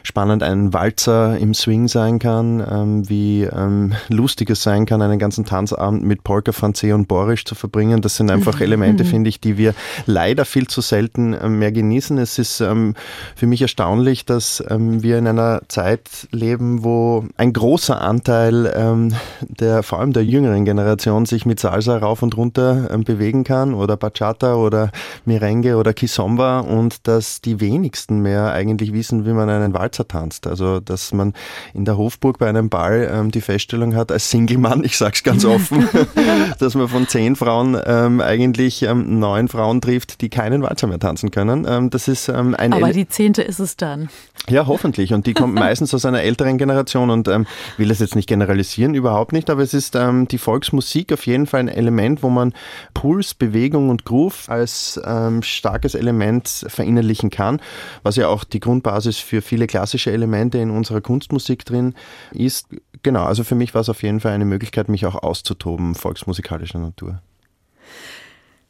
spannend 0.03 0.41
ein 0.41 0.73
Walzer 0.73 1.37
im 1.37 1.53
Swing 1.53 1.89
sein 1.89 2.17
kann, 2.17 2.65
ähm, 2.67 3.09
wie 3.09 3.43
ähm, 3.43 3.93
lustig 4.07 4.49
es 4.49 4.63
sein 4.63 4.85
kann, 4.85 5.01
einen 5.01 5.19
ganzen 5.19 5.43
Tanzabend 5.43 6.03
mit 6.03 6.23
Polka, 6.23 6.51
Franzé 6.53 6.93
und 6.93 7.09
Borisch 7.09 7.43
zu 7.43 7.55
verbringen. 7.55 8.01
Das 8.01 8.15
sind 8.15 8.31
einfach 8.31 8.61
Elemente, 8.61 9.03
finde 9.03 9.29
ich, 9.29 9.41
die 9.41 9.57
wir 9.57 9.75
leider 10.05 10.45
viel 10.45 10.67
zu 10.67 10.79
selten 10.79 11.33
ähm, 11.33 11.59
mehr 11.59 11.73
genießen. 11.73 12.17
Es 12.17 12.39
ist 12.39 12.57
für 12.57 13.47
mich 13.47 13.61
erstaunlich, 13.61 14.25
dass 14.25 14.63
wir 14.69 15.17
in 15.17 15.27
einer 15.27 15.61
Zeit 15.67 16.27
leben, 16.31 16.83
wo 16.83 17.25
ein 17.35 17.53
großer 17.53 17.99
Anteil 17.99 19.11
der, 19.41 19.83
vor 19.83 19.99
allem 19.99 20.13
der 20.13 20.23
jüngeren 20.23 20.46
Generation, 20.65 21.25
sich 21.25 21.45
mit 21.45 21.59
Salsa 21.59 21.97
rauf 21.97 22.23
und 22.23 22.35
runter 22.35 22.89
bewegen 23.05 23.43
kann 23.43 23.73
oder 23.73 23.97
Bachata 23.97 24.55
oder 24.55 24.91
Merengue 25.25 25.77
oder 25.77 25.93
Kizomba 25.93 26.59
und 26.59 27.07
dass 27.07 27.41
die 27.41 27.59
wenigsten 27.59 28.21
mehr 28.21 28.51
eigentlich 28.51 28.93
wissen, 28.93 29.25
wie 29.25 29.33
man 29.33 29.49
einen 29.49 29.73
Walzer 29.73 30.07
zertanzt. 30.07 30.47
Also, 30.47 30.79
dass 30.79 31.13
man 31.13 31.33
in 31.73 31.85
der 31.85 31.97
Hofburg 31.97 32.39
bei 32.39 32.47
einem 32.47 32.69
Ball 32.69 33.09
ähm, 33.11 33.31
die 33.31 33.41
Feststellung 33.41 33.95
hat, 33.95 34.11
als 34.11 34.29
Single-Mann, 34.29 34.83
ich 34.83 34.97
sag's 34.97 35.23
ganz 35.23 35.45
offen, 35.45 35.87
dass 36.59 36.75
man 36.75 36.87
von 36.87 37.07
zehn 37.07 37.35
Frauen 37.35 37.77
ähm, 37.85 38.21
eigentlich 38.21 38.83
ähm, 38.83 39.19
neun 39.19 39.47
Frauen 39.47 39.81
trifft, 39.81 40.21
die 40.21 40.29
keinen 40.29 40.61
Walzer 40.61 40.87
mehr 40.87 40.99
tanzen 40.99 41.31
können. 41.31 41.65
Ähm, 41.67 41.89
das 41.89 42.07
ist 42.07 42.29
ähm, 42.29 42.55
ein 42.55 42.73
Aber 42.73 42.91
die 42.91 43.07
zehnte 43.07 43.41
ist 43.41 43.59
es 43.59 43.75
dann. 43.75 44.09
Ja, 44.49 44.67
hoffentlich. 44.67 45.13
Und 45.13 45.25
die 45.25 45.33
kommt 45.33 45.53
meistens 45.55 45.93
aus 45.93 46.05
einer 46.05 46.21
älteren 46.21 46.57
Generation 46.57 47.09
und 47.09 47.27
ähm, 47.27 47.45
will 47.77 47.89
das 47.89 47.99
jetzt 47.99 48.15
nicht 48.15 48.29
generalisieren, 48.29 48.93
überhaupt 48.93 49.33
nicht, 49.33 49.49
aber 49.49 49.61
es 49.61 49.73
ist 49.73 49.95
ähm, 49.95 50.27
die 50.37 50.43
Volksmusik 50.43 51.11
auf 51.11 51.25
jeden 51.25 51.47
Fall 51.47 51.61
ein 51.61 51.67
Element, 51.67 52.21
wo 52.21 52.29
man 52.29 52.53
Puls, 52.93 53.33
Bewegung 53.33 53.89
und 53.89 54.05
Groove 54.05 54.49
als 54.49 55.01
ähm, 55.03 55.41
starkes 55.41 55.95
Element 55.95 56.65
verinnerlichen 56.67 57.31
kann, 57.31 57.59
was 58.03 58.17
ja 58.17 58.27
auch 58.27 58.43
die 58.43 58.59
Grundbasis 58.59 59.17
für 59.17 59.41
viele 59.41 59.65
klassische 59.65 60.11
Elemente 60.11 60.59
in 60.59 60.69
unserer 60.69 61.01
Kunstmusik 61.01 61.65
drin 61.65 61.95
ist. 62.31 62.67
Genau, 63.01 63.23
also 63.23 63.43
für 63.43 63.55
mich 63.55 63.73
war 63.73 63.81
es 63.81 63.89
auf 63.89 64.03
jeden 64.03 64.19
Fall 64.19 64.33
eine 64.33 64.45
Möglichkeit, 64.45 64.89
mich 64.89 65.05
auch 65.07 65.15
auszutoben, 65.15 65.95
volksmusikalischer 65.95 66.79
Natur. 66.79 67.21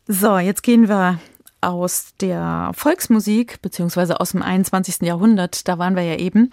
So, 0.07 0.37
jetzt 0.37 0.63
gehen 0.63 0.87
wir 0.87 1.19
aus 1.61 2.13
der 2.21 2.71
Volksmusik 2.73 3.61
beziehungsweise 3.61 4.19
aus 4.19 4.31
dem 4.31 4.41
21. 4.41 5.01
Jahrhundert, 5.01 5.67
da 5.67 5.77
waren 5.77 5.95
wir 5.95 6.03
ja 6.03 6.15
eben, 6.15 6.51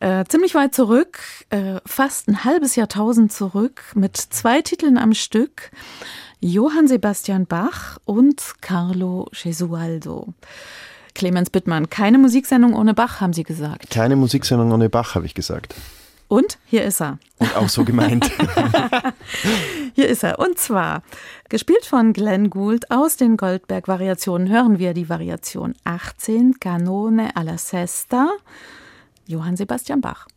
äh, 0.00 0.24
ziemlich 0.26 0.54
weit 0.54 0.74
zurück, 0.74 1.20
äh, 1.50 1.80
fast 1.86 2.28
ein 2.28 2.44
halbes 2.44 2.76
Jahrtausend 2.76 3.32
zurück, 3.32 3.82
mit 3.94 4.16
zwei 4.16 4.62
Titeln 4.62 4.98
am 4.98 5.14
Stück, 5.14 5.70
Johann 6.40 6.88
Sebastian 6.88 7.46
Bach 7.46 7.98
und 8.04 8.54
Carlo 8.60 9.28
Gesualdo. 9.42 10.34
Clemens 11.14 11.50
Bittmann, 11.50 11.90
keine 11.90 12.18
Musiksendung 12.18 12.74
ohne 12.74 12.94
Bach, 12.94 13.20
haben 13.20 13.32
Sie 13.32 13.42
gesagt. 13.42 13.90
Keine 13.90 14.16
Musiksendung 14.16 14.72
ohne 14.72 14.88
Bach, 14.88 15.14
habe 15.14 15.26
ich 15.26 15.34
gesagt. 15.34 15.74
Und 16.30 16.58
hier 16.64 16.84
ist 16.84 17.02
er. 17.02 17.18
Und 17.38 17.56
auch 17.56 17.68
so 17.68 17.84
gemeint. 17.84 18.30
hier 19.94 20.06
ist 20.06 20.22
er. 20.22 20.38
Und 20.38 20.60
zwar, 20.60 21.02
gespielt 21.48 21.84
von 21.84 22.12
Glenn 22.12 22.50
Gould 22.50 22.88
aus 22.92 23.16
den 23.16 23.36
Goldberg-Variationen, 23.36 24.48
hören 24.48 24.78
wir 24.78 24.94
die 24.94 25.08
Variation 25.08 25.74
18, 25.82 26.60
Canone 26.60 27.34
alla 27.34 27.58
Sesta, 27.58 28.30
Johann 29.26 29.56
Sebastian 29.56 30.00
Bach. 30.00 30.28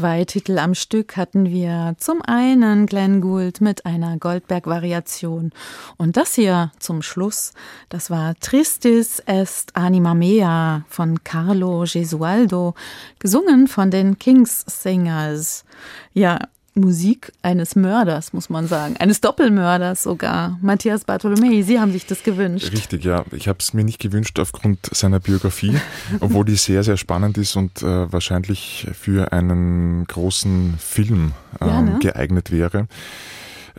Zwei 0.00 0.24
Titel 0.24 0.58
am 0.58 0.74
Stück 0.74 1.18
hatten 1.18 1.50
wir. 1.50 1.94
Zum 1.98 2.22
einen 2.22 2.86
Glenn 2.86 3.20
Gould 3.20 3.60
mit 3.60 3.84
einer 3.84 4.16
Goldberg-Variation. 4.16 5.52
Und 5.98 6.16
das 6.16 6.36
hier 6.36 6.72
zum 6.78 7.02
Schluss, 7.02 7.52
das 7.90 8.08
war 8.08 8.34
Tristis 8.40 9.18
est 9.26 9.76
anima 9.76 10.14
mea 10.14 10.86
von 10.88 11.22
Carlo 11.22 11.84
Gesualdo, 11.84 12.72
gesungen 13.18 13.68
von 13.68 13.90
den 13.90 14.18
Kings 14.18 14.64
Singers. 14.66 15.66
Ja, 16.14 16.48
Musik 16.74 17.32
eines 17.42 17.74
Mörders, 17.74 18.32
muss 18.32 18.48
man 18.48 18.68
sagen. 18.68 18.96
Eines 18.98 19.20
Doppelmörders 19.20 20.04
sogar. 20.04 20.58
Matthias 20.62 21.04
Bartolomei, 21.04 21.62
Sie 21.62 21.80
haben 21.80 21.92
sich 21.92 22.06
das 22.06 22.22
gewünscht. 22.22 22.72
Richtig, 22.72 23.04
ja. 23.04 23.24
Ich 23.32 23.48
habe 23.48 23.58
es 23.60 23.74
mir 23.74 23.82
nicht 23.82 23.98
gewünscht 23.98 24.38
aufgrund 24.38 24.78
seiner 24.94 25.18
Biografie, 25.18 25.76
obwohl 26.20 26.44
die 26.44 26.54
sehr, 26.54 26.84
sehr 26.84 26.96
spannend 26.96 27.38
ist 27.38 27.56
und 27.56 27.82
äh, 27.82 28.12
wahrscheinlich 28.12 28.86
für 28.92 29.32
einen 29.32 30.04
großen 30.04 30.76
Film 30.78 31.32
äh, 31.60 31.66
ja, 31.66 31.82
ne? 31.82 31.98
geeignet 32.00 32.52
wäre. 32.52 32.86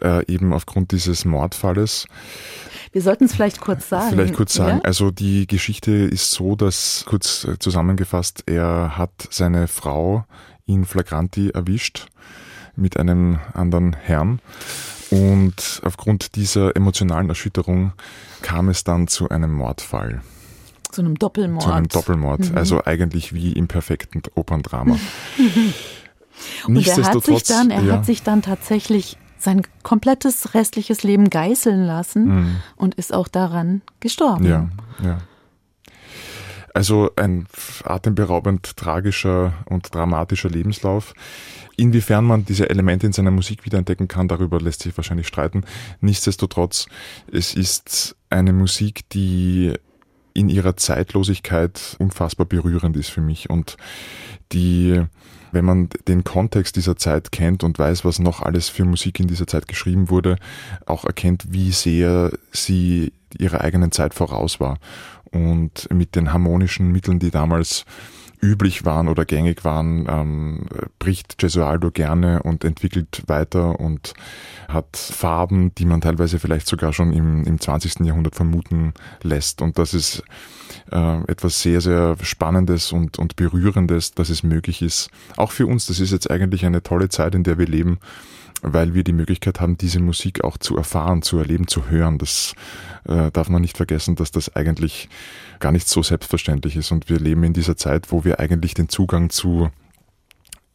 Äh, 0.02 0.26
eben 0.26 0.52
aufgrund 0.52 0.92
dieses 0.92 1.26
Mordfalles. 1.26 2.08
Wir 2.92 3.02
sollten 3.02 3.26
es 3.26 3.34
vielleicht 3.34 3.62
kurz 3.62 3.88
sagen. 3.88 4.10
Vielleicht 4.10 4.34
kurz 4.34 4.54
sagen. 4.54 4.80
Ja? 4.80 4.84
Also 4.84 5.12
die 5.12 5.48
Geschichte 5.48 5.92
ist 5.92 6.32
so, 6.32 6.56
dass 6.56 7.06
kurz 7.08 7.46
äh, 7.46 7.58
zusammengefasst, 7.58 8.44
er 8.48 8.98
hat 8.98 9.12
seine 9.30 9.68
Frau 9.68 10.26
in 10.66 10.86
Flagranti 10.86 11.52
erwischt 11.52 12.08
mit 12.76 12.98
einem 12.98 13.40
anderen 13.54 13.94
Herrn. 13.94 14.40
Und 15.10 15.82
aufgrund 15.84 16.36
dieser 16.36 16.76
emotionalen 16.76 17.30
Erschütterung 17.30 17.94
kam 18.42 18.70
es 18.70 18.84
dann 18.84 19.08
zu 19.08 19.30
einem 19.30 19.54
Mordfall. 19.54 20.22
Zu 20.92 21.02
einem 21.02 21.18
Doppelmord. 21.18 21.64
Zu 21.64 21.72
einem 21.72 21.88
Doppelmord. 21.88 22.52
Mhm. 22.52 22.58
Also 22.58 22.84
eigentlich 22.84 23.34
wie 23.34 23.52
im 23.54 23.68
perfekten 23.68 24.22
Operndrama. 24.36 24.98
Und 26.68 26.88
er 26.88 27.04
hat 27.04 27.24
sich 27.24 27.44
dann, 27.44 27.72
er 27.72 27.84
ja. 27.84 27.94
hat 27.94 28.06
sich 28.06 28.24
dann 28.24 28.42
tatsächlich 28.42 29.18
sein 29.38 29.64
komplettes 29.84 30.54
restliches 30.54 31.04
Leben 31.04 31.30
geißeln 31.30 31.84
lassen 31.84 32.26
mhm. 32.26 32.56
und 32.76 32.96
ist 32.96 33.14
auch 33.14 33.28
daran 33.28 33.82
gestorben. 34.00 34.46
Ja, 34.46 34.70
ja. 35.04 35.18
Also 36.74 37.12
ein 37.16 37.48
atemberaubend 37.84 38.78
tragischer 38.78 39.54
und 39.66 39.94
dramatischer 39.94 40.50
Lebenslauf. 40.50 41.14
Inwiefern 41.82 42.26
man 42.26 42.46
diese 42.46 42.70
Elemente 42.70 43.08
in 43.08 43.12
seiner 43.12 43.32
Musik 43.32 43.66
wiederentdecken 43.66 44.08
kann, 44.08 44.28
darüber 44.28 44.62
lässt 44.62 44.84
sich 44.84 44.96
wahrscheinlich 44.96 45.26
streiten. 45.26 45.64
Nichtsdestotrotz, 46.00 46.86
es 47.32 47.56
ist 47.56 48.16
eine 48.30 48.54
Musik, 48.54 49.10
die 49.10 49.74
in 50.36 50.48
ihrer 50.48 50.78
Zeitlosigkeit 50.78 51.96
unfassbar 51.98 52.46
berührend 52.46 52.96
ist 52.98 53.10
für 53.10 53.22
mich 53.22 53.50
und 53.50 53.78
die 54.52 55.02
wenn 55.54 55.66
man 55.66 55.90
den 56.08 56.24
Kontext 56.24 56.76
dieser 56.76 56.98
Zeit 56.98 57.32
kennt 57.32 57.64
und 57.64 57.80
weiß, 57.80 58.06
was 58.06 58.20
noch 58.20 58.42
alles 58.42 58.70
für 58.70 58.86
Musik 58.86 59.20
in 59.20 59.28
dieser 59.28 59.48
Zeit 59.48 59.68
geschrieben 59.68 60.10
wurde, 60.10 60.38
auch 60.86 61.04
erkennt, 61.04 61.48
wie 61.50 61.72
sehr 61.72 62.32
sie 62.54 63.12
ihrer 63.38 63.60
eigenen 63.60 63.92
Zeit 63.92 64.14
voraus 64.14 64.62
war. 64.62 64.78
Und 65.32 65.90
mit 65.92 66.16
den 66.16 66.32
harmonischen 66.32 66.92
Mitteln, 66.92 67.20
die 67.20 67.32
damals 67.32 67.86
üblich 68.42 68.86
waren 68.86 69.08
oder 69.08 69.26
gängig 69.26 69.64
waren, 69.64 70.08
ähm, 70.10 70.66
bricht 71.00 71.38
Gesualdo 71.38 71.92
gerne 71.92 72.42
und 72.44 72.64
entwickelt 72.64 73.24
weiter 73.28 73.80
und 73.80 74.14
hat 74.68 74.98
Farben, 74.98 75.74
die 75.76 75.86
man 75.86 76.02
teilweise 76.02 76.40
vielleicht 76.40 76.68
sogar 76.68 76.92
schon 76.94 77.14
im, 77.14 77.44
im 77.44 77.60
20. 77.60 78.00
Jahrhundert 78.02 78.36
vermuten 78.36 78.94
lässt. 79.22 79.62
Und 79.62 79.78
das 79.78 79.94
ist 79.94 80.24
äh, 80.92 81.22
etwas 81.28 81.62
sehr, 81.62 81.82
sehr 81.82 82.16
Spannendes 82.22 82.92
und, 82.92 83.20
und 83.20 83.36
Berührendes, 83.36 84.14
dass 84.14 84.30
es 84.30 84.44
möglich 84.44 84.82
ist. 84.82 85.10
Auch 85.38 85.52
für 85.52 85.68
uns, 85.68 85.86
das 85.86 86.00
ist 86.00 86.12
jetzt 86.12 86.30
eigentlich 86.32 86.66
eine 86.66 86.82
tolle 86.82 87.10
Zeit, 87.10 87.36
in 87.36 87.44
der 87.44 87.58
wir 87.58 87.68
leben, 87.68 88.00
weil 88.62 88.94
wir 88.94 89.04
die 89.04 89.14
Möglichkeit 89.14 89.60
haben, 89.60 89.78
diese 89.78 90.00
Musik 90.00 90.44
auch 90.44 90.58
zu 90.58 90.78
erfahren, 90.78 91.22
zu 91.22 91.38
erleben, 91.38 91.68
zu 91.68 91.90
hören. 91.90 92.18
Das 92.18 92.54
äh, 93.08 93.32
darf 93.32 93.50
man 93.50 93.62
nicht 93.62 93.78
vergessen, 93.78 94.16
dass 94.16 94.32
das 94.32 94.56
eigentlich 94.56 95.10
gar 95.60 95.72
nicht 95.72 95.88
so 95.88 96.04
selbstverständlich 96.04 96.76
ist. 96.76 96.92
Und 96.92 97.10
wir 97.10 97.20
leben 97.20 97.44
in 97.44 97.54
dieser 97.54 97.78
Zeit, 97.78 98.12
wo 98.12 98.24
wir 98.24 98.40
eigentlich 98.40 98.74
den 98.74 98.90
Zugang 98.90 99.30
zu 99.30 99.70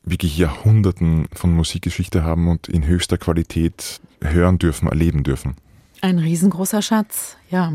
wirklich 0.03 0.39
Jahrhunderten 0.39 1.27
von 1.33 1.53
Musikgeschichte 1.53 2.23
haben 2.23 2.49
und 2.49 2.69
in 2.69 2.87
höchster 2.87 3.19
Qualität 3.19 4.01
hören 4.23 4.59
dürfen, 4.59 4.89
erleben 4.89 5.25
dürfen. 5.25 5.57
Ein 6.01 6.19
riesengroßer 6.19 6.83
Schatz, 6.83 7.37
ja. 7.51 7.73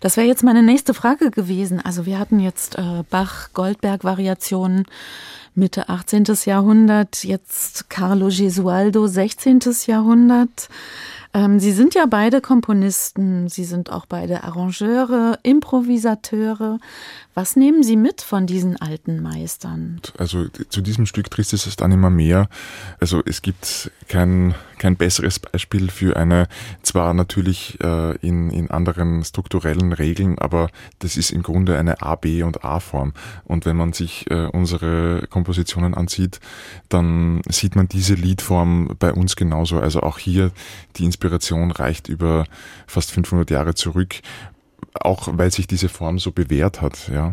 Das 0.00 0.16
wäre 0.16 0.26
jetzt 0.26 0.42
meine 0.42 0.62
nächste 0.62 0.94
Frage 0.94 1.30
gewesen. 1.30 1.80
Also 1.80 2.06
wir 2.06 2.18
hatten 2.18 2.40
jetzt 2.40 2.76
äh, 2.76 3.04
Bach-Goldberg-Variationen 3.08 4.86
Mitte 5.54 5.88
18. 5.88 6.24
Jahrhundert, 6.44 7.24
jetzt 7.24 7.90
Carlo 7.90 8.28
Gesualdo 8.28 9.06
16. 9.06 9.60
Jahrhundert. 9.86 10.68
Ähm, 11.32 11.60
Sie 11.60 11.72
sind 11.72 11.94
ja 11.94 12.06
beide 12.06 12.40
Komponisten, 12.40 13.48
Sie 13.48 13.64
sind 13.64 13.90
auch 13.90 14.06
beide 14.06 14.42
Arrangeure, 14.42 15.38
Improvisateure. 15.42 16.78
Was 17.34 17.56
nehmen 17.56 17.82
Sie 17.82 17.96
mit 17.96 18.20
von 18.20 18.46
diesen 18.46 18.80
alten 18.80 19.22
Meistern? 19.22 20.00
Also 20.18 20.46
zu 20.48 20.80
diesem 20.80 21.06
Stück 21.06 21.30
trifft 21.30 21.52
es 21.52 21.76
dann 21.76 21.92
immer 21.92 22.10
mehr. 22.10 22.48
Also 22.98 23.22
es 23.24 23.42
gibt 23.42 23.90
kein, 24.08 24.54
kein 24.80 24.96
besseres 24.96 25.38
Beispiel 25.38 25.90
für 25.90 26.16
eine, 26.16 26.48
zwar 26.82 27.14
natürlich 27.14 27.78
äh, 27.80 28.16
in, 28.16 28.50
in 28.50 28.70
anderen 28.70 29.22
strukturellen 29.24 29.92
Regeln, 29.92 30.38
aber 30.38 30.70
das 30.98 31.16
ist 31.16 31.30
im 31.30 31.42
Grunde 31.42 31.78
eine 31.78 32.02
A, 32.02 32.16
B 32.16 32.42
und 32.42 32.64
A-Form. 32.64 33.12
Und 33.44 33.66
wenn 33.66 33.76
man 33.76 33.92
sich 33.92 34.28
äh, 34.30 34.46
unsere 34.46 35.26
Kompositionen 35.30 35.94
ansieht, 35.94 36.40
dann 36.88 37.42
sieht 37.48 37.76
man 37.76 37.86
diese 37.86 38.14
Liedform 38.14 38.96
bei 38.98 39.12
uns 39.12 39.36
genauso. 39.36 39.78
Also 39.78 40.00
auch 40.00 40.18
hier 40.18 40.50
die 40.96 41.04
Inspiration 41.04 41.70
reicht 41.70 42.08
über 42.08 42.44
fast 42.86 43.12
500 43.12 43.50
Jahre 43.50 43.74
zurück 43.74 44.16
auch 44.94 45.28
weil 45.32 45.52
sich 45.52 45.66
diese 45.66 45.88
Form 45.88 46.18
so 46.18 46.32
bewährt 46.32 46.80
hat, 46.80 47.08
ja. 47.12 47.30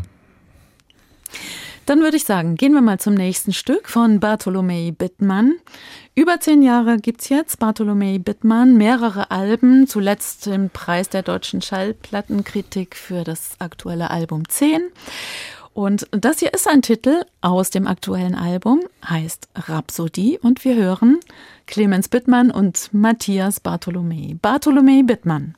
Dann 1.88 2.02
würde 2.02 2.18
ich 2.18 2.26
sagen, 2.26 2.56
gehen 2.56 2.74
wir 2.74 2.82
mal 2.82 3.00
zum 3.00 3.14
nächsten 3.14 3.54
Stück 3.54 3.88
von 3.88 4.20
Bartolomei 4.20 4.94
Bittmann. 4.96 5.56
Über 6.16 6.42
zehn 6.42 6.62
Jahre 6.62 6.98
gibt 6.98 7.22
es 7.22 7.30
jetzt 7.30 7.60
Bartolomei 7.60 8.18
Bittmann, 8.20 8.76
mehrere 8.76 9.32
Alben, 9.32 9.88
zuletzt 9.88 10.48
den 10.48 10.70
Preis 10.70 11.08
der 11.08 11.24
deutschen 11.24 11.62
Schallplattenkritik 11.62 12.98
für 12.98 13.24
das 13.24 13.56
aktuelle 13.60 14.12
Album 14.12 14.50
10. 14.50 14.82
Und 15.74 16.08
das 16.12 16.40
hier 16.40 16.54
ist 16.54 16.68
ein 16.68 16.82
Titel 16.82 17.22
aus 17.40 17.70
dem 17.70 17.88
aktuellen 17.88 18.36
Album, 18.36 18.82
heißt 19.08 19.48
Rhapsodie 19.56 20.40
und 20.42 20.66
wir 20.66 20.76
hören 20.76 21.22
Clemens 21.68 22.10
Bittmann 22.10 22.52
und 22.52 22.90
Matthias 22.92 23.62
Bartolomei. 23.62 24.36
Bartolomei 24.42 25.04
Bittmann. 25.04 25.56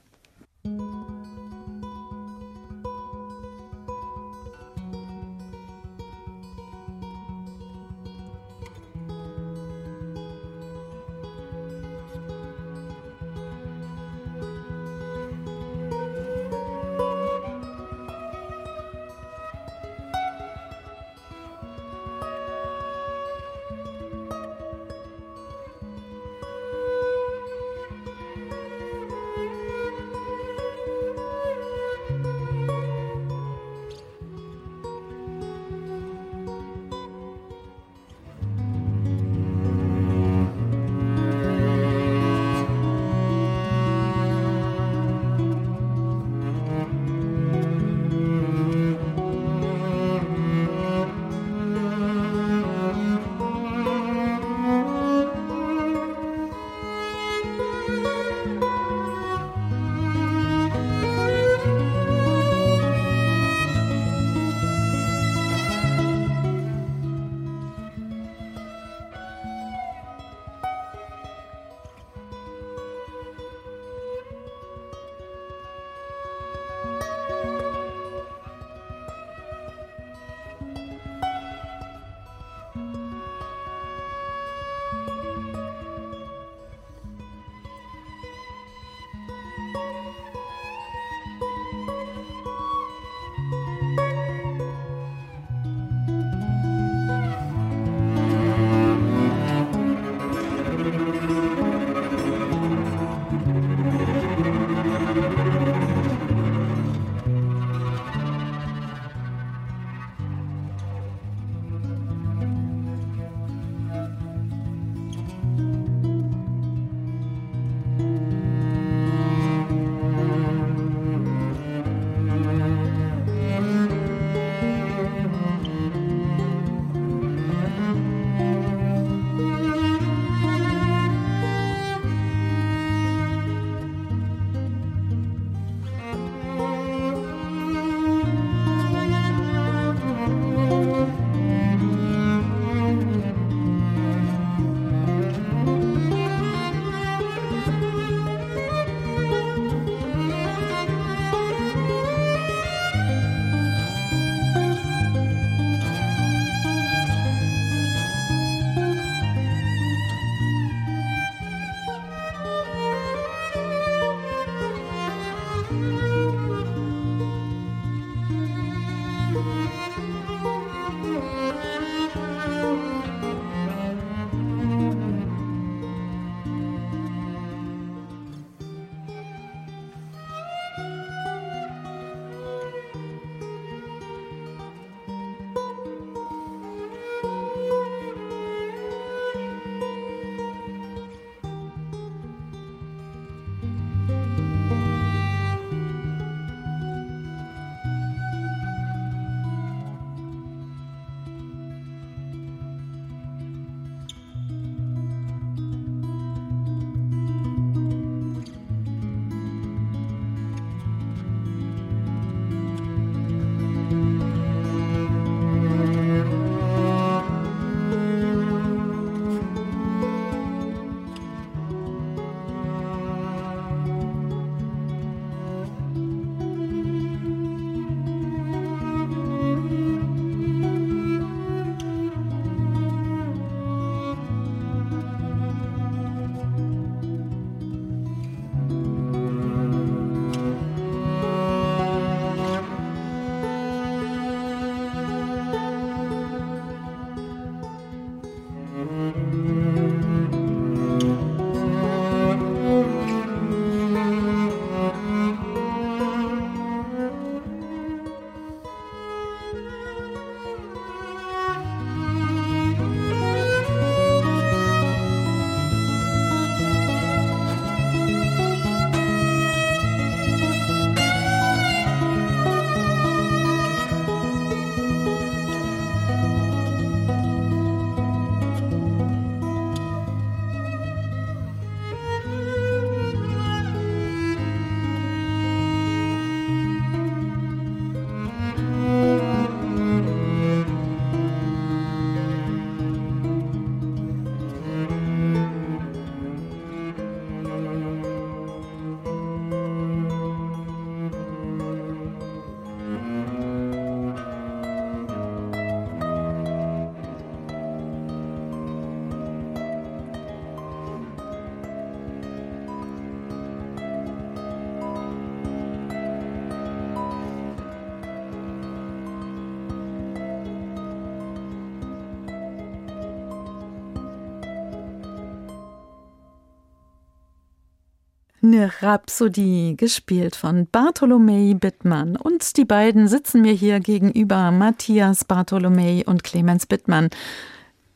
Eine 328.52 328.82
Rhapsodie, 328.82 329.76
gespielt 329.78 330.36
von 330.36 330.66
Bartolomei 330.66 331.54
Bittmann. 331.54 332.16
Und 332.16 332.58
die 332.58 332.66
beiden 332.66 333.08
sitzen 333.08 333.42
mir 333.42 333.54
hier 333.54 333.80
gegenüber, 333.80 334.50
Matthias 334.50 335.24
Bartolomei 335.24 336.04
und 336.04 336.24
Clemens 336.24 336.66
Bittmann. 336.66 337.12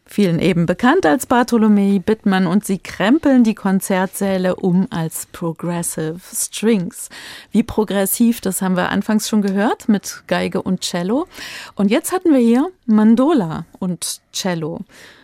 Vielen 0.05 0.38
eben 0.38 0.67
bekannt 0.67 1.07
als 1.07 1.25
Bartolomei 1.25 1.99
Bittmann 2.05 2.45
und 2.45 2.65
sie 2.65 2.77
krempeln 2.77 3.43
die 3.43 3.55
Konzertsäle 3.55 4.55
um 4.55 4.85
als 4.91 5.25
Progressive 5.31 6.19
Strings. 6.31 7.09
Wie 7.49 7.63
progressiv, 7.63 8.39
das 8.39 8.61
haben 8.61 8.77
wir 8.77 8.89
anfangs 8.89 9.27
schon 9.27 9.41
gehört 9.41 9.89
mit 9.89 10.21
Geige 10.27 10.61
und 10.61 10.81
Cello. 10.81 11.25
Und 11.73 11.89
jetzt 11.89 12.11
hatten 12.11 12.31
wir 12.31 12.39
hier 12.39 12.69
Mandola 12.85 13.65
und 13.80 14.21
Cello. 14.31 14.81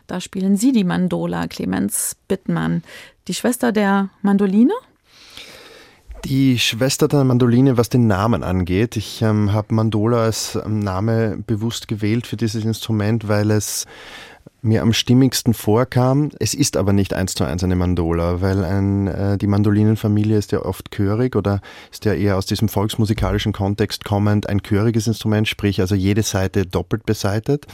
Da 0.08 0.22
spielen 0.22 0.58
Sie 0.58 0.72
die 0.72 0.86
Mandola, 0.86 1.46
Clemens 1.46 2.16
Bittmann. 2.28 2.82
Die 3.28 3.36
Schwester 3.36 3.72
der 3.72 4.10
Mandoline? 4.24 4.74
Die 6.26 6.60
Schwester 6.60 7.08
der 7.08 7.24
Mandoline, 7.24 7.78
was 7.78 7.90
den 7.90 8.08
Namen 8.08 8.44
angeht. 8.44 8.98
Ich 8.98 9.22
ähm, 9.22 9.54
habe 9.54 9.74
Mandola 9.74 10.24
als 10.24 10.60
ähm, 10.64 10.80
Name 10.80 11.38
bewusst 11.48 11.88
gewählt 11.88 12.28
für 12.28 12.38
dieses 12.38 12.66
Instrument, 12.66 13.28
weil 13.28 13.52
es 13.52 13.86
mir 14.62 14.82
am 14.82 14.94
stimmigsten 14.94 15.54
vorkam. 15.54 16.32
Es 16.40 16.54
ist 16.54 16.76
aber 16.76 16.92
nicht 16.92 17.14
eins 17.14 17.34
zu 17.34 17.44
eins 17.44 17.64
eine 17.64 17.76
Mandola, 17.76 18.42
weil 18.42 18.64
ein, 18.66 19.08
äh, 19.08 19.38
die 19.38 19.48
Mandolinenfamilie 19.48 20.38
ist 20.38 20.52
ja 20.52 20.64
oft 20.64 20.92
chörig 20.92 21.36
oder 21.36 21.62
ist 21.92 22.06
ja 22.06 22.14
eher 22.14 22.38
aus 22.38 22.46
diesem 22.46 22.68
volksmusikalischen 22.68 23.54
Kontext 23.54 24.04
kommend 24.04 24.50
ein 24.50 24.62
chöriges 24.62 25.08
Instrument, 25.08 25.48
sprich 25.48 25.80
also 25.80 25.96
jede 25.96 26.24
Seite 26.24 26.66
doppelt 26.66 27.06
beseitet. 27.06 27.68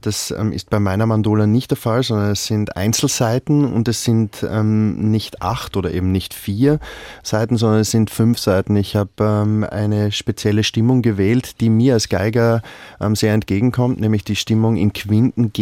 Das 0.00 0.32
ähm, 0.32 0.52
ist 0.52 0.70
bei 0.70 0.80
meiner 0.80 1.06
Mandola 1.06 1.46
nicht 1.46 1.70
der 1.70 1.76
Fall, 1.76 2.02
sondern 2.02 2.32
es 2.32 2.46
sind 2.46 2.76
Einzelseiten 2.76 3.64
und 3.72 3.88
es 3.88 4.04
sind 4.04 4.46
ähm, 4.48 5.10
nicht 5.10 5.42
acht 5.42 5.76
oder 5.76 5.92
eben 5.92 6.12
nicht 6.12 6.34
vier 6.34 6.78
Seiten, 7.22 7.56
sondern 7.56 7.80
es 7.80 7.90
sind 7.90 8.10
fünf 8.10 8.38
Seiten. 8.38 8.76
Ich 8.76 8.96
habe 8.96 9.10
ähm, 9.20 9.64
eine 9.68 10.12
spezielle 10.12 10.64
Stimmung 10.64 11.02
gewählt, 11.02 11.60
die 11.60 11.70
mir 11.70 11.94
als 11.94 12.08
Geiger 12.08 12.62
ähm, 13.00 13.14
sehr 13.16 13.34
entgegenkommt, 13.34 14.00
nämlich 14.00 14.24
die 14.24 14.36
Stimmung 14.36 14.76
in 14.76 14.92
Quinten 14.92 15.52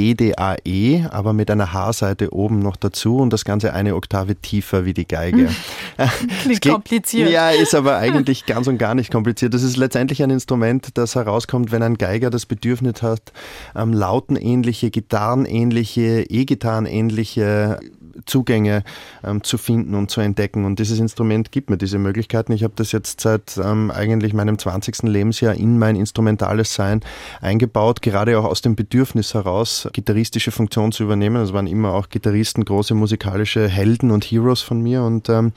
GDAE, 0.57 1.09
aber 1.11 1.33
mit 1.33 1.51
einer 1.51 1.73
H-Seite 1.73 2.33
oben 2.33 2.61
noch 2.61 2.77
dazu 2.77 3.17
und 3.17 3.33
das 3.33 3.45
Ganze 3.45 3.75
eine 3.75 3.97
Oktave 3.97 4.37
tiefer 4.37 4.85
wie 4.85 4.95
die 4.95 5.07
Geige. 5.09 5.49
Klingt 6.43 6.63
kompliziert. 6.63 7.31
Ja, 7.31 7.51
ist 7.51 7.75
aber 7.75 7.97
eigentlich 7.99 8.47
ganz 8.47 8.69
und 8.69 8.79
gar 8.79 8.95
nicht 8.95 9.11
kompliziert. 9.11 9.55
Das 9.55 9.63
ist 9.63 9.77
letztendlich 9.77 10.23
ein 10.23 10.31
Instrument, 10.31 10.91
das 10.95 11.15
herauskommt, 11.15 11.73
wenn 11.73 11.83
ein 11.83 11.97
Geiger 11.97 12.31
das 12.31 12.47
Bedürfnis 12.47 13.03
hat, 13.03 13.33
ähm, 13.75 13.93
laut 13.93 14.21
flautenähnliche, 14.21 14.91
gitarrenähnliche, 14.91 16.25
E-Gitarrenähnliche 16.29 17.81
Zugänge 18.27 18.85
ähm, 19.25 19.43
zu 19.43 19.59
finden 19.59 19.95
und 19.95 20.11
zu 20.11 20.21
entdecken. 20.21 20.65
Und 20.65 20.79
dieses 20.79 20.99
Instrument 20.99 21.53
gibt 21.53 21.71
mir 21.71 21.77
diese 21.77 21.99
Möglichkeiten. 21.99 22.53
Ich 22.53 22.63
habe 22.63 22.75
das 22.77 22.93
jetzt 22.93 23.21
seit 23.21 23.59
ähm, 23.59 23.91
eigentlich 23.91 24.35
meinem 24.35 24.59
20. 24.59 25.03
Lebensjahr 25.03 25.55
in 25.55 25.79
mein 25.79 25.97
instrumentales 25.97 26.75
Sein 26.75 27.01
eingebaut, 27.41 28.03
gerade 28.03 28.39
auch 28.39 28.45
aus 28.45 28.63
dem 28.63 28.77
Bedürfnis 28.77 29.35
heraus, 29.35 29.89
gitarristische 29.93 30.51
Funktion 30.51 30.93
zu 30.93 31.05
übernehmen. 31.05 31.37
Das 31.37 31.53
waren 31.53 31.67
immer 31.67 31.95
auch 31.95 32.09
Gitarristen, 32.09 32.65
große 32.65 32.95
musikalische 32.95 33.69
Helden 33.69 34.11
und 34.11 34.25
Heroes 34.25 34.63
von 34.63 34.81
mir. 34.83 35.03
Und 35.03 35.29
ähm, 35.29 35.53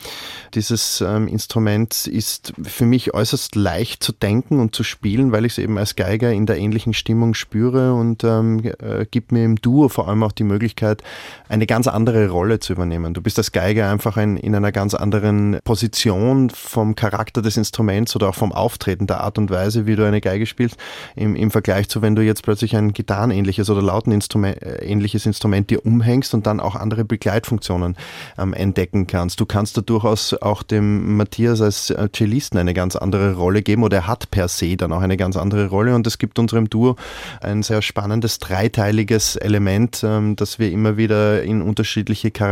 dieses 0.53 1.01
ähm, 1.01 1.27
Instrument 1.27 2.07
ist 2.07 2.53
für 2.63 2.85
mich 2.85 3.13
äußerst 3.13 3.55
leicht 3.55 4.03
zu 4.03 4.11
denken 4.11 4.59
und 4.59 4.75
zu 4.75 4.83
spielen, 4.83 5.31
weil 5.31 5.45
ich 5.45 5.53
es 5.53 5.57
eben 5.57 5.77
als 5.77 5.95
Geiger 5.95 6.31
in 6.31 6.45
der 6.45 6.57
ähnlichen 6.57 6.93
Stimmung 6.93 7.33
spüre 7.33 7.93
und 7.93 8.23
ähm, 8.23 8.61
äh, 8.79 9.05
gibt 9.09 9.31
mir 9.31 9.43
im 9.43 9.55
Duo 9.57 9.89
vor 9.89 10.07
allem 10.07 10.23
auch 10.23 10.31
die 10.31 10.43
Möglichkeit, 10.43 11.03
eine 11.49 11.65
ganz 11.65 11.87
andere 11.87 12.29
Rolle 12.29 12.52
Rolle 12.53 12.59
zu 12.59 12.73
übernehmen. 12.73 13.13
Du 13.13 13.21
bist 13.21 13.37
als 13.37 13.51
Geiger 13.51 13.89
einfach 13.89 14.17
ein, 14.17 14.37
in 14.37 14.55
einer 14.55 14.71
ganz 14.71 14.93
anderen 14.93 15.59
Position 15.63 16.49
vom 16.51 16.95
Charakter 16.95 17.41
des 17.41 17.57
Instruments 17.57 18.15
oder 18.15 18.29
auch 18.29 18.35
vom 18.35 18.51
Auftreten, 18.51 19.07
der 19.07 19.21
Art 19.21 19.37
und 19.37 19.49
Weise, 19.49 19.85
wie 19.87 19.95
du 19.95 20.05
eine 20.05 20.21
Geige 20.21 20.45
spielst, 20.45 20.77
im, 21.15 21.35
im 21.35 21.49
Vergleich 21.49 21.89
zu, 21.89 22.01
wenn 22.01 22.15
du 22.15 22.21
jetzt 22.21 22.43
plötzlich 22.43 22.75
ein 22.75 22.93
gitarrenähnliches 22.93 23.69
oder 23.69 23.81
lautenähnliches 23.81 25.25
Instrument 25.25 25.69
dir 25.69 25.85
umhängst 25.85 26.33
und 26.33 26.45
dann 26.45 26.59
auch 26.59 26.75
andere 26.75 27.05
Begleitfunktionen 27.05 27.95
ähm, 28.37 28.53
entdecken 28.53 29.07
kannst. 29.07 29.39
Du 29.39 29.45
kannst 29.45 29.77
da 29.77 29.81
durchaus 29.81 30.33
auch 30.33 30.63
dem 30.63 31.17
Matthias 31.17 31.61
als 31.61 31.89
äh, 31.89 32.09
Cellisten 32.15 32.59
eine 32.59 32.73
ganz 32.73 32.95
andere 32.95 33.33
Rolle 33.33 33.63
geben 33.63 33.83
oder 33.83 33.97
er 33.97 34.07
hat 34.07 34.29
per 34.29 34.47
se 34.47 34.77
dann 34.77 34.91
auch 34.91 35.01
eine 35.01 35.17
ganz 35.17 35.37
andere 35.37 35.67
Rolle 35.69 35.95
und 35.95 36.05
es 36.05 36.17
gibt 36.17 36.37
unserem 36.37 36.69
Duo 36.69 36.95
ein 37.41 37.63
sehr 37.63 37.81
spannendes 37.81 38.37
dreiteiliges 38.39 39.37
Element, 39.37 40.03
ähm, 40.03 40.35
das 40.35 40.59
wir 40.59 40.71
immer 40.71 40.97
wieder 40.97 41.43
in 41.43 41.61
unterschiedliche 41.61 42.29
Charaktere 42.29 42.42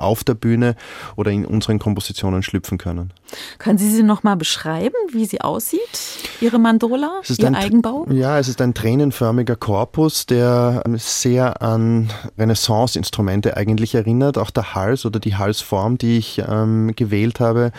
auf 0.00 0.24
der 0.24 0.34
Bühne 0.34 0.74
oder 1.16 1.30
in 1.30 1.44
unseren 1.44 1.78
Kompositionen 1.78 2.42
schlüpfen 2.42 2.78
können. 2.78 3.12
Können 3.58 3.78
Sie 3.78 3.90
sie 3.90 4.02
nochmal 4.02 4.36
beschreiben, 4.36 4.94
wie 5.12 5.26
sie 5.26 5.40
aussieht, 5.40 5.80
Ihre 6.40 6.58
Mandola, 6.58 7.20
Ihr 7.28 7.54
Eigenbau? 7.54 8.06
Ja, 8.10 8.38
es 8.38 8.48
ist 8.48 8.60
ein 8.60 8.74
tränenförmiger 8.74 9.56
Korpus, 9.56 10.26
der 10.26 10.82
sehr 10.96 11.60
an 11.62 12.10
Renaissance-Instrumente 12.38 13.56
eigentlich 13.56 13.94
erinnert. 13.94 14.38
Auch 14.38 14.50
der 14.50 14.74
Hals 14.74 15.04
oder 15.04 15.20
die 15.20 15.36
Halsform, 15.36 15.98
die 15.98 16.18
ich 16.18 16.42
ähm, 16.48 16.92
gewählt 16.96 17.40
habe, 17.40 17.72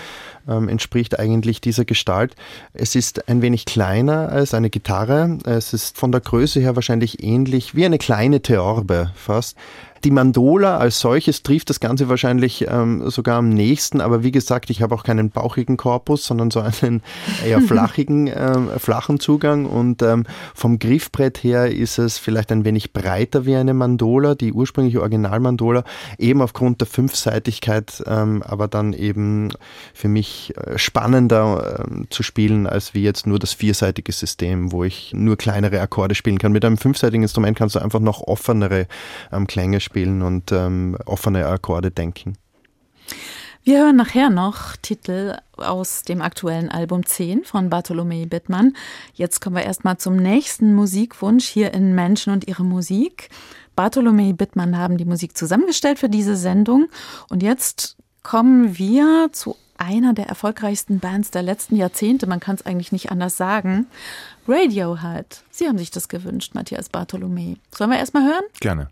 ähm, 0.47 0.69
entspricht 0.69 1.19
eigentlich 1.19 1.61
dieser 1.61 1.85
Gestalt. 1.85 2.35
Es 2.73 2.95
ist 2.95 3.29
ein 3.29 3.41
wenig 3.41 3.65
kleiner 3.65 4.29
als 4.29 4.53
eine 4.53 4.69
Gitarre. 4.69 5.37
Es 5.45 5.73
ist 5.73 5.97
von 5.97 6.11
der 6.11 6.21
Größe 6.21 6.59
her 6.59 6.75
wahrscheinlich 6.75 7.23
ähnlich 7.23 7.75
wie 7.75 7.85
eine 7.85 7.97
kleine 7.97 8.41
Theorbe 8.41 9.11
fast. 9.15 9.57
Die 10.05 10.11
Mandola 10.11 10.77
als 10.77 10.99
solches 10.99 11.43
trifft 11.43 11.69
das 11.69 11.81
Ganze 11.81 12.07
wahrscheinlich 12.07 12.65
ähm, 12.69 13.09
sogar 13.09 13.37
am 13.37 13.49
nächsten, 13.49 13.99
aber 13.99 14.23
wie 14.23 14.31
gesagt, 14.31 14.69
ich 14.69 14.81
habe 14.81 14.95
auch 14.95 15.03
keinen 15.03 15.29
bauchigen 15.29 15.75
Korpus, 15.75 16.25
sondern 16.25 16.51
so 16.51 16.61
einen 16.61 17.01
eher 17.45 17.59
flachigen, 17.67 18.27
ähm, 18.27 18.69
flachen 18.77 19.19
Zugang 19.19 19.65
und 19.65 20.01
ähm, 20.01 20.25
vom 20.55 20.79
Griffbrett 20.79 21.43
her 21.43 21.69
ist 21.69 21.99
es 21.99 22.17
vielleicht 22.17 22.51
ein 22.53 22.63
wenig 22.63 22.93
breiter 22.93 23.45
wie 23.45 23.57
eine 23.57 23.73
Mandola, 23.73 24.35
die 24.35 24.53
ursprüngliche 24.53 25.01
Originalmandola, 25.01 25.83
eben 26.17 26.41
aufgrund 26.41 26.79
der 26.79 26.87
Fünfseitigkeit, 26.87 28.01
ähm, 28.07 28.41
aber 28.43 28.69
dann 28.69 28.93
eben 28.93 29.49
für 29.93 30.07
mich 30.07 30.53
äh, 30.55 30.77
spannender 30.77 31.83
äh, 31.89 32.05
zu 32.09 32.23
spielen, 32.23 32.67
als 32.67 32.93
wie 32.93 33.03
jetzt 33.03 33.27
nur 33.27 33.39
das 33.39 33.51
vierseitige 33.51 34.13
System, 34.13 34.71
wo 34.71 34.85
ich 34.85 35.11
nur 35.13 35.35
kleinere 35.35 35.81
Akkorde 35.81 36.15
spielen 36.15 36.37
kann. 36.37 36.53
Mit 36.53 36.63
einem 36.63 36.77
fünfseitigen 36.77 37.23
Instrument 37.23 37.57
kannst 37.57 37.75
du 37.75 37.79
einfach 37.79 37.99
noch 37.99 38.21
offenere 38.21 38.87
ähm, 39.33 39.45
Klänge 39.45 39.81
spielen 39.81 39.88
und 40.21 40.51
ähm, 40.51 40.97
offene 41.05 41.45
Akkorde 41.47 41.91
denken. 41.91 42.37
Wir 43.63 43.83
hören 43.83 43.97
nachher 43.97 44.29
noch 44.29 44.75
Titel 44.77 45.35
aus 45.57 46.03
dem 46.03 46.21
aktuellen 46.21 46.69
Album 46.69 47.05
10 47.05 47.43
von 47.43 47.69
Bartolomei 47.69 48.25
Bittmann. 48.25 48.73
Jetzt 49.13 49.41
kommen 49.41 49.57
wir 49.57 49.63
erstmal 49.63 49.97
zum 49.97 50.15
nächsten 50.15 50.73
Musikwunsch 50.73 51.45
hier 51.45 51.73
in 51.73 51.93
Menschen 51.93 52.31
und 52.31 52.47
ihre 52.47 52.63
Musik. 52.63 53.29
Bartolomei 53.75 54.33
Bittmann 54.33 54.77
haben 54.77 54.97
die 54.97 55.05
Musik 55.05 55.37
zusammengestellt 55.37 55.99
für 55.99 56.09
diese 56.09 56.35
Sendung. 56.35 56.87
Und 57.29 57.43
jetzt 57.43 57.97
kommen 58.23 58.77
wir 58.77 59.29
zu 59.33 59.55
einer 59.77 60.13
der 60.13 60.27
erfolgreichsten 60.27 60.99
Bands 60.99 61.31
der 61.31 61.43
letzten 61.43 61.75
Jahrzehnte. 61.75 62.27
Man 62.27 62.39
kann 62.39 62.55
es 62.55 62.65
eigentlich 62.65 62.91
nicht 62.91 63.11
anders 63.11 63.37
sagen. 63.37 63.87
Radiohead. 64.47 65.43
Sie 65.51 65.67
haben 65.67 65.77
sich 65.77 65.91
das 65.91 66.09
gewünscht, 66.09 66.55
Matthias 66.55 66.89
Bartolomei. 66.89 67.57
Sollen 67.75 67.91
wir 67.91 67.99
erstmal 67.99 68.23
hören? 68.23 68.43
Gerne. 68.59 68.89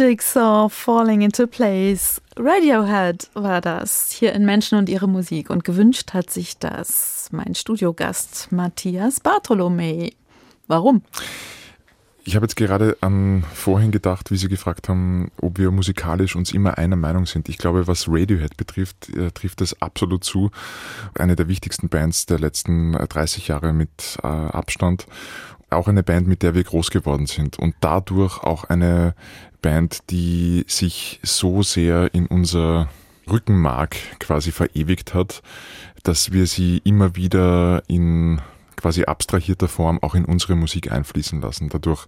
Jigsaw 0.00 0.70
Falling 0.70 1.20
into 1.20 1.46
Place. 1.46 2.22
Radiohead 2.34 3.28
war 3.34 3.60
das 3.60 4.10
hier 4.10 4.32
in 4.32 4.46
Menschen 4.46 4.78
und 4.78 4.88
ihre 4.88 5.06
Musik 5.06 5.50
und 5.50 5.62
gewünscht 5.62 6.14
hat 6.14 6.30
sich 6.30 6.56
das 6.56 7.28
mein 7.32 7.54
Studiogast 7.54 8.50
Matthias 8.50 9.20
Bartolomei. 9.20 10.14
Warum? 10.68 11.02
Ich 12.24 12.34
habe 12.34 12.44
jetzt 12.44 12.56
gerade 12.56 12.96
an 13.02 13.44
vorhin 13.52 13.90
gedacht, 13.90 14.30
wie 14.30 14.38
Sie 14.38 14.48
gefragt 14.48 14.88
haben, 14.88 15.32
ob 15.38 15.58
wir 15.58 15.70
musikalisch 15.70 16.34
uns 16.34 16.52
immer 16.52 16.78
einer 16.78 16.96
Meinung 16.96 17.26
sind. 17.26 17.50
Ich 17.50 17.58
glaube, 17.58 17.86
was 17.86 18.06
Radiohead 18.08 18.56
betrifft, 18.56 19.10
äh, 19.10 19.30
trifft 19.32 19.60
das 19.60 19.82
absolut 19.82 20.24
zu. 20.24 20.50
Eine 21.14 21.36
der 21.36 21.48
wichtigsten 21.48 21.90
Bands 21.90 22.24
der 22.24 22.38
letzten 22.38 22.92
30 22.92 23.48
Jahre 23.48 23.74
mit 23.74 24.16
äh, 24.22 24.26
Abstand. 24.26 25.06
auch 25.68 25.86
eine 25.86 26.02
Band, 26.02 26.26
mit 26.26 26.42
der 26.42 26.54
wir 26.54 26.64
groß 26.64 26.90
geworden 26.90 27.26
sind 27.26 27.58
und 27.58 27.76
dadurch 27.80 28.42
auch 28.42 28.64
eine 28.64 29.14
Band, 29.60 30.10
die 30.10 30.64
sich 30.66 31.20
so 31.22 31.62
sehr 31.62 32.12
in 32.14 32.26
unser 32.26 32.88
Rückenmark 33.30 33.96
quasi 34.18 34.52
verewigt 34.52 35.14
hat, 35.14 35.42
dass 36.02 36.32
wir 36.32 36.46
sie 36.46 36.78
immer 36.84 37.16
wieder 37.16 37.82
in 37.86 38.40
quasi 38.76 39.04
abstrahierter 39.04 39.68
Form 39.68 40.02
auch 40.02 40.14
in 40.14 40.24
unsere 40.24 40.56
Musik 40.56 40.90
einfließen 40.90 41.40
lassen. 41.40 41.68
Dadurch 41.68 42.06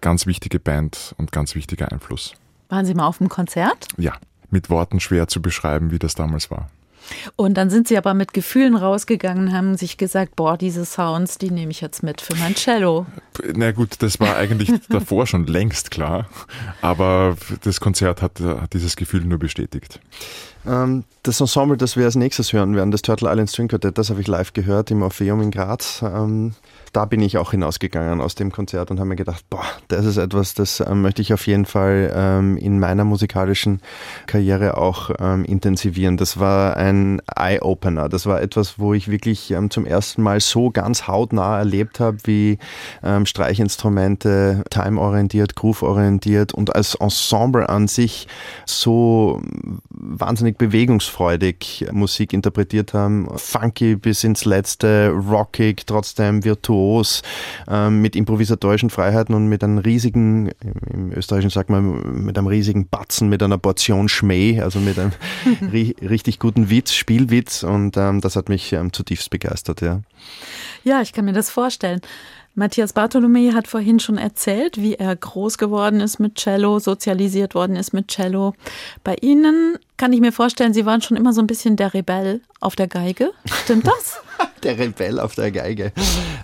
ganz 0.00 0.26
wichtige 0.26 0.60
Band 0.60 1.14
und 1.18 1.32
ganz 1.32 1.54
wichtiger 1.54 1.90
Einfluss. 1.90 2.34
Waren 2.68 2.86
Sie 2.86 2.94
mal 2.94 3.06
auf 3.06 3.18
dem 3.18 3.28
Konzert? 3.28 3.88
Ja, 3.96 4.14
mit 4.50 4.70
Worten 4.70 5.00
schwer 5.00 5.28
zu 5.28 5.42
beschreiben, 5.42 5.90
wie 5.90 5.98
das 5.98 6.14
damals 6.14 6.50
war. 6.50 6.70
Und 7.36 7.54
dann 7.54 7.70
sind 7.70 7.88
sie 7.88 7.96
aber 7.98 8.14
mit 8.14 8.32
Gefühlen 8.32 8.76
rausgegangen, 8.76 9.52
haben 9.52 9.76
sich 9.76 9.96
gesagt, 9.96 10.36
boah, 10.36 10.56
diese 10.56 10.84
Sounds, 10.84 11.38
die 11.38 11.50
nehme 11.50 11.70
ich 11.70 11.80
jetzt 11.80 12.02
mit 12.02 12.20
für 12.20 12.34
mein 12.36 12.54
Cello. 12.54 13.06
Na 13.54 13.72
gut, 13.72 13.96
das 14.00 14.20
war 14.20 14.36
eigentlich 14.36 14.70
davor 14.88 15.26
schon 15.26 15.46
längst 15.46 15.90
klar, 15.90 16.28
aber 16.82 17.36
das 17.62 17.80
Konzert 17.80 18.22
hat, 18.22 18.40
hat 18.40 18.72
dieses 18.72 18.96
Gefühl 18.96 19.24
nur 19.24 19.38
bestätigt. 19.38 20.00
Ähm, 20.66 21.04
das 21.22 21.40
Ensemble, 21.40 21.76
das 21.76 21.96
wir 21.96 22.04
als 22.04 22.16
nächstes 22.16 22.52
hören 22.52 22.74
werden, 22.74 22.90
das 22.90 23.02
Turtle 23.02 23.30
Island 23.30 23.50
String 23.50 23.68
Quartet, 23.68 23.98
das 23.98 24.10
habe 24.10 24.20
ich 24.20 24.28
live 24.28 24.52
gehört 24.52 24.90
im 24.90 25.02
Orpheum 25.02 25.42
in 25.42 25.50
Graz. 25.50 26.02
Ähm, 26.02 26.54
da 26.94 27.06
bin 27.06 27.20
ich 27.20 27.38
auch 27.38 27.50
hinausgegangen 27.50 28.20
aus 28.20 28.36
dem 28.36 28.52
Konzert 28.52 28.92
und 28.92 29.00
habe 29.00 29.08
mir 29.08 29.16
gedacht, 29.16 29.44
boah, 29.50 29.64
das 29.88 30.06
ist 30.06 30.16
etwas, 30.16 30.54
das 30.54 30.78
ähm, 30.78 31.02
möchte 31.02 31.22
ich 31.22 31.34
auf 31.34 31.44
jeden 31.48 31.64
Fall 31.66 32.12
ähm, 32.14 32.56
in 32.56 32.78
meiner 32.78 33.02
musikalischen 33.02 33.80
Karriere 34.26 34.76
auch 34.76 35.10
ähm, 35.18 35.44
intensivieren. 35.44 36.16
Das 36.16 36.38
war 36.38 36.76
ein 36.76 37.20
Eye-Opener. 37.34 38.08
Das 38.08 38.26
war 38.26 38.40
etwas, 38.40 38.78
wo 38.78 38.94
ich 38.94 39.10
wirklich 39.10 39.50
ähm, 39.50 39.70
zum 39.70 39.86
ersten 39.86 40.22
Mal 40.22 40.38
so 40.38 40.70
ganz 40.70 41.08
hautnah 41.08 41.58
erlebt 41.58 41.98
habe, 41.98 42.18
wie 42.24 42.58
ähm, 43.02 43.26
Streichinstrumente 43.26 44.62
time-orientiert, 44.70 45.56
groove-orientiert 45.56 46.54
und 46.54 46.76
als 46.76 46.94
Ensemble 46.94 47.68
an 47.68 47.88
sich 47.88 48.28
so 48.66 49.42
wahnsinnig 49.90 50.58
bewegungsfreudig 50.58 51.86
Musik 51.90 52.32
interpretiert 52.32 52.94
haben. 52.94 53.26
Funky 53.36 53.96
bis 53.96 54.22
ins 54.22 54.44
letzte, 54.44 55.08
rockig, 55.10 55.86
trotzdem 55.86 56.44
virtuos 56.44 56.83
virtuos 56.84 57.22
ähm, 57.68 58.02
mit 58.02 58.16
improvisatorischen 58.16 58.90
Freiheiten 58.90 59.34
und 59.34 59.48
mit 59.48 59.64
einem 59.64 59.78
riesigen, 59.78 60.50
im 60.92 61.12
Österreichischen 61.12 61.50
sagt 61.50 61.70
man, 61.70 62.24
mit 62.24 62.36
einem 62.38 62.46
riesigen 62.46 62.88
Batzen, 62.88 63.28
mit 63.28 63.42
einer 63.42 63.58
Portion 63.58 64.08
Schmäh, 64.08 64.60
also 64.60 64.78
mit 64.80 64.98
einem 64.98 65.12
ri 65.72 65.96
richtig 66.02 66.38
guten 66.38 66.70
Witz, 66.70 66.92
Spielwitz 66.92 67.62
und 67.62 67.96
ähm, 67.96 68.20
das 68.20 68.36
hat 68.36 68.48
mich 68.48 68.72
ähm, 68.72 68.92
zutiefst 68.92 69.30
begeistert, 69.30 69.80
ja. 69.80 70.00
Ja, 70.84 71.00
ich 71.00 71.12
kann 71.12 71.24
mir 71.24 71.32
das 71.32 71.50
vorstellen. 71.50 72.00
Matthias 72.56 72.92
Bartholomä 72.92 73.52
hat 73.52 73.66
vorhin 73.66 73.98
schon 73.98 74.16
erzählt, 74.16 74.76
wie 74.76 74.94
er 74.94 75.16
groß 75.16 75.58
geworden 75.58 76.00
ist 76.00 76.20
mit 76.20 76.36
Cello, 76.36 76.78
sozialisiert 76.78 77.56
worden 77.56 77.74
ist 77.74 77.92
mit 77.92 78.08
Cello. 78.08 78.54
Bei 79.02 79.16
Ihnen 79.20 79.76
kann 79.96 80.12
ich 80.12 80.20
mir 80.20 80.32
vorstellen, 80.32 80.72
Sie 80.72 80.86
waren 80.86 81.02
schon 81.02 81.16
immer 81.16 81.32
so 81.32 81.40
ein 81.40 81.48
bisschen 81.48 81.74
der 81.76 81.94
Rebell 81.94 82.42
auf 82.60 82.76
der 82.76 82.86
Geige. 82.86 83.32
Stimmt 83.64 83.88
das? 83.88 84.20
der 84.62 84.78
Rebell 84.78 85.18
auf 85.18 85.34
der 85.34 85.50
Geige. 85.50 85.92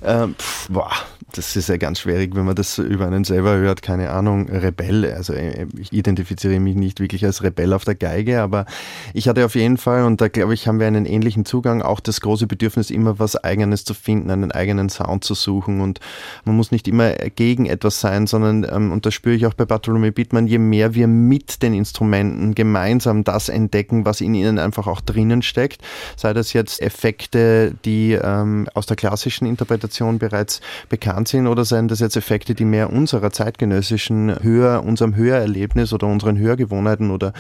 Ähm, 0.02 0.34
pff, 0.36 0.68
boah, 0.68 0.90
das 1.32 1.56
ist 1.56 1.68
ja 1.68 1.76
ganz 1.76 2.00
schwierig, 2.00 2.34
wenn 2.34 2.44
man 2.44 2.54
das 2.54 2.78
über 2.78 3.06
einen 3.06 3.24
selber 3.24 3.56
hört. 3.56 3.82
Keine 3.82 4.10
Ahnung, 4.10 4.48
Rebell. 4.48 5.12
Also 5.12 5.32
äh, 5.32 5.66
ich 5.78 5.92
identifiziere 5.92 6.58
mich 6.60 6.74
nicht 6.74 7.00
wirklich 7.00 7.24
als 7.24 7.42
Rebell 7.42 7.72
auf 7.72 7.84
der 7.84 7.94
Geige, 7.94 8.40
aber 8.40 8.66
ich 9.14 9.28
hatte 9.28 9.44
auf 9.44 9.54
jeden 9.54 9.76
Fall, 9.76 10.04
und 10.04 10.20
da 10.20 10.28
glaube 10.28 10.54
ich, 10.54 10.66
haben 10.66 10.80
wir 10.80 10.86
einen 10.86 11.06
ähnlichen 11.06 11.44
Zugang, 11.44 11.82
auch 11.82 12.00
das 12.00 12.20
große 12.20 12.46
Bedürfnis, 12.46 12.90
immer 12.90 13.18
was 13.18 13.36
Eigenes 13.36 13.84
zu 13.84 13.94
finden, 13.94 14.30
einen 14.30 14.52
eigenen 14.52 14.88
Sound 14.88 15.24
zu 15.24 15.34
suchen. 15.34 15.80
Und 15.80 16.00
man 16.44 16.56
muss 16.56 16.70
nicht 16.70 16.88
immer 16.88 17.12
gegen 17.12 17.66
etwas 17.66 18.00
sein, 18.00 18.26
sondern, 18.26 18.66
ähm, 18.70 18.92
und 18.92 19.06
das 19.06 19.14
spüre 19.14 19.34
ich 19.34 19.46
auch 19.46 19.54
bei 19.54 19.64
Bartholomew 19.64 20.12
Bittmann, 20.12 20.46
je 20.46 20.58
mehr 20.58 20.94
wir 20.94 21.06
mit 21.06 21.62
den 21.62 21.74
Instrumenten 21.74 22.54
gemeinsam 22.54 23.24
das 23.24 23.48
entdecken, 23.48 24.04
was 24.04 24.20
in 24.20 24.34
ihnen 24.34 24.58
einfach 24.58 24.86
auch 24.86 25.00
drinnen 25.00 25.42
steckt, 25.42 25.82
sei 26.16 26.32
das 26.32 26.52
jetzt 26.52 26.82
Effekte, 26.82 27.74
die 27.84 28.12
ähm, 28.12 28.68
aus 28.74 28.86
der 28.86 28.96
klassischen 28.96 29.46
Interpretation 29.46 30.18
bereits 30.18 30.60
bekannt 30.88 31.19
sind 31.26 31.46
oder 31.46 31.64
seien 31.64 31.88
das 31.88 32.00
jetzt 32.00 32.16
Effekte, 32.16 32.54
die 32.54 32.64
mehr 32.64 32.92
unserer 32.92 33.30
zeitgenössischen 33.30 34.34
Hör, 34.42 34.84
unserem 34.84 35.14
Hörerlebnis 35.14 35.92
oder 35.92 36.06
unseren 36.06 36.38
Hörgewohnheiten 36.38 37.10
oder 37.10 37.32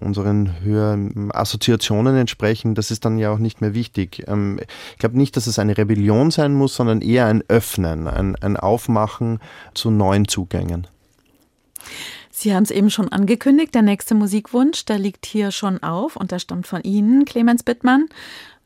unseren 0.00 0.54
Hörassoziationen 0.62 2.16
entsprechen, 2.16 2.74
das 2.74 2.90
ist 2.90 3.04
dann 3.04 3.18
ja 3.18 3.30
auch 3.30 3.38
nicht 3.38 3.60
mehr 3.60 3.74
wichtig. 3.74 4.24
Ähm, 4.28 4.60
ich 4.92 4.98
glaube 4.98 5.18
nicht, 5.18 5.36
dass 5.36 5.46
es 5.46 5.58
eine 5.58 5.76
Rebellion 5.76 6.30
sein 6.30 6.54
muss, 6.54 6.74
sondern 6.74 7.00
eher 7.00 7.26
ein 7.26 7.42
Öffnen, 7.48 8.06
ein, 8.06 8.36
ein 8.36 8.56
Aufmachen 8.56 9.40
zu 9.74 9.90
neuen 9.90 10.28
Zugängen. 10.28 10.86
Sie 12.30 12.54
haben 12.54 12.62
es 12.62 12.70
eben 12.70 12.88
schon 12.88 13.08
angekündigt, 13.08 13.74
der 13.74 13.82
nächste 13.82 14.14
Musikwunsch, 14.14 14.84
der 14.84 14.98
liegt 14.98 15.26
hier 15.26 15.50
schon 15.50 15.82
auf 15.82 16.14
und 16.14 16.30
der 16.30 16.38
stammt 16.38 16.68
von 16.68 16.82
Ihnen, 16.82 17.24
Clemens 17.24 17.64
Bittmann. 17.64 18.06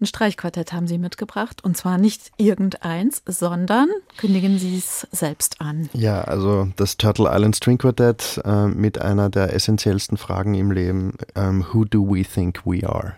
Ein 0.02 0.06
Streichquartett 0.06 0.72
haben 0.72 0.88
Sie 0.88 0.98
mitgebracht 0.98 1.62
und 1.62 1.76
zwar 1.76 1.96
nicht 1.96 2.32
irgendeins, 2.36 3.22
sondern 3.24 3.86
kündigen 4.18 4.58
Sie 4.58 4.76
es 4.76 5.06
selbst 5.12 5.60
an. 5.60 5.90
Ja, 5.92 6.22
also 6.22 6.66
das 6.74 6.96
Turtle 6.96 7.30
Island 7.32 7.54
String 7.54 7.78
Quartett 7.78 8.40
äh, 8.44 8.66
mit 8.66 9.00
einer 9.00 9.30
der 9.30 9.54
essentiellsten 9.54 10.16
Fragen 10.16 10.54
im 10.54 10.72
Leben: 10.72 11.18
ähm, 11.36 11.64
Who 11.72 11.84
do 11.84 12.04
we 12.04 12.24
think 12.24 12.66
we 12.66 12.84
are? 12.84 13.16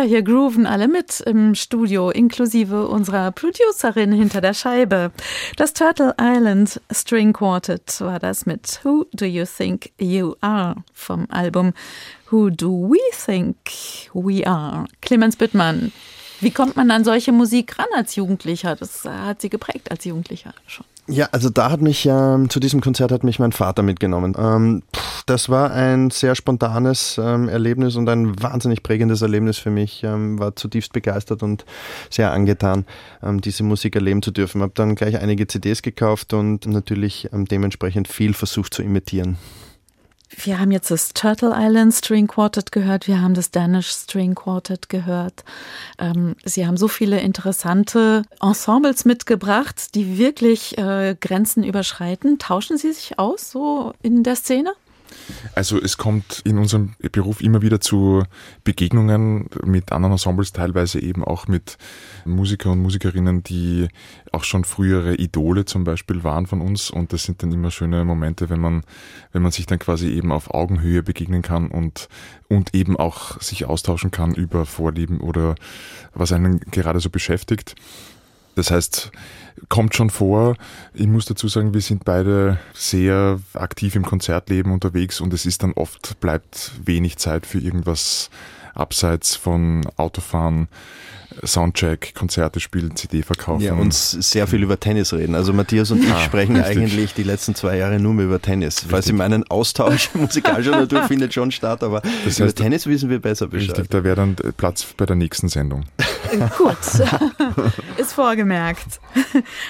Ja, 0.00 0.06
hier 0.06 0.22
grooven 0.22 0.64
alle 0.66 0.88
mit 0.88 1.20
im 1.20 1.54
Studio, 1.54 2.08
inklusive 2.08 2.88
unserer 2.88 3.32
Producerin 3.32 4.12
hinter 4.12 4.40
der 4.40 4.54
Scheibe. 4.54 5.12
Das 5.56 5.74
Turtle 5.74 6.14
Island 6.18 6.80
String 6.90 7.34
Quartet 7.34 8.00
war 8.00 8.18
das 8.18 8.46
mit 8.46 8.80
Who 8.82 9.04
Do 9.12 9.26
You 9.26 9.44
Think 9.44 9.90
You 10.00 10.36
Are 10.40 10.76
vom 10.94 11.26
Album 11.28 11.74
Who 12.30 12.48
Do 12.48 12.90
We 12.90 12.98
Think 13.12 13.56
We 14.14 14.46
Are? 14.46 14.86
Clemens 15.02 15.36
Büttmann. 15.36 15.92
Wie 16.40 16.50
kommt 16.50 16.76
man 16.76 16.90
an 16.90 17.04
solche 17.04 17.32
Musik 17.32 17.78
ran 17.78 17.88
als 17.94 18.16
Jugendlicher? 18.16 18.76
Das 18.76 19.04
hat 19.04 19.42
sie 19.42 19.50
geprägt 19.50 19.90
als 19.90 20.06
Jugendlicher 20.06 20.54
schon. 20.66 20.86
Ja, 21.10 21.28
also 21.32 21.50
da 21.50 21.72
hat 21.72 21.80
mich, 21.82 22.06
ähm, 22.06 22.48
zu 22.50 22.60
diesem 22.60 22.80
Konzert 22.80 23.10
hat 23.10 23.24
mich 23.24 23.40
mein 23.40 23.50
Vater 23.50 23.82
mitgenommen. 23.82 24.36
Ähm, 24.38 24.82
pff, 24.94 25.24
das 25.24 25.48
war 25.48 25.72
ein 25.72 26.10
sehr 26.10 26.36
spontanes 26.36 27.18
ähm, 27.20 27.48
Erlebnis 27.48 27.96
und 27.96 28.08
ein 28.08 28.40
wahnsinnig 28.40 28.84
prägendes 28.84 29.20
Erlebnis 29.20 29.58
für 29.58 29.70
mich. 29.70 30.04
Ähm, 30.04 30.38
war 30.38 30.54
zutiefst 30.54 30.92
begeistert 30.92 31.42
und 31.42 31.64
sehr 32.10 32.30
angetan, 32.30 32.84
ähm, 33.24 33.40
diese 33.40 33.64
Musik 33.64 33.96
erleben 33.96 34.22
zu 34.22 34.30
dürfen. 34.30 34.62
Habe 34.62 34.72
dann 34.76 34.94
gleich 34.94 35.18
einige 35.18 35.48
CDs 35.48 35.82
gekauft 35.82 36.32
und 36.32 36.66
natürlich 36.66 37.28
ähm, 37.32 37.44
dementsprechend 37.44 38.06
viel 38.06 38.32
versucht 38.32 38.72
zu 38.72 38.82
imitieren. 38.82 39.36
Wir 40.36 40.60
haben 40.60 40.70
jetzt 40.70 40.90
das 40.90 41.12
Turtle 41.12 41.52
Island 41.54 41.92
String 41.92 42.26
Quartet 42.26 42.70
gehört, 42.72 43.08
wir 43.08 43.20
haben 43.20 43.34
das 43.34 43.50
Danish 43.50 43.88
String 43.88 44.34
Quartet 44.34 44.88
gehört. 44.88 45.44
Ähm, 45.98 46.36
Sie 46.44 46.66
haben 46.66 46.76
so 46.76 46.88
viele 46.88 47.20
interessante 47.20 48.22
Ensembles 48.40 49.04
mitgebracht, 49.04 49.94
die 49.94 50.18
wirklich 50.18 50.78
äh, 50.78 51.16
Grenzen 51.20 51.64
überschreiten. 51.64 52.38
Tauschen 52.38 52.78
Sie 52.78 52.92
sich 52.92 53.18
aus 53.18 53.50
so 53.50 53.92
in 54.02 54.22
der 54.22 54.36
Szene? 54.36 54.72
Also 55.54 55.80
es 55.80 55.96
kommt 55.96 56.40
in 56.44 56.58
unserem 56.58 56.94
Beruf 57.12 57.40
immer 57.40 57.62
wieder 57.62 57.80
zu 57.80 58.22
Begegnungen 58.64 59.48
mit 59.64 59.92
anderen 59.92 60.12
Ensembles, 60.12 60.52
teilweise 60.52 61.00
eben 61.00 61.24
auch 61.24 61.48
mit 61.48 61.78
Musiker 62.24 62.70
und 62.70 62.80
Musikerinnen, 62.80 63.42
die 63.42 63.88
auch 64.32 64.44
schon 64.44 64.64
frühere 64.64 65.14
Idole 65.14 65.64
zum 65.64 65.84
Beispiel 65.84 66.24
waren 66.24 66.46
von 66.46 66.60
uns. 66.60 66.90
Und 66.90 67.12
das 67.12 67.24
sind 67.24 67.42
dann 67.42 67.52
immer 67.52 67.70
schöne 67.70 68.04
Momente, 68.04 68.50
wenn 68.50 68.60
man, 68.60 68.82
wenn 69.32 69.42
man 69.42 69.52
sich 69.52 69.66
dann 69.66 69.78
quasi 69.78 70.08
eben 70.08 70.32
auf 70.32 70.52
Augenhöhe 70.52 71.02
begegnen 71.02 71.42
kann 71.42 71.68
und, 71.68 72.08
und 72.48 72.74
eben 72.74 72.96
auch 72.96 73.40
sich 73.40 73.64
austauschen 73.64 74.10
kann 74.10 74.34
über 74.34 74.66
Vorlieben 74.66 75.20
oder 75.20 75.54
was 76.14 76.32
einen 76.32 76.60
gerade 76.60 77.00
so 77.00 77.10
beschäftigt. 77.10 77.74
Das 78.54 78.70
heißt, 78.70 79.10
kommt 79.68 79.94
schon 79.94 80.10
vor. 80.10 80.56
Ich 80.94 81.06
muss 81.06 81.26
dazu 81.26 81.48
sagen, 81.48 81.74
wir 81.74 81.80
sind 81.80 82.04
beide 82.04 82.58
sehr 82.74 83.40
aktiv 83.54 83.94
im 83.94 84.04
Konzertleben 84.04 84.72
unterwegs 84.72 85.20
und 85.20 85.32
es 85.32 85.46
ist 85.46 85.62
dann 85.62 85.72
oft, 85.72 86.20
bleibt 86.20 86.72
wenig 86.84 87.18
Zeit 87.18 87.46
für 87.46 87.58
irgendwas 87.58 88.30
abseits 88.74 89.36
von 89.36 89.86
Autofahren, 89.96 90.68
Soundcheck, 91.44 92.14
Konzerte 92.14 92.60
spielen, 92.60 92.94
CD 92.96 93.22
verkaufen. 93.22 93.62
Ja, 93.62 93.74
und 93.74 93.92
sehr 93.94 94.46
viel 94.46 94.62
über 94.62 94.78
Tennis 94.78 95.12
reden. 95.12 95.34
Also 95.34 95.52
Matthias 95.52 95.90
und 95.90 96.02
ich 96.04 96.10
Ah, 96.12 96.20
sprechen 96.20 96.56
richtig. 96.56 96.76
eigentlich 96.78 97.14
die 97.14 97.22
letzten 97.22 97.54
zwei 97.54 97.76
Jahre 97.76 97.98
nur 97.98 98.14
mehr 98.14 98.26
über 98.26 98.40
Tennis. 98.40 98.84
Falls 98.88 99.06
Sie 99.06 99.12
meinen 99.12 99.48
Austausch 99.50 100.10
musikalischer 100.14 100.72
Natur 100.72 101.04
findet 101.04 101.32
schon 101.34 101.50
statt, 101.50 101.82
aber 101.82 102.02
Das 102.24 102.38
über 102.38 102.48
heißt- 102.48 102.54
Tennis 102.56 102.86
wissen 102.86 103.10
wir 103.10 103.20
besser 103.20 103.46
Bescheid. 103.48 103.70
Richtig, 103.70 103.90
da 103.90 104.04
wäre 104.04 104.16
dann 104.16 104.36
Platz 104.56 104.86
bei 104.96 105.06
der 105.06 105.16
nächsten 105.16 105.48
Sendung. 105.48 105.84
Gut, 106.58 106.76
ist 107.96 108.12
vorgemerkt. 108.12 109.00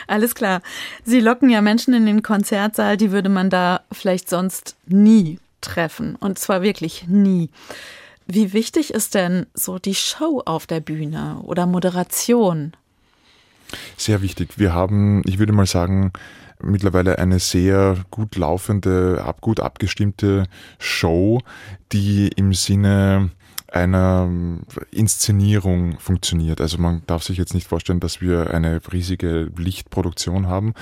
Alles 0.06 0.34
klar. 0.34 0.62
Sie 1.04 1.20
locken 1.20 1.50
ja 1.50 1.60
Menschen 1.62 1.94
in 1.94 2.06
den 2.06 2.22
Konzertsaal, 2.22 2.96
die 2.96 3.10
würde 3.12 3.28
man 3.28 3.50
da 3.50 3.80
vielleicht 3.92 4.28
sonst 4.28 4.76
nie 4.86 5.38
treffen. 5.60 6.16
Und 6.16 6.38
zwar 6.38 6.62
wirklich 6.62 7.04
nie. 7.08 7.50
Wie 8.32 8.52
wichtig 8.52 8.94
ist 8.94 9.16
denn 9.16 9.46
so 9.54 9.80
die 9.80 9.96
Show 9.96 10.40
auf 10.46 10.68
der 10.68 10.78
Bühne 10.78 11.40
oder 11.42 11.66
Moderation? 11.66 12.72
Sehr 13.96 14.22
wichtig. 14.22 14.56
Wir 14.56 14.72
haben, 14.72 15.22
ich 15.26 15.40
würde 15.40 15.52
mal 15.52 15.66
sagen, 15.66 16.12
mittlerweile 16.62 17.18
eine 17.18 17.40
sehr 17.40 17.96
gut 18.12 18.36
laufende, 18.36 19.24
gut 19.40 19.58
abgestimmte 19.58 20.44
Show, 20.78 21.40
die 21.90 22.28
im 22.36 22.52
Sinne 22.52 23.30
einer 23.72 24.28
Inszenierung 24.90 25.98
funktioniert. 25.98 26.60
Also 26.60 26.78
man 26.78 27.02
darf 27.06 27.22
sich 27.22 27.38
jetzt 27.38 27.54
nicht 27.54 27.66
vorstellen, 27.66 28.00
dass 28.00 28.20
wir 28.20 28.52
eine 28.52 28.80
riesige 28.92 29.50
Lichtproduktion 29.56 30.46
haben, 30.46 30.74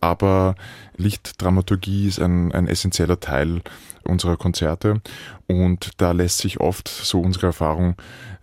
aber 0.00 0.54
Lichtdramaturgie 0.96 2.08
ist 2.08 2.20
ein, 2.20 2.52
ein 2.52 2.66
essentieller 2.66 3.20
Teil 3.20 3.62
unserer 4.04 4.36
Konzerte 4.36 5.00
und 5.46 5.90
da 5.98 6.12
lässt 6.12 6.38
sich 6.38 6.60
oft, 6.60 6.88
so 6.88 7.20
unsere 7.20 7.48
Erfahrung, 7.48 7.96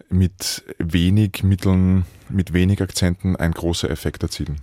mit 0.10 0.64
wenig 0.80 1.44
Mitteln, 1.44 2.06
mit 2.30 2.54
wenig 2.54 2.82
Akzenten 2.82 3.36
ein 3.36 3.52
großer 3.52 3.90
Effekt 3.90 4.24
erzielen. 4.24 4.62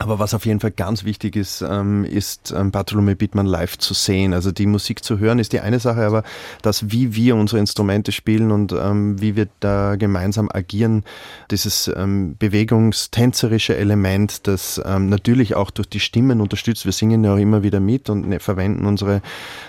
Aber 0.00 0.20
was 0.20 0.32
auf 0.32 0.46
jeden 0.46 0.60
Fall 0.60 0.70
ganz 0.70 1.02
wichtig 1.02 1.34
ist, 1.34 1.60
ähm, 1.60 2.04
ist 2.04 2.54
ähm, 2.56 2.70
Bartholomew 2.70 3.16
Bittmann 3.16 3.46
live 3.46 3.78
zu 3.78 3.94
sehen. 3.94 4.32
Also 4.32 4.52
die 4.52 4.66
Musik 4.66 5.02
zu 5.02 5.18
hören 5.18 5.40
ist 5.40 5.52
die 5.52 5.58
eine 5.58 5.80
Sache, 5.80 6.06
aber 6.06 6.22
das, 6.62 6.92
wie 6.92 7.16
wir 7.16 7.34
unsere 7.34 7.58
Instrumente 7.58 8.12
spielen 8.12 8.52
und 8.52 8.72
ähm, 8.72 9.20
wie 9.20 9.34
wir 9.34 9.48
da 9.58 9.96
gemeinsam 9.96 10.48
agieren, 10.52 11.02
dieses 11.50 11.90
ähm, 11.96 12.36
bewegungstänzerische 12.38 13.76
Element, 13.76 14.46
das 14.46 14.80
ähm, 14.84 15.08
natürlich 15.08 15.56
auch 15.56 15.72
durch 15.72 15.88
die 15.88 16.00
Stimmen 16.00 16.40
unterstützt. 16.40 16.84
Wir 16.84 16.92
singen 16.92 17.24
ja 17.24 17.34
auch 17.34 17.38
immer 17.38 17.64
wieder 17.64 17.80
mit 17.80 18.08
und 18.08 18.28
ne, 18.28 18.38
verwenden 18.38 18.86
unsere 18.86 19.20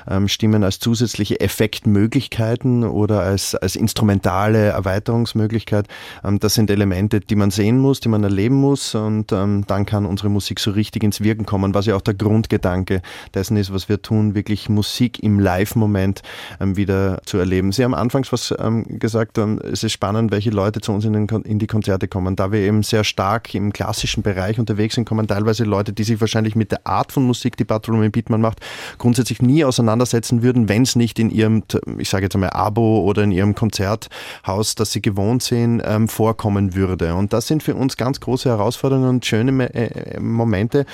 ähm, 0.08 0.28
Stimmen 0.28 0.64
als 0.64 0.80
zusätzliche 0.80 1.40
Effektmöglichkeiten 1.40 2.84
oder 2.84 3.22
als, 3.22 3.56
als 3.56 3.76
instrumentale 3.76 4.68
Erweiterungsmöglichkeit. 4.68 5.88
Ähm, 6.24 6.38
das 6.38 6.54
sind 6.54 6.70
Elemente, 6.70 7.20
die 7.20 7.36
man 7.36 7.50
sehen 7.50 7.80
muss, 7.80 8.00
die 8.00 8.10
man 8.10 8.24
erleben 8.24 8.56
muss 8.56 8.94
und 8.94 9.32
ähm, 9.32 9.64
dann 9.66 9.88
kann 9.88 10.06
unsere 10.20 10.30
Musik 10.30 10.60
so 10.60 10.72
richtig 10.72 11.04
ins 11.04 11.22
Wirken 11.22 11.46
kommen, 11.46 11.74
was 11.74 11.86
ja 11.86 11.96
auch 11.96 12.02
der 12.02 12.14
Grundgedanke 12.14 13.02
dessen 13.34 13.56
ist, 13.56 13.74
was 13.74 13.88
wir 13.88 14.02
tun, 14.02 14.36
wirklich 14.36 14.68
Musik 14.68 15.24
im 15.24 15.40
Live-Moment 15.40 16.24
ähm, 16.60 16.76
wieder 16.76 17.22
zu 17.26 17.38
erleben. 17.38 17.72
Sie 17.72 17.86
haben 17.86 17.94
anfangs 17.94 18.34
was 18.34 18.54
ähm, 18.60 19.00
gesagt, 19.00 19.38
ähm, 19.38 19.62
es 19.64 19.84
ist 19.84 19.94
spannend, 19.94 20.32
welche 20.32 20.50
Leute 20.50 20.82
zu 20.82 20.92
uns 20.92 21.06
in, 21.06 21.14
in 21.16 21.60
die 21.60 21.68
Konzerte 21.68 22.10
kommen. 22.10 22.36
Da 22.36 22.52
wir 22.52 22.60
eben 22.60 22.84
sehr 22.84 23.06
stark 23.06 23.56
im 23.56 23.72
klassischen 23.72 24.22
Bereich 24.22 24.60
unterwegs 24.60 24.96
sind, 24.96 25.06
kommen 25.06 25.26
teilweise 25.26 25.64
Leute, 25.64 25.94
die 25.94 26.04
sich 26.04 26.20
wahrscheinlich 26.20 26.58
mit 26.58 26.72
der 26.72 26.86
Art 26.86 27.14
von 27.14 27.24
Musik, 27.24 27.56
die 27.56 27.64
Bartholomew 27.64 28.10
Bittmann 28.10 28.42
macht, 28.42 28.60
grundsätzlich 28.98 29.42
nie 29.42 29.64
auseinandersetzen 29.64 30.44
würden, 30.44 30.68
wenn 30.68 30.82
es 30.82 30.98
nicht 30.98 31.18
in 31.18 31.30
ihrem, 31.30 31.64
ich 31.98 32.10
sage 32.10 32.26
jetzt 32.26 32.36
einmal, 32.36 32.52
Abo 32.52 33.04
oder 33.04 33.24
in 33.24 33.32
ihrem 33.32 33.56
Konzerthaus, 33.56 34.76
das 34.76 34.92
sie 34.92 35.02
gewohnt 35.02 35.44
sind, 35.44 35.82
ähm, 35.86 36.10
vorkommen 36.10 36.76
würde. 36.76 37.16
Und 37.16 37.32
das 37.32 37.48
sind 37.48 37.64
für 37.64 37.76
uns 37.76 37.96
ganz 37.96 38.20
große 38.20 38.50
Herausforderungen 38.50 39.08
und 39.08 39.26
schöne 39.26 39.70
äh, 39.74 40.09
Momente, 40.20 40.86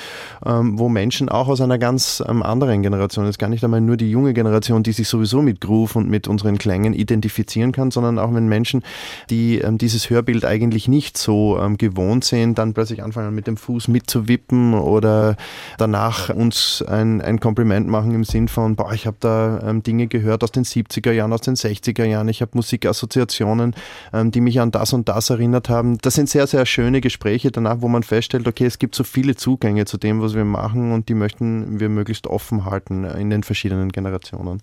ähm, 0.46 0.78
wo 0.80 0.90
Menschen 0.90 1.30
auch 1.30 1.48
aus 1.48 1.62
einer 1.62 1.78
ganz 1.78 2.24
ähm, 2.28 2.44
anderen 2.44 2.82
Generation, 2.82 3.26
jetzt 3.26 3.40
gar 3.40 3.50
nicht 3.50 3.64
einmal 3.64 3.82
nur 3.82 3.98
die 3.98 4.10
junge 4.10 4.34
Generation, 4.34 4.84
die 4.84 4.92
sich 4.92 5.08
sowieso 5.08 5.42
mit 5.42 5.62
Groove 5.62 5.96
und 5.96 6.10
mit 6.10 6.28
unseren 6.28 6.58
Klängen 6.58 6.94
identifizieren 6.94 7.72
kann, 7.72 7.92
sondern 7.92 8.20
auch 8.20 8.34
wenn 8.34 8.48
Menschen, 8.48 8.84
die 9.30 9.60
ähm, 9.60 9.78
dieses 9.78 10.10
Hörbild 10.10 10.46
eigentlich 10.46 10.88
nicht 10.88 11.18
so 11.18 11.60
gewohnt 11.78 12.24
sind, 12.26 12.58
dann 12.58 12.74
plötzlich 12.74 13.04
anfangen 13.04 13.34
mit 13.34 13.48
dem 13.48 13.58
Fuß 13.58 13.88
mitzuwippen 13.88 14.74
oder 14.74 15.36
danach 15.78 16.30
uns 16.30 16.84
ein, 16.88 17.22
ein 17.22 17.40
Kompliment 17.40 17.88
machen 17.88 18.14
im 18.14 18.24
Sinn 18.24 18.48
von, 18.48 18.76
boah, 18.76 18.94
ich 18.94 19.08
habe 19.08 19.18
da 19.20 19.74
Dinge 19.86 20.08
gehört 20.08 20.44
aus 20.44 20.52
den 20.52 20.64
70er 20.64 21.12
Jahren, 21.12 21.34
aus 21.34 21.42
den 21.42 21.56
60er 21.56 22.06
Jahren, 22.06 22.28
ich 22.28 22.42
habe 22.42 22.52
Musikassoziationen, 22.56 23.76
die 24.14 24.42
mich 24.42 24.60
an 24.60 24.72
das 24.72 24.94
und 24.94 25.08
das 25.10 25.30
erinnert 25.30 25.70
haben. 25.70 25.98
Das 26.00 26.16
sind 26.16 26.30
sehr, 26.30 26.48
sehr 26.48 26.66
schöne 26.66 27.02
Gespräche 27.02 27.52
danach, 27.52 27.78
wo 27.80 27.88
man 27.88 28.04
feststellt, 28.04 28.48
okay, 28.48 28.66
es 28.66 28.80
gibt 28.80 28.96
so 28.96 29.04
viele 29.06 29.36
Zugänge 29.36 29.86
zu 29.86 29.98
dem, 29.98 30.22
was 30.22 30.36
wir 30.36 30.46
machen 30.46 30.92
und 30.92 31.10
die 31.10 31.14
möchten 31.14 31.80
wir 31.80 31.90
möglichst 31.90 32.28
offen 32.28 32.66
halten 32.66 33.04
in 33.06 33.30
den 33.30 33.44
verschiedenen 33.44 33.92
Generationen. 33.92 34.62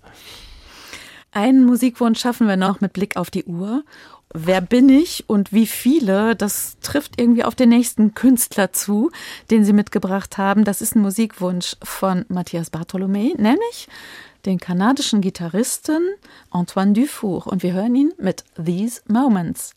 Einen 1.31 1.65
Musikwunsch 1.65 2.19
schaffen 2.19 2.47
wir 2.47 2.57
noch 2.57 2.79
mit 2.79 2.93
Blick 2.93 3.17
auf 3.17 3.31
die 3.31 3.45
Uhr. 3.45 3.83
Wer 4.35 4.61
bin 4.61 4.89
ich 4.89 5.25
und 5.27 5.51
wie 5.51 5.67
viele, 5.67 6.35
das 6.35 6.77
trifft 6.81 7.19
irgendwie 7.19 7.43
auf 7.43 7.55
den 7.55 7.69
nächsten 7.69 8.13
Künstler 8.13 8.71
zu, 8.71 9.11
den 9.51 9.63
Sie 9.63 9.73
mitgebracht 9.73 10.37
haben. 10.37 10.63
Das 10.63 10.81
ist 10.81 10.95
ein 10.95 11.01
Musikwunsch 11.01 11.75
von 11.83 12.25
Matthias 12.29 12.69
Bartholomä, 12.69 13.33
nämlich 13.37 13.87
den 14.45 14.59
kanadischen 14.59 15.21
Gitarristen 15.21 16.01
Antoine 16.49 16.93
Dufour. 16.93 17.47
Und 17.47 17.63
wir 17.63 17.73
hören 17.73 17.95
ihn 17.95 18.13
mit 18.17 18.43
These 18.63 19.01
Moments. 19.07 19.75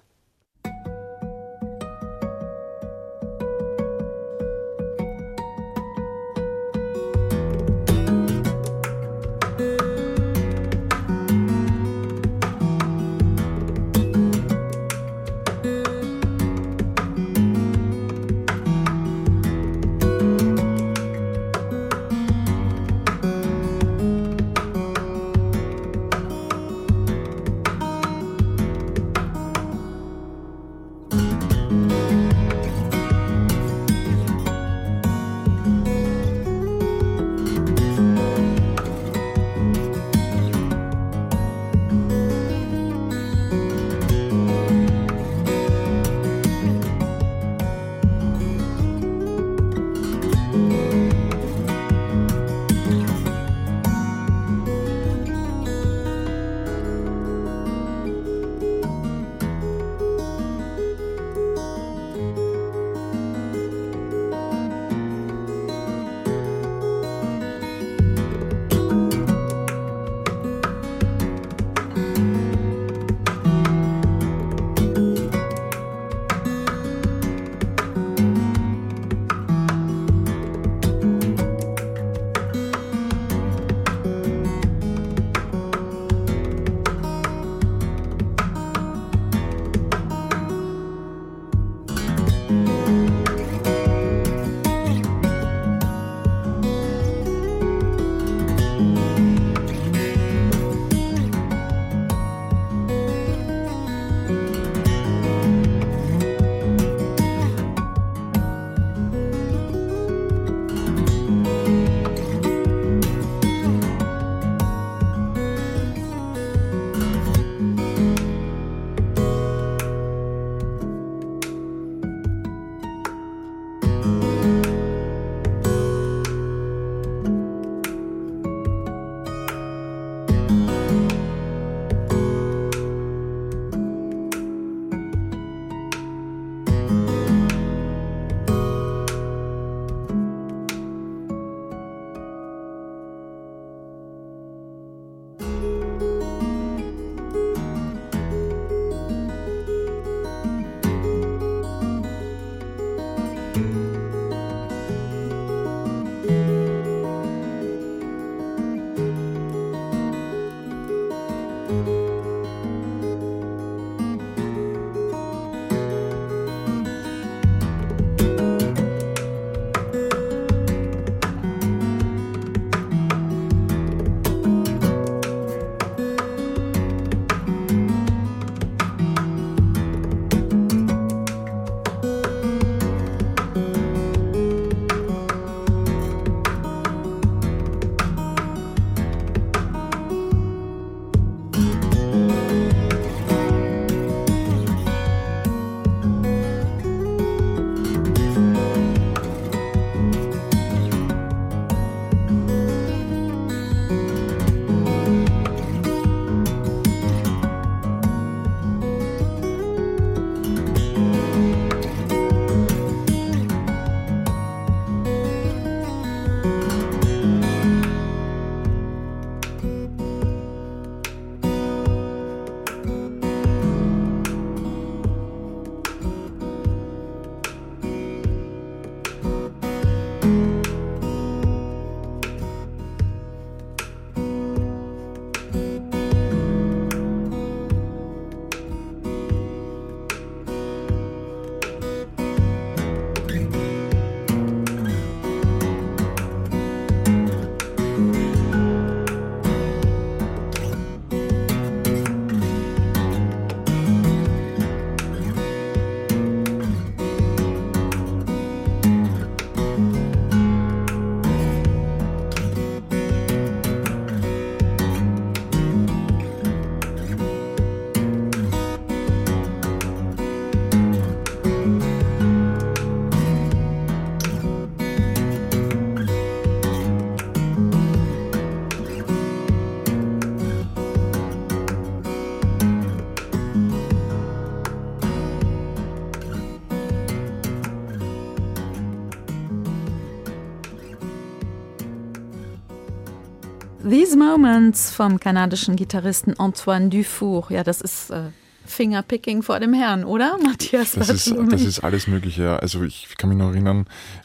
Moments 294.57 294.91
vom 294.91 295.21
kanadischen 295.21 295.77
Gitarristen 295.77 296.33
Antoine 296.41 296.89
Dufour. 296.89 297.47
Ja, 297.51 297.63
das 297.63 297.83
ist 297.83 298.09
äh, 298.11 298.31
Fingerpicking 298.65 299.43
vor 299.43 299.61
dem 299.61 299.75
Herrn, 299.75 300.03
oder, 300.03 300.39
Matthias? 300.43 300.93
Das 300.93 301.11
ist, 301.11 301.35
das 301.51 301.61
ist 301.61 301.81
alles 301.81 302.07
Mögliche. 302.07 302.59
Also 302.63 302.83
ich 302.83 303.17
kann 303.19 303.29
mich 303.29 303.37
noch 303.37 303.51
erinnern, 303.51 303.85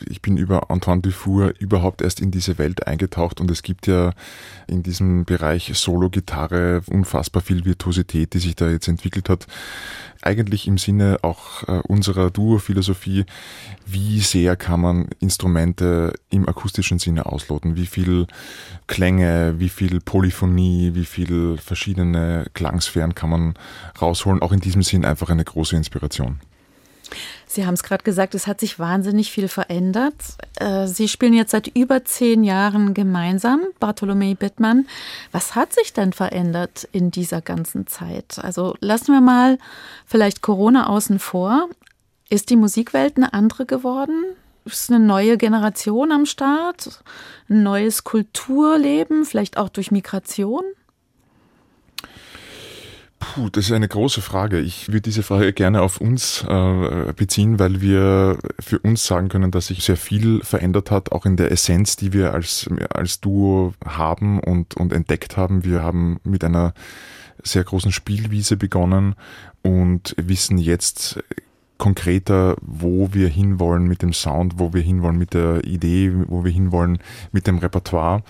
ich 0.09 0.21
bin 0.21 0.37
über 0.37 0.71
Antoine 0.71 1.01
Dufour 1.01 1.53
überhaupt 1.59 2.01
erst 2.01 2.21
in 2.21 2.31
diese 2.31 2.57
Welt 2.57 2.87
eingetaucht 2.87 3.41
und 3.41 3.51
es 3.51 3.61
gibt 3.61 3.87
ja 3.87 4.11
in 4.67 4.83
diesem 4.83 5.25
Bereich 5.25 5.69
Solo-Gitarre 5.73 6.81
unfassbar 6.89 7.41
viel 7.41 7.65
Virtuosität, 7.65 8.33
die 8.33 8.39
sich 8.39 8.55
da 8.55 8.69
jetzt 8.69 8.87
entwickelt 8.87 9.27
hat 9.27 9.47
eigentlich 10.23 10.67
im 10.67 10.77
Sinne 10.77 11.19
auch 11.21 11.67
äh, 11.67 11.81
unserer 11.87 12.29
Duo-Philosophie, 12.29 13.25
wie 13.85 14.19
sehr 14.19 14.55
kann 14.55 14.81
man 14.81 15.07
Instrumente 15.19 16.13
im 16.29 16.47
akustischen 16.47 16.99
Sinne 16.99 17.25
ausloten, 17.25 17.75
wie 17.75 17.85
viel 17.85 18.27
Klänge, 18.87 19.55
wie 19.57 19.69
viel 19.69 19.99
Polyphonie, 19.99 20.91
wie 20.93 21.05
viel 21.05 21.57
verschiedene 21.57 22.45
Klangsphären 22.53 23.15
kann 23.15 23.29
man 23.29 23.53
rausholen, 24.01 24.41
auch 24.41 24.51
in 24.51 24.59
diesem 24.59 24.83
Sinn 24.83 25.05
einfach 25.05 25.29
eine 25.29 25.43
große 25.43 25.75
Inspiration. 25.75 26.39
Sie 27.45 27.65
haben 27.65 27.73
es 27.73 27.83
gerade 27.83 28.03
gesagt, 28.03 28.35
es 28.35 28.47
hat 28.47 28.59
sich 28.59 28.79
wahnsinnig 28.79 29.31
viel 29.31 29.47
verändert. 29.47 30.15
Äh, 30.55 30.87
Sie 30.87 31.07
spielen 31.07 31.33
jetzt 31.33 31.51
seit 31.51 31.67
über 31.67 32.05
zehn 32.05 32.43
Jahren 32.43 32.93
gemeinsam, 32.93 33.61
Bartolomei 33.79 34.35
Bittmann. 34.35 34.87
Was 35.31 35.55
hat 35.55 35.73
sich 35.73 35.93
denn 35.93 36.13
verändert 36.13 36.87
in 36.91 37.11
dieser 37.11 37.41
ganzen 37.41 37.87
Zeit? 37.87 38.39
Also 38.39 38.75
lassen 38.79 39.13
wir 39.13 39.21
mal 39.21 39.57
vielleicht 40.05 40.41
Corona 40.41 40.87
außen 40.87 41.19
vor. 41.19 41.69
Ist 42.29 42.49
die 42.49 42.55
Musikwelt 42.55 43.17
eine 43.17 43.33
andere 43.33 43.65
geworden? 43.65 44.23
Ist 44.63 44.91
eine 44.91 45.03
neue 45.03 45.37
Generation 45.37 46.11
am 46.11 46.25
Start? 46.25 47.03
Ein 47.49 47.63
neues 47.63 48.03
Kulturleben, 48.03 49.25
vielleicht 49.25 49.57
auch 49.57 49.69
durch 49.69 49.91
Migration? 49.91 50.63
Puh, 53.21 53.49
das 53.51 53.65
ist 53.65 53.71
eine 53.71 53.87
große 53.87 54.19
Frage. 54.21 54.59
Ich 54.59 54.87
würde 54.87 55.01
diese 55.01 55.21
Frage 55.21 55.53
gerne 55.53 55.83
auf 55.83 56.01
uns 56.01 56.43
äh, 56.43 57.13
beziehen, 57.15 57.59
weil 57.59 57.79
wir 57.79 58.39
für 58.59 58.79
uns 58.79 59.05
sagen 59.05 59.29
können, 59.29 59.51
dass 59.51 59.67
sich 59.67 59.83
sehr 59.83 59.95
viel 59.95 60.41
verändert 60.43 60.89
hat, 60.89 61.11
auch 61.11 61.27
in 61.27 61.37
der 61.37 61.51
Essenz, 61.51 61.95
die 61.95 62.13
wir 62.13 62.33
als, 62.33 62.67
als 62.89 63.21
Duo 63.21 63.75
haben 63.85 64.39
und, 64.39 64.75
und 64.75 64.91
entdeckt 64.91 65.37
haben. 65.37 65.63
Wir 65.63 65.83
haben 65.83 66.19
mit 66.23 66.43
einer 66.43 66.73
sehr 67.43 67.63
großen 67.63 67.91
Spielwiese 67.91 68.57
begonnen 68.57 69.13
und 69.61 70.15
wissen 70.17 70.57
jetzt 70.57 71.23
konkreter, 71.81 72.55
wo 72.61 73.11
wir 73.11 73.27
hinwollen 73.27 73.87
mit 73.87 74.03
dem 74.03 74.13
Sound, 74.13 74.59
wo 74.59 74.71
wir 74.71 74.83
hinwollen 74.83 75.17
mit 75.17 75.33
der 75.33 75.63
Idee, 75.63 76.13
wo 76.27 76.43
wir 76.43 76.51
hinwollen 76.51 76.99
mit 77.31 77.47
dem 77.47 77.57
Repertoire. 77.57 78.21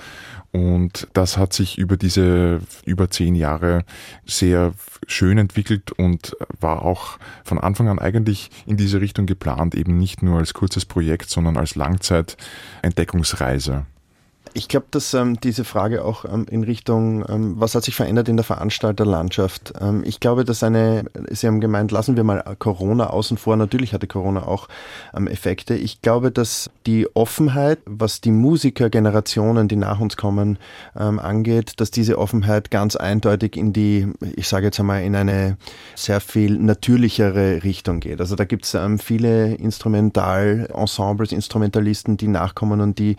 Und 0.54 1.10
das 1.12 1.38
hat 1.38 1.52
sich 1.52 1.78
über 1.78 1.98
diese 1.98 2.62
über 2.86 3.10
zehn 3.10 3.36
Jahre 3.36 3.84
sehr 4.26 4.72
schön 5.06 5.38
entwickelt 5.38 5.92
und 5.92 6.34
war 6.62 6.84
auch 6.84 7.20
von 7.44 7.60
Anfang 7.60 7.90
an 7.90 8.00
eigentlich 8.00 8.52
in 8.66 8.78
diese 8.78 9.02
Richtung 9.02 9.26
geplant, 9.26 9.76
eben 9.76 9.98
nicht 9.98 10.24
nur 10.24 10.40
als 10.40 10.54
kurzes 10.54 10.86
Projekt, 10.86 11.30
sondern 11.30 11.58
als 11.58 11.76
Langzeitentdeckungsreise. 11.76 13.86
Ich 14.54 14.68
glaube, 14.68 14.88
dass 14.92 15.14
ähm, 15.14 15.40
diese 15.40 15.64
Frage 15.64 16.04
auch 16.04 16.26
ähm, 16.26 16.46
in 16.50 16.64
Richtung, 16.64 17.24
ähm, 17.30 17.54
was 17.58 17.74
hat 17.74 17.86
sich 17.86 17.96
verändert 17.96 18.28
in 18.28 18.36
der 18.36 18.44
Veranstalterlandschaft? 18.44 19.74
Ähm, 19.80 20.04
ich 20.06 20.20
glaube, 20.20 20.44
dass 20.44 20.62
eine, 20.62 21.06
Sie 21.30 21.48
haben 21.48 21.62
gemeint, 21.62 21.92
lassen 21.92 22.18
wir 22.18 22.26
mal 22.26 22.44
Corona 22.60 23.08
außen 23.12 23.38
vor. 23.38 23.56
Natürlich 23.56 23.94
hatte 23.94 24.08
Corona 24.08 24.46
auch 24.46 24.68
ähm, 25.16 25.28
Effekte. 25.28 25.76
Ich 25.76 26.02
glaube, 26.02 26.32
dass 26.32 26.70
die 26.86 27.08
Offenheit, 27.16 27.80
was 27.86 28.20
die 28.20 28.32
Musikergenerationen, 28.32 29.70
die 29.70 29.78
nach 29.78 30.02
uns 30.02 30.18
kommen, 30.18 30.58
ähm, 31.00 31.20
angeht, 31.20 31.80
dass 31.80 31.90
diese 31.90 32.18
Offenheit 32.18 32.72
ganz 32.72 32.98
eindeutig 32.98 33.56
in 33.56 33.72
die, 33.72 34.12
ich 34.36 34.50
sage 34.50 34.66
jetzt 34.66 34.80
einmal, 34.82 35.04
in 35.04 35.16
eine 35.16 35.58
sehr 35.96 36.20
viel 36.20 36.58
natürlichere 36.58 37.64
Richtung 37.64 38.02
geht. 38.02 38.20
Also 38.20 38.36
da 38.36 38.44
gibt 38.44 38.66
es 38.66 38.78
viele 39.02 39.56
Instrumental-Ensembles, 39.56 41.32
Instrumentalisten, 41.32 42.18
die 42.18 42.28
nachkommen 42.28 42.82
und 42.82 43.00
die 43.00 43.16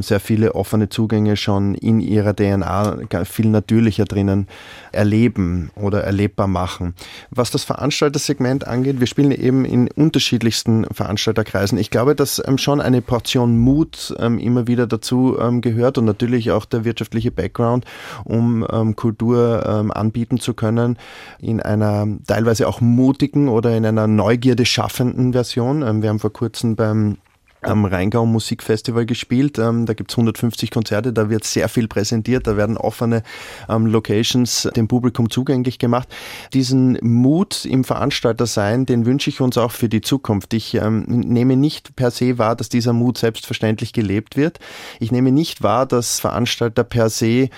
sehr 0.00 0.20
viele 0.20 0.54
offene 0.58 0.88
Zugänge 0.88 1.36
schon 1.36 1.74
in 1.74 2.00
ihrer 2.00 2.34
DNA 2.34 2.98
viel 3.24 3.48
natürlicher 3.48 4.04
drinnen 4.04 4.48
erleben 4.92 5.70
oder 5.74 6.02
erlebbar 6.02 6.48
machen. 6.48 6.94
Was 7.30 7.50
das 7.50 7.64
Veranstaltersegment 7.64 8.66
angeht, 8.66 9.00
wir 9.00 9.06
spielen 9.06 9.30
eben 9.30 9.64
in 9.64 9.88
unterschiedlichsten 9.90 10.84
Veranstalterkreisen. 10.92 11.78
Ich 11.78 11.90
glaube, 11.90 12.14
dass 12.14 12.42
ähm, 12.44 12.58
schon 12.58 12.80
eine 12.80 13.00
Portion 13.02 13.58
Mut 13.58 14.14
ähm, 14.18 14.38
immer 14.38 14.66
wieder 14.66 14.86
dazu 14.86 15.38
ähm, 15.40 15.60
gehört 15.60 15.98
und 15.98 16.04
natürlich 16.04 16.50
auch 16.50 16.64
der 16.64 16.84
wirtschaftliche 16.84 17.30
Background, 17.30 17.84
um 18.24 18.66
Kultur 18.96 19.88
anbieten 19.94 20.38
zu 20.38 20.54
können 20.54 20.96
in 21.38 21.60
einer 21.60 22.06
teilweise 22.26 22.66
auch 22.66 22.80
mutigen 22.80 23.48
oder 23.48 23.76
in 23.76 23.86
einer 23.86 24.06
Neugierde 24.06 24.64
schaffenden 24.64 25.32
Version. 25.32 26.02
Wir 26.02 26.08
haben 26.08 26.18
vor 26.18 26.32
kurzem 26.32 26.76
beim 26.76 27.18
am 27.62 27.84
Rheingau 27.84 28.24
Musikfestival 28.24 29.06
gespielt. 29.06 29.58
Ähm, 29.58 29.86
da 29.86 29.94
gibt's 29.94 30.14
150 30.14 30.70
Konzerte, 30.70 31.12
da 31.12 31.28
wird 31.28 31.44
sehr 31.44 31.68
viel 31.68 31.88
präsentiert, 31.88 32.46
da 32.46 32.56
werden 32.56 32.76
offene 32.76 33.22
ähm, 33.68 33.86
Locations 33.86 34.68
dem 34.76 34.88
Publikum 34.88 35.30
zugänglich 35.30 35.78
gemacht. 35.78 36.08
Diesen 36.52 36.98
Mut 37.02 37.64
im 37.64 37.84
Veranstalter 37.84 38.46
sein, 38.46 38.86
den 38.86 39.06
wünsche 39.06 39.30
ich 39.30 39.40
uns 39.40 39.58
auch 39.58 39.72
für 39.72 39.88
die 39.88 40.00
Zukunft. 40.00 40.54
Ich 40.54 40.74
ähm, 40.74 41.04
nehme 41.06 41.56
nicht 41.56 41.96
per 41.96 42.10
se 42.10 42.38
wahr, 42.38 42.54
dass 42.54 42.68
dieser 42.68 42.92
Mut 42.92 43.18
selbstverständlich 43.18 43.92
gelebt 43.92 44.36
wird. 44.36 44.58
Ich 45.00 45.10
nehme 45.10 45.32
nicht 45.32 45.62
wahr, 45.62 45.86
dass 45.86 46.20
Veranstalter 46.20 46.84
per 46.84 47.10
se 47.10 47.48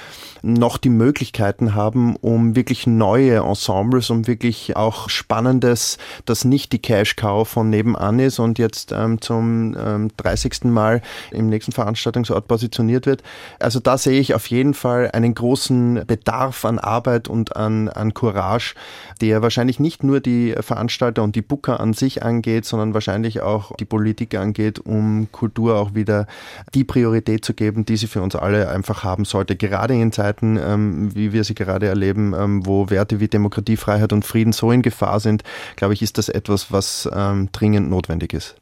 noch 0.43 0.79
die 0.79 0.89
Möglichkeiten 0.89 1.75
haben, 1.75 2.17
um 2.17 2.57
wirklich 2.57 2.87
neue 2.87 3.37
Ensembles, 3.39 4.11
um 4.11 4.27
wirklich 4.27 4.77
auch 4.77 5.09
Spannendes, 5.09 5.99
das 6.25 6.45
nicht 6.45 6.73
die 6.73 6.79
Cash 6.79 7.17
Cow 7.17 7.47
von 7.47 7.69
nebenan 7.69 8.19
ist 8.19 8.39
und 8.39 8.59
jetzt 8.59 8.93
ähm, 8.93 9.21
zum 9.21 9.75
äh, 9.75 9.90
30. 10.17 10.65
Ähm, 10.65 10.71
Mal 10.71 11.03
im 11.31 11.49
nächsten 11.49 11.73
Veranstaltungsort 11.73 12.47
positioniert 12.49 13.07
wird. 13.07 13.23
Also 13.59 13.81
da 13.81 13.99
sehe 13.99 14.21
ich 14.21 14.35
auf 14.35 14.47
jeden 14.47 14.75
Fall 14.75 15.11
einen 15.13 15.35
großen 15.35 16.05
Bedarf 16.07 16.65
an 16.65 16.79
Arbeit 16.79 17.29
und 17.29 17.57
an, 17.57 17.89
an 17.89 18.15
Courage, 18.15 18.75
der 19.21 19.43
wahrscheinlich 19.43 19.81
nicht 19.81 20.03
nur 20.03 20.21
die 20.21 20.55
Veranstalter 20.61 21.23
und 21.23 21.37
die 21.37 21.43
Booker 21.43 21.81
an 21.81 21.93
sich 21.93 22.23
angeht, 22.23 22.65
sondern 22.65 22.95
wahrscheinlich 22.95 23.41
auch 23.41 23.77
die 23.77 23.85
Politik 23.85 24.35
angeht, 24.35 24.79
um 24.79 25.31
Kultur 25.33 25.77
auch 25.77 25.95
wieder 25.95 26.27
die 26.75 26.85
Priorität 26.85 27.45
zu 27.45 27.55
geben, 27.55 27.85
die 27.85 27.97
sie 27.97 28.07
für 28.07 28.23
uns 28.23 28.37
alle 28.37 28.69
einfach 28.69 29.05
haben 29.05 29.25
sollte. 29.25 29.57
Gerade 29.57 29.95
in 29.95 30.13
Zeiten, 30.13 30.57
ähm, 30.57 31.15
wie 31.15 31.33
wir 31.33 31.45
sie 31.45 31.55
gerade 31.55 31.87
erleben, 31.87 32.35
ähm, 32.37 32.67
wo 32.67 32.91
Werte 32.91 33.21
wie 33.21 33.29
Demokratie, 33.29 33.77
Freiheit 33.77 34.13
und 34.13 34.25
Frieden 34.25 34.53
so 34.53 34.73
in 34.73 34.83
Gefahr 34.83 35.21
sind, 35.21 35.43
glaube 35.77 35.95
ich, 35.95 36.03
ist 36.03 36.19
das 36.19 36.29
etwas, 36.29 36.73
was 36.73 37.09
ähm, 37.13 37.49
dringend 37.53 37.91
notwendig 37.91 38.33
ist 38.33 38.57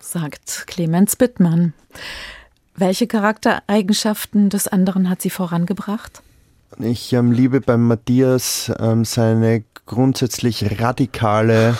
sagt 0.00 0.64
Clemens 0.66 1.16
Bittmann. 1.16 1.72
Welche 2.76 3.06
Charaktereigenschaften 3.06 4.50
des 4.50 4.68
anderen 4.68 5.10
hat 5.10 5.20
sie 5.20 5.30
vorangebracht? 5.30 6.22
Ich 6.78 7.12
ähm, 7.12 7.32
liebe 7.32 7.60
beim 7.60 7.86
Matthias 7.86 8.70
ähm, 8.78 9.04
seine 9.04 9.64
grundsätzlich 9.86 10.80
radikale 10.80 11.76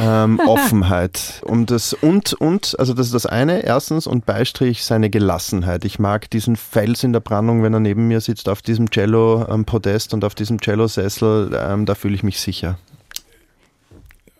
ähm, 0.00 0.40
Offenheit. 0.46 1.42
Um 1.44 1.66
das 1.66 1.92
und 1.92 2.32
und, 2.32 2.78
also 2.78 2.94
das 2.94 3.06
ist 3.06 3.14
das 3.14 3.26
eine, 3.26 3.64
erstens 3.64 4.06
und 4.06 4.26
Beistrich 4.26 4.84
seine 4.84 5.10
Gelassenheit. 5.10 5.84
Ich 5.84 5.98
mag 5.98 6.28
diesen 6.30 6.56
Fels 6.56 7.04
in 7.04 7.12
der 7.12 7.20
Brandung, 7.20 7.62
wenn 7.62 7.74
er 7.74 7.80
neben 7.80 8.08
mir 8.08 8.20
sitzt 8.20 8.48
auf 8.48 8.62
diesem 8.62 8.90
Cello-Podest 8.90 10.14
und 10.14 10.24
auf 10.24 10.34
diesem 10.34 10.60
Cello-Sessel, 10.60 11.56
ähm, 11.60 11.86
da 11.86 11.94
fühle 11.94 12.14
ich 12.14 12.22
mich 12.22 12.40
sicher. 12.40 12.78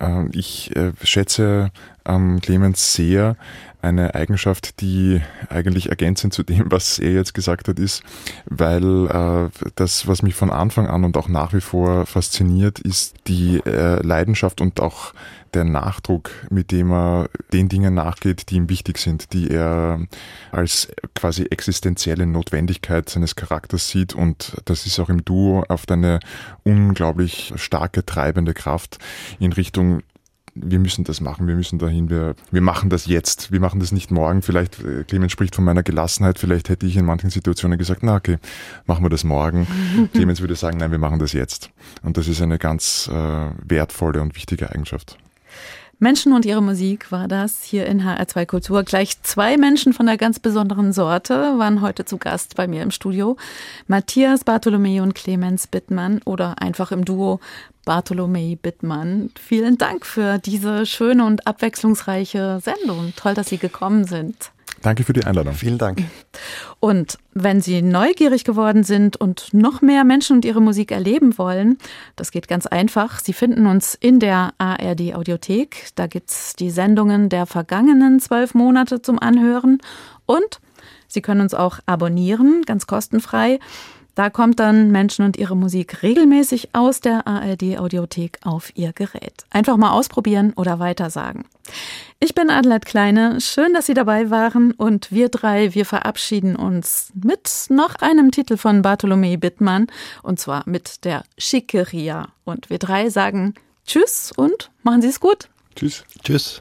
Ähm, 0.05 0.31
ich 0.33 0.75
äh, 0.77 0.93
schätze 1.03 1.71
ähm, 2.05 2.41
Clemens 2.41 2.95
sehr 2.95 3.37
eine 3.83 4.15
Eigenschaft, 4.15 4.81
die 4.81 5.21
eigentlich 5.51 5.91
ergänzend 5.91 6.33
zu 6.33 6.43
dem, 6.43 6.71
was 6.71 6.99
er 6.99 7.13
jetzt 7.13 7.35
gesagt 7.35 7.69
hat, 7.69 7.79
ist, 7.79 8.03
weil 8.47 9.07
äh, 9.07 9.69
das, 9.75 10.09
was 10.09 10.23
mich 10.23 10.35
von 10.35 10.51
Anfang 10.51 10.87
an 10.87 11.05
und 11.05 11.17
auch 11.17 11.29
nach 11.29 11.53
wie 11.53 11.61
vor 11.61 12.07
fasziniert, 12.07 12.79
ist 12.79 13.15
die 13.27 13.61
äh, 13.67 14.03
Leidenschaft 14.03 14.61
und 14.61 14.81
auch 14.81 15.13
der 15.55 15.65
Nachdruck, 15.65 16.31
mit 16.51 16.71
dem 16.71 16.93
er 16.93 17.29
den 17.53 17.69
Dingen 17.69 17.95
nachgeht, 17.95 18.51
die 18.51 18.57
ihm 18.57 18.69
wichtig 18.69 18.99
sind, 18.99 19.33
die 19.33 19.51
er 19.51 20.01
als 20.53 20.89
quasi 21.15 21.45
existenzielle 21.45 22.27
Notwendigkeit 22.27 23.09
seines 23.09 23.37
Charakters 23.37 23.89
sieht. 23.89 24.15
Und 24.15 24.57
das 24.65 24.87
ist 24.87 24.99
auch 24.99 25.09
im 25.09 25.25
Duo 25.25 25.65
auf 25.69 25.89
eine 25.89 26.21
unglaublich 26.63 27.53
starke 27.57 28.05
treibende 28.05 28.55
Kraft 28.55 28.99
in 29.39 29.53
Richtung 29.53 30.03
wir 30.55 30.79
müssen 30.79 31.05
das 31.05 31.21
machen, 31.21 31.47
wir 31.49 31.57
müssen 31.57 31.79
dahin, 31.79 32.11
wir, 32.11 32.35
wir 32.51 32.61
machen 32.61 32.89
das 32.89 33.07
jetzt, 33.07 33.51
wir 33.51 33.61
machen 33.61 33.81
das 33.81 33.93
nicht 33.93 34.11
morgen. 34.11 34.43
Vielleicht, 34.43 34.83
äh, 34.85 35.05
Clemens 35.05 35.33
spricht 35.33 35.55
von 35.55 35.65
meiner 35.65 35.83
Gelassenheit, 35.83 36.39
vielleicht 36.39 36.69
hätte 36.69 36.87
ich 36.87 36.97
in 36.97 37.05
manchen 37.05 37.31
Situationen 37.31 37.79
gesagt, 37.79 38.03
na 38.03 38.17
okay, 38.17 38.39
machen 38.87 39.05
wir 39.05 39.11
das 39.11 39.25
morgen. 39.25 39.67
Clemens 40.13 40.41
würde 40.41 40.55
sagen, 40.55 40.79
nein, 40.79 40.91
wir 40.91 40.99
machen 40.99 41.19
das 41.19 41.33
jetzt. 41.33 41.71
Und 42.03 42.17
das 42.17 42.29
ist 42.29 42.41
eine 42.41 42.59
ganz 42.59 43.11
äh, 43.13 43.51
wertvolle 43.65 44.23
und 44.23 44.37
wichtige 44.37 44.71
Eigenschaft. 44.71 45.19
Menschen 45.99 46.33
und 46.33 46.45
ihre 46.45 46.63
Musik 46.63 47.13
war 47.13 47.29
das 47.29 47.63
hier 47.63 47.87
in 47.87 48.03
HR2 48.03 48.47
Kultur. 48.47 48.83
Gleich 48.83 49.23
zwei 49.23 49.57
Menschen 49.57 49.93
von 49.93 50.09
einer 50.09 50.19
ganz 50.19 50.39
besonderen 50.39 50.93
Sorte 50.93 51.59
waren 51.59 51.81
heute 51.81 52.05
zu 52.05 52.19
Gast 52.19 52.57
bei 52.57 52.67
mir 52.67 52.83
im 52.83 52.91
Studio. 52.91 53.37
Matthias 53.87 54.45
Bartholomä 54.45 55.01
und 55.01 55.15
Clemens 55.15 55.67
Bittmann 55.67 56.21
oder 56.25 56.61
einfach 56.61 56.93
im 56.93 57.05
Duo 57.05 57.41
Bartholomä 57.85 58.57
Bittmann. 58.57 59.31
Vielen 59.39 59.79
Dank 59.79 60.05
für 60.05 60.39
diese 60.39 60.85
schöne 60.85 61.25
und 61.25 61.47
abwechslungsreiche 61.47 62.61
Sendung. 62.63 63.13
Toll, 63.17 63.35
dass 63.35 63.49
Sie 63.49 63.59
gekommen 63.59 64.05
sind. 64.05 64.51
Danke 64.85 65.03
für 65.03 65.15
die 65.15 65.25
Einladung. 65.25 65.55
Vielen 65.55 65.79
Dank. 65.79 66.03
Und 66.79 67.17
wenn 67.33 67.63
Sie 67.63 67.81
neugierig 67.81 68.45
geworden 68.45 68.85
sind 68.85 69.17
und 69.17 69.55
noch 69.55 69.81
mehr 69.81 70.05
Menschen 70.05 70.37
und 70.37 70.45
ihre 70.45 70.61
Musik 70.61 70.93
erleben 70.93 71.39
wollen, 71.39 71.79
das 72.17 72.31
geht 72.31 72.49
ganz 72.49 72.67
einfach. 72.67 73.19
Sie 73.19 73.33
finden 73.33 73.67
uns 73.67 73.95
in 73.95 74.21
der 74.21 74.53
ARD 74.59 75.15
Audiothek. 75.15 75.89
Da 75.95 76.07
gibt 76.07 76.31
es 76.31 76.53
die 76.53 76.69
Sendungen 76.69 77.31
der 77.31 77.47
vergangenen 77.47 78.21
zwölf 78.21 78.53
Monate 78.53 79.01
zum 79.01 79.19
Anhören. 79.19 79.79
Und 80.27 80.61
Sie 81.09 81.23
können 81.23 81.41
uns 81.41 81.55
auch 81.55 81.79
abonnieren, 81.87 82.61
ganz 82.67 82.87
kostenfrei. 82.87 83.61
Da 84.15 84.31
kommt 84.31 84.61
dann 84.61 84.91
Menschen 84.91 85.25
und 85.25 85.37
ihre 85.37 85.57
Musik 85.57 86.03
regelmäßig 86.03 86.69
aus 86.73 87.01
der 87.01 87.27
ARD 87.27 87.79
Audiothek 87.79 88.39
auf 88.45 88.71
ihr 88.77 88.93
Gerät. 88.93 89.45
Einfach 89.51 89.77
mal 89.77 89.91
ausprobieren 89.91 90.53
oder 90.55 90.79
weitersagen. 90.79 91.45
Ich 92.21 92.35
bin 92.35 92.51
Adelheid 92.51 92.87
Kleine. 92.87 93.41
Schön, 93.41 93.75
dass 93.75 93.87
Sie 93.87 93.95
dabei 93.95 94.31
waren. 94.31 94.73
Und 94.73 95.11
wir 95.11 95.29
drei, 95.29 95.75
wir 95.75 95.85
verabschieden 95.85 96.57
uns 96.57 97.13
mit 97.15 97.67
noch 97.69 97.97
einem 97.97 98.31
Titel 98.31 98.57
von 98.57 98.83
Bartholomä 98.83 99.37
Bittmann. 99.37 99.89
Und 100.23 100.39
zwar 100.39 100.63
mit 100.67 101.05
der 101.05 101.25
Schickeria. 101.37 102.29
Und 102.45 102.71
wir 102.71 102.79
drei 102.79 103.11
sagen 103.11 103.55
Tschüss 103.87 104.33
und 104.35 104.71
machen 104.83 105.03
Sie 105.03 105.09
es 105.09 105.21
gut. 105.21 105.49
Tschüss. 105.75 106.05
Tschüss. 106.23 106.61